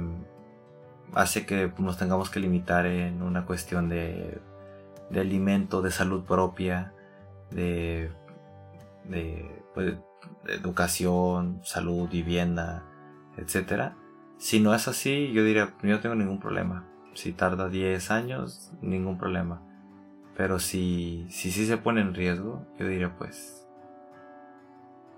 hace 1.14 1.46
que 1.46 1.72
nos 1.78 1.98
tengamos 1.98 2.30
que 2.30 2.40
limitar 2.40 2.86
en 2.86 3.22
una 3.22 3.46
cuestión 3.46 3.88
de, 3.88 4.40
de 5.10 5.20
alimento, 5.20 5.82
de 5.82 5.90
salud 5.90 6.24
propia, 6.24 6.92
de, 7.50 8.10
pues, 9.74 9.94
educación, 10.48 11.60
salud, 11.64 12.08
vivienda, 12.08 12.84
etcétera. 13.36 13.96
Si 14.38 14.60
no 14.60 14.74
es 14.74 14.88
así, 14.88 15.32
yo 15.32 15.44
diría, 15.44 15.74
yo 15.82 15.90
no 15.90 16.00
tengo 16.00 16.14
ningún 16.14 16.40
problema. 16.40 16.86
Si 17.14 17.32
tarda 17.32 17.68
10 17.68 18.10
años, 18.10 18.72
ningún 18.82 19.18
problema. 19.18 19.62
Pero 20.36 20.58
si, 20.58 21.26
si 21.30 21.50
sí 21.50 21.66
se 21.66 21.76
pone 21.76 22.00
en 22.00 22.14
riesgo, 22.14 22.66
yo 22.78 22.88
diría 22.88 23.16
pues, 23.16 23.66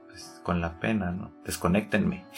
pues 0.09 0.41
con 0.43 0.61
la 0.61 0.79
pena, 0.79 1.11
¿no? 1.11 1.33
Desconéctenme. 1.45 2.25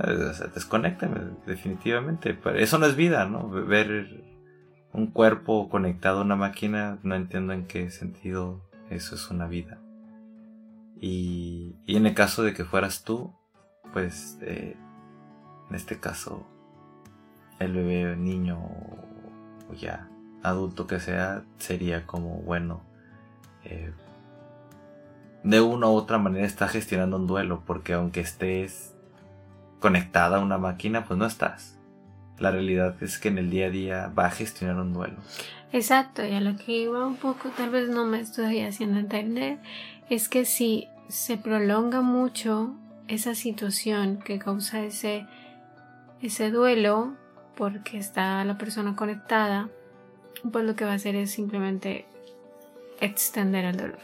O 0.00 0.32
sea, 0.32 0.46
desconéctenme, 0.46 1.18
definitivamente. 1.44 2.38
Eso 2.54 2.78
no 2.78 2.86
es 2.86 2.94
vida, 2.94 3.24
¿no? 3.24 3.48
Ver 3.48 4.22
un 4.92 5.08
cuerpo 5.08 5.68
conectado 5.68 6.20
a 6.20 6.22
una 6.22 6.36
máquina, 6.36 7.00
no 7.02 7.16
entiendo 7.16 7.52
en 7.52 7.66
qué 7.66 7.90
sentido 7.90 8.62
eso 8.90 9.16
es 9.16 9.28
una 9.28 9.48
vida. 9.48 9.80
Y, 11.00 11.74
y 11.84 11.96
en 11.96 12.06
el 12.06 12.14
caso 12.14 12.44
de 12.44 12.54
que 12.54 12.64
fueras 12.64 13.02
tú, 13.02 13.34
pues 13.92 14.38
eh, 14.42 14.76
en 15.68 15.74
este 15.74 15.98
caso 15.98 16.46
el 17.58 17.72
bebé 17.72 18.16
niño 18.16 18.60
o 19.68 19.74
ya 19.74 20.08
adulto 20.42 20.86
que 20.86 21.00
sea 21.00 21.42
sería 21.58 22.06
como 22.06 22.36
bueno 22.42 22.82
eh, 23.64 23.92
de 25.42 25.60
una 25.60 25.88
u 25.88 25.92
otra 25.92 26.18
manera 26.18 26.46
está 26.46 26.68
gestionando 26.68 27.16
un 27.16 27.26
duelo 27.26 27.62
porque 27.66 27.94
aunque 27.94 28.20
estés 28.20 28.94
conectada 29.80 30.38
a 30.38 30.40
una 30.40 30.58
máquina 30.58 31.04
pues 31.04 31.18
no 31.18 31.26
estás. 31.26 31.78
La 32.38 32.50
realidad 32.50 32.94
es 33.02 33.18
que 33.18 33.28
en 33.28 33.38
el 33.38 33.50
día 33.50 33.66
a 33.66 33.70
día 33.70 34.12
va 34.16 34.26
a 34.26 34.30
gestionar 34.30 34.76
un 34.76 34.92
duelo. 34.92 35.16
Exacto, 35.72 36.24
y 36.24 36.32
a 36.32 36.40
lo 36.40 36.56
que 36.56 36.72
iba 36.72 37.06
un 37.06 37.16
poco, 37.16 37.50
tal 37.50 37.70
vez 37.70 37.88
no 37.88 38.06
me 38.06 38.20
estoy 38.20 38.60
haciendo 38.62 38.98
entender, 38.98 39.58
es 40.08 40.28
que 40.28 40.44
si 40.44 40.88
se 41.08 41.36
prolonga 41.36 42.00
mucho 42.00 42.74
esa 43.06 43.34
situación 43.34 44.18
que 44.18 44.38
causa 44.38 44.80
ese, 44.80 45.26
ese 46.22 46.50
duelo, 46.50 47.14
porque 47.54 47.98
está 47.98 48.44
la 48.44 48.56
persona 48.56 48.96
conectada, 48.96 49.68
pues 50.52 50.64
lo 50.64 50.74
que 50.76 50.84
va 50.84 50.92
a 50.92 50.94
hacer 50.94 51.14
es 51.16 51.30
simplemente 51.30 52.06
extender 53.00 53.64
el 53.64 53.76
dolor. 53.76 53.98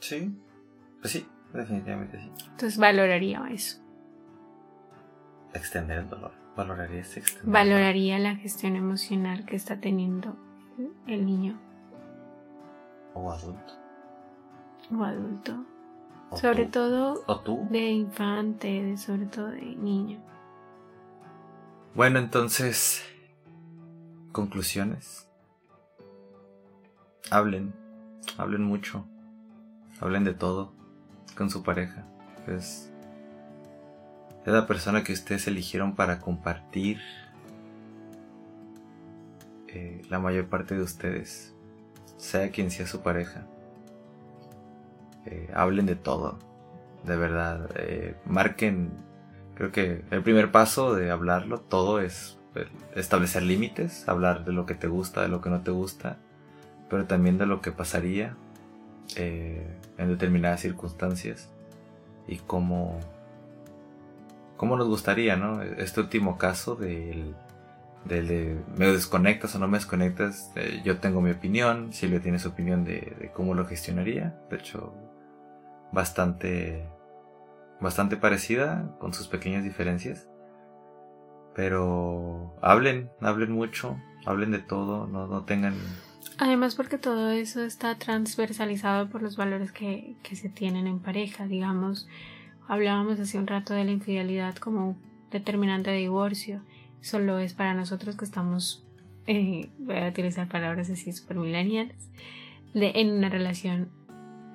sí 0.00 0.32
pues 1.00 1.12
sí 1.12 1.26
definitivamente 1.52 2.18
sí 2.20 2.30
Entonces 2.50 2.78
valoraría 2.78 3.42
eso. 3.50 3.78
extender 5.54 5.98
el 5.98 6.08
dolor 6.08 6.32
valorarías 6.56 7.16
extender 7.16 7.46
el 7.46 7.52
Valoraría 7.52 8.18
la 8.18 8.36
gestión 8.36 8.76
emocional 8.76 9.44
que 9.46 9.56
está 9.56 9.80
teniendo 9.80 10.36
el 11.06 11.24
niño 11.26 11.58
o 13.14 13.30
adulto 13.32 13.74
o 14.96 15.02
adulto. 15.04 15.64
o 16.30 16.36
Sobre 16.36 16.64
tú, 16.66 16.70
todo 16.72 17.24
o 17.26 17.40
tú 17.40 17.66
de 17.70 17.90
infante, 17.90 18.68
de- 18.82 18.96
sobre 18.98 19.26
todo 19.26 19.48
de 19.48 19.62
niño. 19.62 20.20
Bueno, 21.94 22.18
entonces, 22.18 23.02
conclusiones. 24.36 25.26
Hablen, 27.30 27.74
hablen 28.36 28.62
mucho, 28.62 29.06
hablen 29.98 30.24
de 30.24 30.34
todo 30.34 30.74
con 31.34 31.48
su 31.48 31.62
pareja. 31.62 32.06
Es, 32.46 32.92
la 34.44 34.66
persona 34.66 35.02
que 35.02 35.14
ustedes 35.14 35.46
eligieron 35.46 35.96
para 35.96 36.20
compartir 36.20 37.00
eh, 39.68 40.02
la 40.10 40.18
mayor 40.18 40.50
parte 40.50 40.74
de 40.74 40.82
ustedes, 40.82 41.54
sea 42.18 42.50
quien 42.50 42.70
sea 42.70 42.86
su 42.86 43.00
pareja. 43.00 43.46
Eh, 45.24 45.50
hablen 45.54 45.86
de 45.86 45.96
todo, 45.96 46.38
de 47.04 47.16
verdad. 47.16 47.70
eh, 47.76 48.16
marquen 48.26 48.92
Creo 49.56 49.72
que 49.72 50.04
el 50.10 50.22
primer 50.22 50.52
paso 50.52 50.94
de 50.94 51.10
hablarlo 51.10 51.58
todo 51.58 52.00
es 52.00 52.35
establecer 52.94 53.42
límites, 53.42 54.08
hablar 54.08 54.44
de 54.44 54.52
lo 54.52 54.66
que 54.66 54.74
te 54.74 54.86
gusta, 54.86 55.22
de 55.22 55.28
lo 55.28 55.40
que 55.40 55.50
no 55.50 55.60
te 55.60 55.70
gusta, 55.70 56.18
pero 56.88 57.06
también 57.06 57.38
de 57.38 57.46
lo 57.46 57.60
que 57.60 57.72
pasaría 57.72 58.36
eh, 59.16 59.66
en 59.98 60.08
determinadas 60.08 60.60
circunstancias 60.60 61.50
y 62.26 62.36
cómo, 62.36 62.98
cómo 64.56 64.76
nos 64.76 64.88
gustaría, 64.88 65.36
¿no? 65.36 65.62
Este 65.62 66.00
último 66.00 66.38
caso 66.38 66.76
del, 66.76 67.34
del 68.04 68.28
de 68.28 68.56
me 68.76 68.86
desconectas 68.86 69.54
o 69.54 69.58
no 69.58 69.68
me 69.68 69.78
desconectas, 69.78 70.52
eh, 70.56 70.82
yo 70.84 70.98
tengo 70.98 71.20
mi 71.20 71.30
opinión, 71.30 71.92
Silvia 71.92 72.20
tiene 72.20 72.38
su 72.38 72.48
opinión 72.48 72.84
de, 72.84 73.16
de 73.18 73.30
cómo 73.32 73.54
lo 73.54 73.66
gestionaría, 73.66 74.38
de 74.50 74.56
hecho, 74.56 74.94
bastante 75.92 76.86
bastante 77.80 78.16
parecida, 78.16 78.90
con 78.98 79.12
sus 79.12 79.28
pequeñas 79.28 79.62
diferencias. 79.62 80.28
Pero 81.56 82.54
hablen, 82.60 83.08
hablen 83.22 83.50
mucho, 83.52 83.98
hablen 84.26 84.50
de 84.50 84.58
todo, 84.58 85.06
no, 85.06 85.26
no 85.26 85.44
tengan... 85.44 85.74
Además 86.38 86.74
porque 86.74 86.98
todo 86.98 87.30
eso 87.30 87.64
está 87.64 87.96
transversalizado 87.96 89.08
por 89.08 89.22
los 89.22 89.38
valores 89.38 89.72
que, 89.72 90.16
que 90.22 90.36
se 90.36 90.50
tienen 90.50 90.86
en 90.86 90.98
pareja, 90.98 91.46
digamos. 91.46 92.06
Hablábamos 92.68 93.18
hace 93.18 93.38
un 93.38 93.46
rato 93.46 93.72
de 93.72 93.84
la 93.84 93.90
infidelidad 93.90 94.54
como 94.56 94.96
determinante 95.30 95.90
de 95.90 95.96
divorcio. 95.96 96.60
Solo 97.00 97.38
es 97.38 97.54
para 97.54 97.72
nosotros 97.72 98.16
que 98.16 98.26
estamos, 98.26 98.84
eh, 99.26 99.70
voy 99.78 99.96
a 99.96 100.08
utilizar 100.08 100.48
palabras 100.48 100.90
así 100.90 101.10
super 101.10 101.38
millennials, 101.38 102.10
de, 102.74 102.92
en 102.96 103.12
una 103.12 103.30
relación 103.30 103.88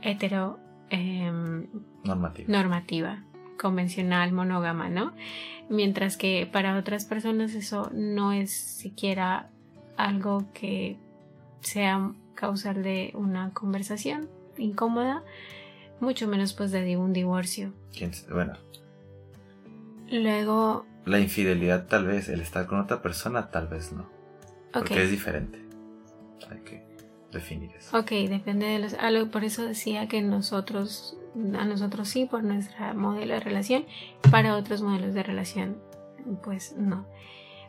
hetero 0.04 0.60
em, 0.92 1.66
normativa. 2.04 2.48
normativa, 2.48 3.24
convencional, 3.62 4.32
monógama, 4.32 4.90
¿no? 4.90 5.14
Mientras 5.70 6.18
que 6.18 6.50
para 6.52 6.78
otras 6.78 7.06
personas 7.06 7.54
eso 7.54 7.90
no 7.94 8.34
es 8.34 8.52
siquiera 8.52 9.50
algo 9.96 10.46
que 10.54 10.98
sea 11.62 12.12
causal 12.34 12.82
de 12.82 13.12
una 13.14 13.52
conversación 13.54 14.28
incómoda 14.58 15.24
mucho 16.02 16.28
menos 16.28 16.54
pues 16.54 16.72
de 16.72 16.98
un 16.98 17.14
divorcio. 17.14 17.72
Bueno. 18.30 18.54
Luego... 20.10 20.86
La 21.06 21.20
infidelidad 21.20 21.88
tal 21.88 22.06
vez, 22.06 22.28
el 22.28 22.42
estar 22.42 22.66
con 22.66 22.80
otra 22.80 23.02
persona 23.02 23.50
tal 23.50 23.68
vez 23.68 23.94
no. 23.94 24.10
Porque 24.74 25.04
es 25.04 25.12
diferente. 25.12 25.60
Hay 26.50 26.60
que 26.60 26.91
definir 27.32 27.72
eso. 27.76 27.98
Ok, 27.98 28.12
depende 28.30 28.66
de 28.68 28.80
los... 28.80 28.96
Por 29.30 29.44
eso 29.44 29.66
decía 29.66 30.08
que 30.08 30.22
nosotros, 30.22 31.18
a 31.58 31.66
nosotros 31.66 32.10
sí, 32.10 32.26
por 32.26 32.44
nuestro 32.44 32.94
modelo 32.96 33.34
de 33.34 33.40
relación, 33.40 33.86
para 34.30 34.56
otros 34.56 34.82
modelos 34.82 35.14
de 35.14 35.24
relación, 35.24 35.78
pues 36.44 36.76
no. 36.78 37.06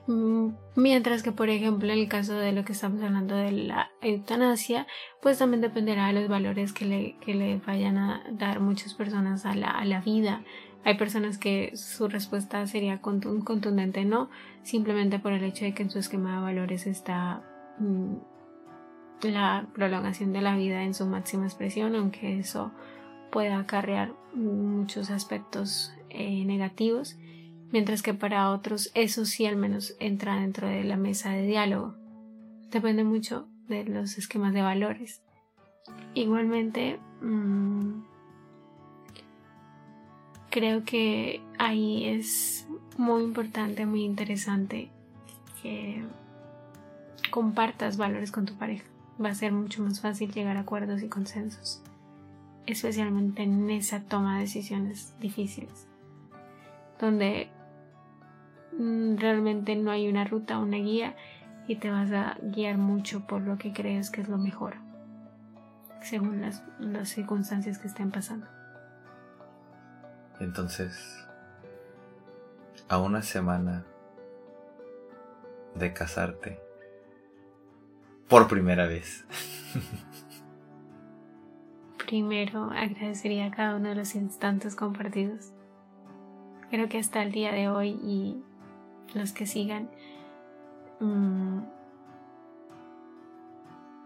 Mm, 0.07 0.55
mientras 0.75 1.23
que, 1.23 1.31
por 1.31 1.49
ejemplo, 1.49 1.93
en 1.93 1.99
el 1.99 2.09
caso 2.09 2.35
de 2.35 2.53
lo 2.53 2.65
que 2.65 2.73
estamos 2.73 3.03
hablando 3.03 3.37
de 3.37 3.53
la 3.53 3.91
eutanasia, 4.01 4.87
pues 5.21 5.39
también 5.39 5.61
dependerá 5.61 6.09
de 6.09 6.15
los 6.15 6.29
valores 6.29 6.73
que 6.73 6.85
le, 6.85 7.17
que 7.21 7.35
le 7.35 7.59
vayan 7.59 7.99
a 7.99 8.25
dar 8.33 8.61
muchas 8.61 8.95
personas 8.95 9.47
a 9.47 9.55
la, 9.55 9.69
a 9.69 9.85
la 9.85 10.01
vida. 10.01 10.43
Hay 10.85 10.97
personas 10.97 11.39
que 11.39 11.77
su 11.77 12.09
respuesta 12.09 12.67
sería 12.67 13.01
contundente 13.01 14.05
no, 14.05 14.31
simplemente 14.65 15.21
por 15.21 15.33
el 15.33 15.45
hecho 15.45 15.65
de 15.65 15.75
que 15.75 15.85
en 15.85 15.91
su 15.91 16.01
esquema 16.01 16.37
de 16.37 16.43
valores 16.43 16.89
está 16.89 17.43
mm, 17.79 18.17
la 19.23 19.67
prolongación 19.75 20.33
de 20.33 20.41
la 20.41 20.57
vida 20.57 20.83
en 20.83 20.95
su 20.95 21.07
máxima 21.07 21.45
expresión, 21.45 21.95
aunque 21.95 22.39
eso 22.39 22.73
pueda 23.31 23.59
acarrear 23.59 24.13
muchos 24.35 25.11
aspectos 25.11 25.93
eh, 26.11 26.45
negativos 26.45 27.17
mientras 27.73 28.03
que 28.03 28.15
para 28.15 28.51
otros 28.51 28.93
eso 28.95 29.25
sí 29.25 29.47
al 29.47 29.57
menos 29.57 29.97
entra 29.99 30.37
dentro 30.37 30.69
de 30.69 30.85
la 30.85 30.97
mesa 30.97 31.31
de 31.31 31.47
diálogo. 31.47 31.95
Depende 32.71 33.03
mucho 33.03 33.49
de 33.67 33.85
los 33.85 34.19
esquemas 34.19 34.53
de 34.53 34.63
valores. 34.63 35.23
Igualmente, 36.15 37.01
mm, 37.23 38.03
creo 40.51 40.85
que 40.85 41.41
ahí 41.59 42.05
es 42.07 42.69
muy 42.99 43.23
importante, 43.23 43.87
muy 43.87 44.05
interesante 44.05 44.91
que 45.63 46.05
compartas 47.31 47.97
valores 47.97 48.31
con 48.31 48.45
tu 48.45 48.55
pareja. 48.57 48.92
Va 49.25 49.31
a 49.31 49.35
ser 49.35 49.53
mucho 49.53 49.83
más 49.83 50.01
fácil 50.01 50.33
llegar 50.33 50.57
a 50.57 50.61
acuerdos 50.61 51.03
y 51.03 51.09
consensos, 51.09 51.83
especialmente 52.67 53.43
en 53.43 53.71
esa 53.71 54.01
toma 54.01 54.37
de 54.37 54.43
decisiones 54.43 55.15
difíciles, 55.21 55.87
donde 56.99 57.51
Mm, 58.79 59.17
realmente 59.19 59.77
no 59.77 59.91
hay 59.91 60.09
una 60.09 60.25
ruta, 60.25 60.59
una 60.59 60.79
guía 60.79 61.15
y 61.69 61.77
te 61.77 61.91
vas 61.91 62.11
a 62.13 62.39
guiar 62.41 62.79
mucho 62.79 63.27
por 63.27 63.43
lo 63.43 63.59
que 63.59 63.73
crees 63.73 64.11
que 64.11 64.23
es 64.23 64.29
lo 64.29 64.39
mejor, 64.39 64.77
según 66.01 66.41
las, 66.41 66.63
las 66.79 67.11
circunstancias 67.11 67.79
que 67.79 67.89
estén 67.89 68.11
pasando. 68.11 68.47
Entonces, 70.41 71.25
a 72.89 72.99
una 72.99 73.23
semana 73.23 73.85
de 75.75 75.93
casarte, 75.93 76.62
por 78.29 78.49
primera 78.49 78.87
vez. 78.87 79.27
Primero 82.07 82.71
agradecería 82.71 83.51
cada 83.51 83.77
uno 83.77 83.91
de 83.91 83.95
los 83.95 84.15
instantes 84.15 84.77
compartidos. 84.77 85.53
Creo 86.71 86.89
que 86.89 86.99
hasta 86.99 87.23
el 87.23 87.33
día 87.33 87.53
de 87.53 87.69
hoy 87.69 87.99
y 88.03 88.43
los 89.15 89.33
que 89.33 89.47
sigan, 89.47 89.91
mm, 91.01 91.61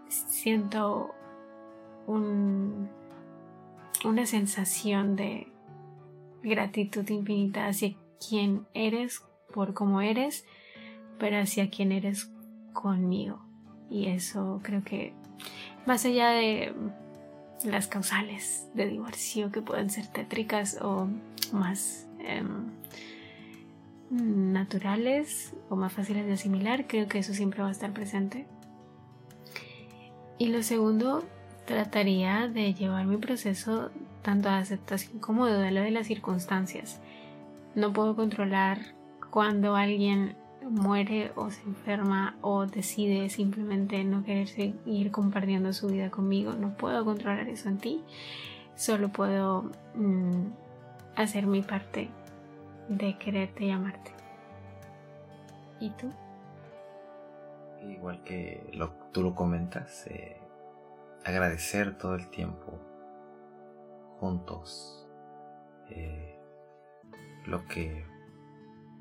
siento 0.07 1.13
un, 2.05 2.89
una 4.05 4.25
sensación 4.25 5.15
de 5.15 5.51
gratitud 6.43 7.07
infinita 7.09 7.67
hacia 7.67 7.95
quien 8.25 8.67
eres 8.73 9.23
por 9.53 9.73
cómo 9.73 10.01
eres, 10.01 10.45
pero 11.19 11.39
hacia 11.39 11.69
quien 11.69 11.91
eres 11.91 12.31
conmigo. 12.73 13.46
Y 13.89 14.07
eso 14.07 14.59
creo 14.63 14.83
que 14.83 15.13
más 15.85 16.05
allá 16.05 16.29
de 16.29 16.73
las 17.63 17.87
causales 17.87 18.67
de 18.73 18.87
divorcio 18.87 19.51
que 19.51 19.61
pueden 19.61 19.89
ser 19.89 20.07
tétricas 20.07 20.79
o 20.81 21.07
más 21.51 22.07
em, 22.19 22.71
naturales 24.09 25.53
o 25.69 25.75
más 25.75 25.93
fáciles 25.93 26.25
de 26.25 26.33
asimilar, 26.33 26.87
creo 26.87 27.07
que 27.07 27.19
eso 27.19 27.33
siempre 27.33 27.61
va 27.61 27.69
a 27.69 27.71
estar 27.71 27.93
presente. 27.93 28.47
Y 30.37 30.47
lo 30.47 30.61
segundo, 30.61 31.23
trataría 31.65 32.47
de 32.47 32.73
llevar 32.73 33.05
mi 33.05 33.17
proceso 33.17 33.91
tanto 34.21 34.49
de 34.49 34.55
aceptación 34.55 35.19
como 35.19 35.45
de 35.45 35.55
duelo 35.55 35.81
de 35.81 35.91
las 35.91 36.07
circunstancias. 36.07 36.99
No 37.75 37.93
puedo 37.93 38.15
controlar 38.15 38.79
cuando 39.31 39.75
alguien 39.75 40.35
muere 40.69 41.31
o 41.35 41.49
se 41.49 41.61
enferma 41.63 42.37
o 42.41 42.65
decide 42.65 43.29
simplemente 43.29 44.03
no 44.03 44.23
querer 44.23 44.47
seguir 44.47 45.11
compartiendo 45.11 45.73
su 45.73 45.87
vida 45.87 46.09
conmigo. 46.09 46.53
No 46.53 46.75
puedo 46.77 47.03
controlar 47.05 47.47
eso 47.49 47.69
en 47.69 47.77
ti. 47.77 48.03
Solo 48.75 49.09
puedo 49.09 49.71
mm, 49.95 50.47
hacer 51.15 51.47
mi 51.47 51.61
parte 51.61 52.09
de 52.89 53.17
quererte 53.17 53.65
y 53.65 53.71
amarte. 53.71 54.11
¿Y 55.79 55.89
tú? 55.91 56.11
Igual 57.89 58.23
que 58.23 58.69
lo, 58.73 58.91
tú 59.11 59.23
lo 59.23 59.35
comentas, 59.35 60.07
eh, 60.07 60.37
agradecer 61.23 61.97
todo 61.97 62.15
el 62.15 62.29
tiempo 62.29 62.79
juntos 64.19 65.07
eh, 65.89 66.39
lo 67.45 67.65
que 67.65 68.05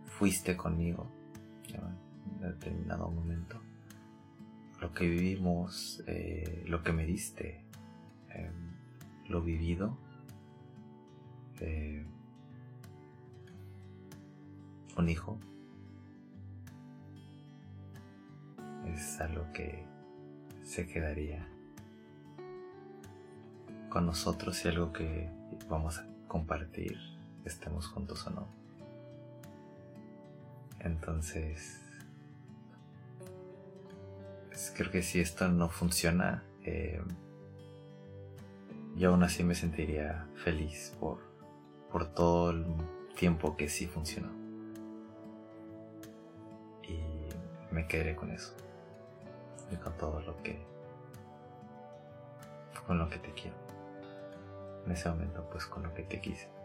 fuiste 0.05 0.57
conmigo 0.57 1.16
en 1.75 2.41
determinado 2.41 3.09
momento, 3.09 3.61
lo 4.81 4.93
que 4.93 5.09
vivimos, 5.09 6.03
eh, 6.07 6.65
lo 6.67 6.83
que 6.83 6.93
me 6.93 7.07
diste, 7.07 7.63
lo 9.29 9.43
vivido 9.43 9.97
un 14.97 15.09
hijo 15.09 15.39
es 18.87 19.21
algo 19.21 19.53
que 19.53 19.85
se 20.63 20.87
quedaría 20.87 21.47
con 23.89 24.07
nosotros 24.07 24.65
y 24.65 24.69
algo 24.69 24.93
que 24.93 25.31
vamos 25.69 25.99
a 25.99 26.07
compartir, 26.29 26.99
estemos 27.45 27.87
juntos 27.87 28.27
o 28.27 28.31
no. 28.31 28.66
Entonces, 30.87 31.81
creo 34.77 34.91
que 34.91 35.03
si 35.03 35.21
esto 35.21 35.49
no 35.49 35.69
funciona, 35.69 36.45
eh, 36.63 37.03
yo 38.95 39.11
aún 39.11 39.25
así 39.25 39.43
me 39.43 39.55
sentiría 39.55 40.29
feliz 40.37 40.97
por, 41.01 41.19
por 41.91 42.15
todo 42.15 42.51
el 42.51 42.67
tiempo 43.17 43.57
que 43.57 43.69
sí 43.69 43.87
funcionó. 43.87 44.29
me 47.73 47.87
quedaré 47.87 48.17
con 48.17 48.31
eso. 48.31 48.55
Y 49.71 49.77
con 49.77 49.93
todo 49.99 50.21
lo 50.21 50.43
que. 50.43 50.65
con 52.87 52.99
lo 52.99 53.11
que 53.11 53.19
te 53.19 53.33
quiero. 53.33 53.57
En 54.87 54.93
ese 54.93 55.11
momento, 55.11 55.47
pues 55.51 55.67
con 55.67 55.83
lo 55.83 55.93
que 55.93 56.05
te 56.05 56.21
quise. 56.21 56.56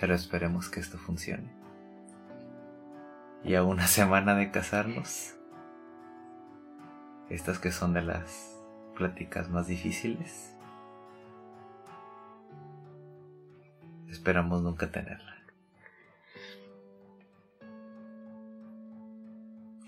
Pero 0.00 0.14
esperemos 0.14 0.68
que 0.68 0.80
esto 0.80 0.98
funcione. 0.98 1.50
Y 3.44 3.54
a 3.54 3.64
una 3.64 3.86
semana 3.88 4.34
de 4.34 4.50
casarnos 4.50 5.34
estas 7.30 7.58
que 7.58 7.72
son 7.72 7.92
de 7.92 8.02
las 8.02 8.58
pláticas 8.96 9.50
más 9.50 9.66
difíciles. 9.66 10.54
Esperamos 14.08 14.62
nunca 14.62 14.90
tenerla. 14.90 15.36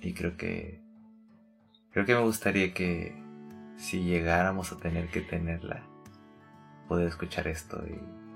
Y 0.03 0.15
creo 0.15 0.37
que 0.37 0.81
creo 1.93 2.07
que 2.07 2.15
me 2.15 2.23
gustaría 2.23 2.73
que 2.73 3.15
si 3.77 4.03
llegáramos 4.05 4.73
a 4.73 4.79
tener 4.79 5.09
que 5.09 5.21
tenerla, 5.21 5.83
poder 6.89 7.09
escuchar 7.09 7.49
esto 7.49 7.83
y 7.87 8.30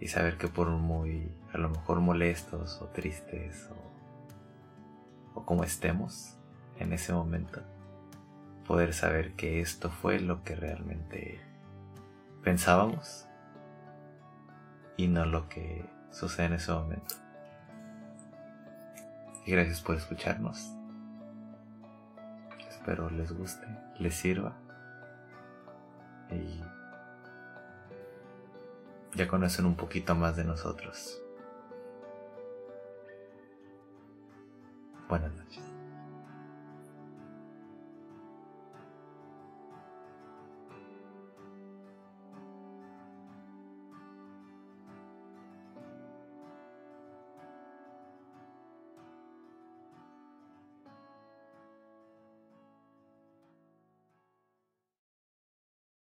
y 0.00 0.08
saber 0.08 0.38
que 0.38 0.48
por 0.48 0.68
muy 0.70 1.30
a 1.52 1.58
lo 1.58 1.68
mejor 1.68 2.00
molestos 2.00 2.80
o 2.80 2.86
tristes 2.86 3.68
o, 3.70 5.38
o 5.40 5.44
como 5.44 5.62
estemos, 5.62 6.40
en 6.80 6.92
ese 6.92 7.12
momento. 7.12 7.60
Poder 8.66 8.94
saber 8.94 9.34
que 9.34 9.60
esto 9.60 9.90
fue 9.90 10.18
lo 10.18 10.42
que 10.42 10.56
realmente 10.56 11.40
pensábamos 12.42 13.26
y 14.96 15.08
no 15.08 15.26
lo 15.26 15.48
que 15.48 15.84
sucede 16.10 16.46
en 16.46 16.52
ese 16.54 16.72
momento. 16.72 17.14
Y 19.46 19.52
gracias 19.52 19.80
por 19.80 19.96
escucharnos. 19.96 20.74
Espero 22.68 23.10
les 23.10 23.32
guste, 23.32 23.66
les 23.98 24.14
sirva. 24.14 24.56
Y 26.30 26.62
ya 29.14 29.28
conocen 29.28 29.66
un 29.66 29.76
poquito 29.76 30.14
más 30.14 30.36
de 30.36 30.44
nosotros. 30.44 31.20
Buenas 35.08 35.32
noches. 35.34 35.69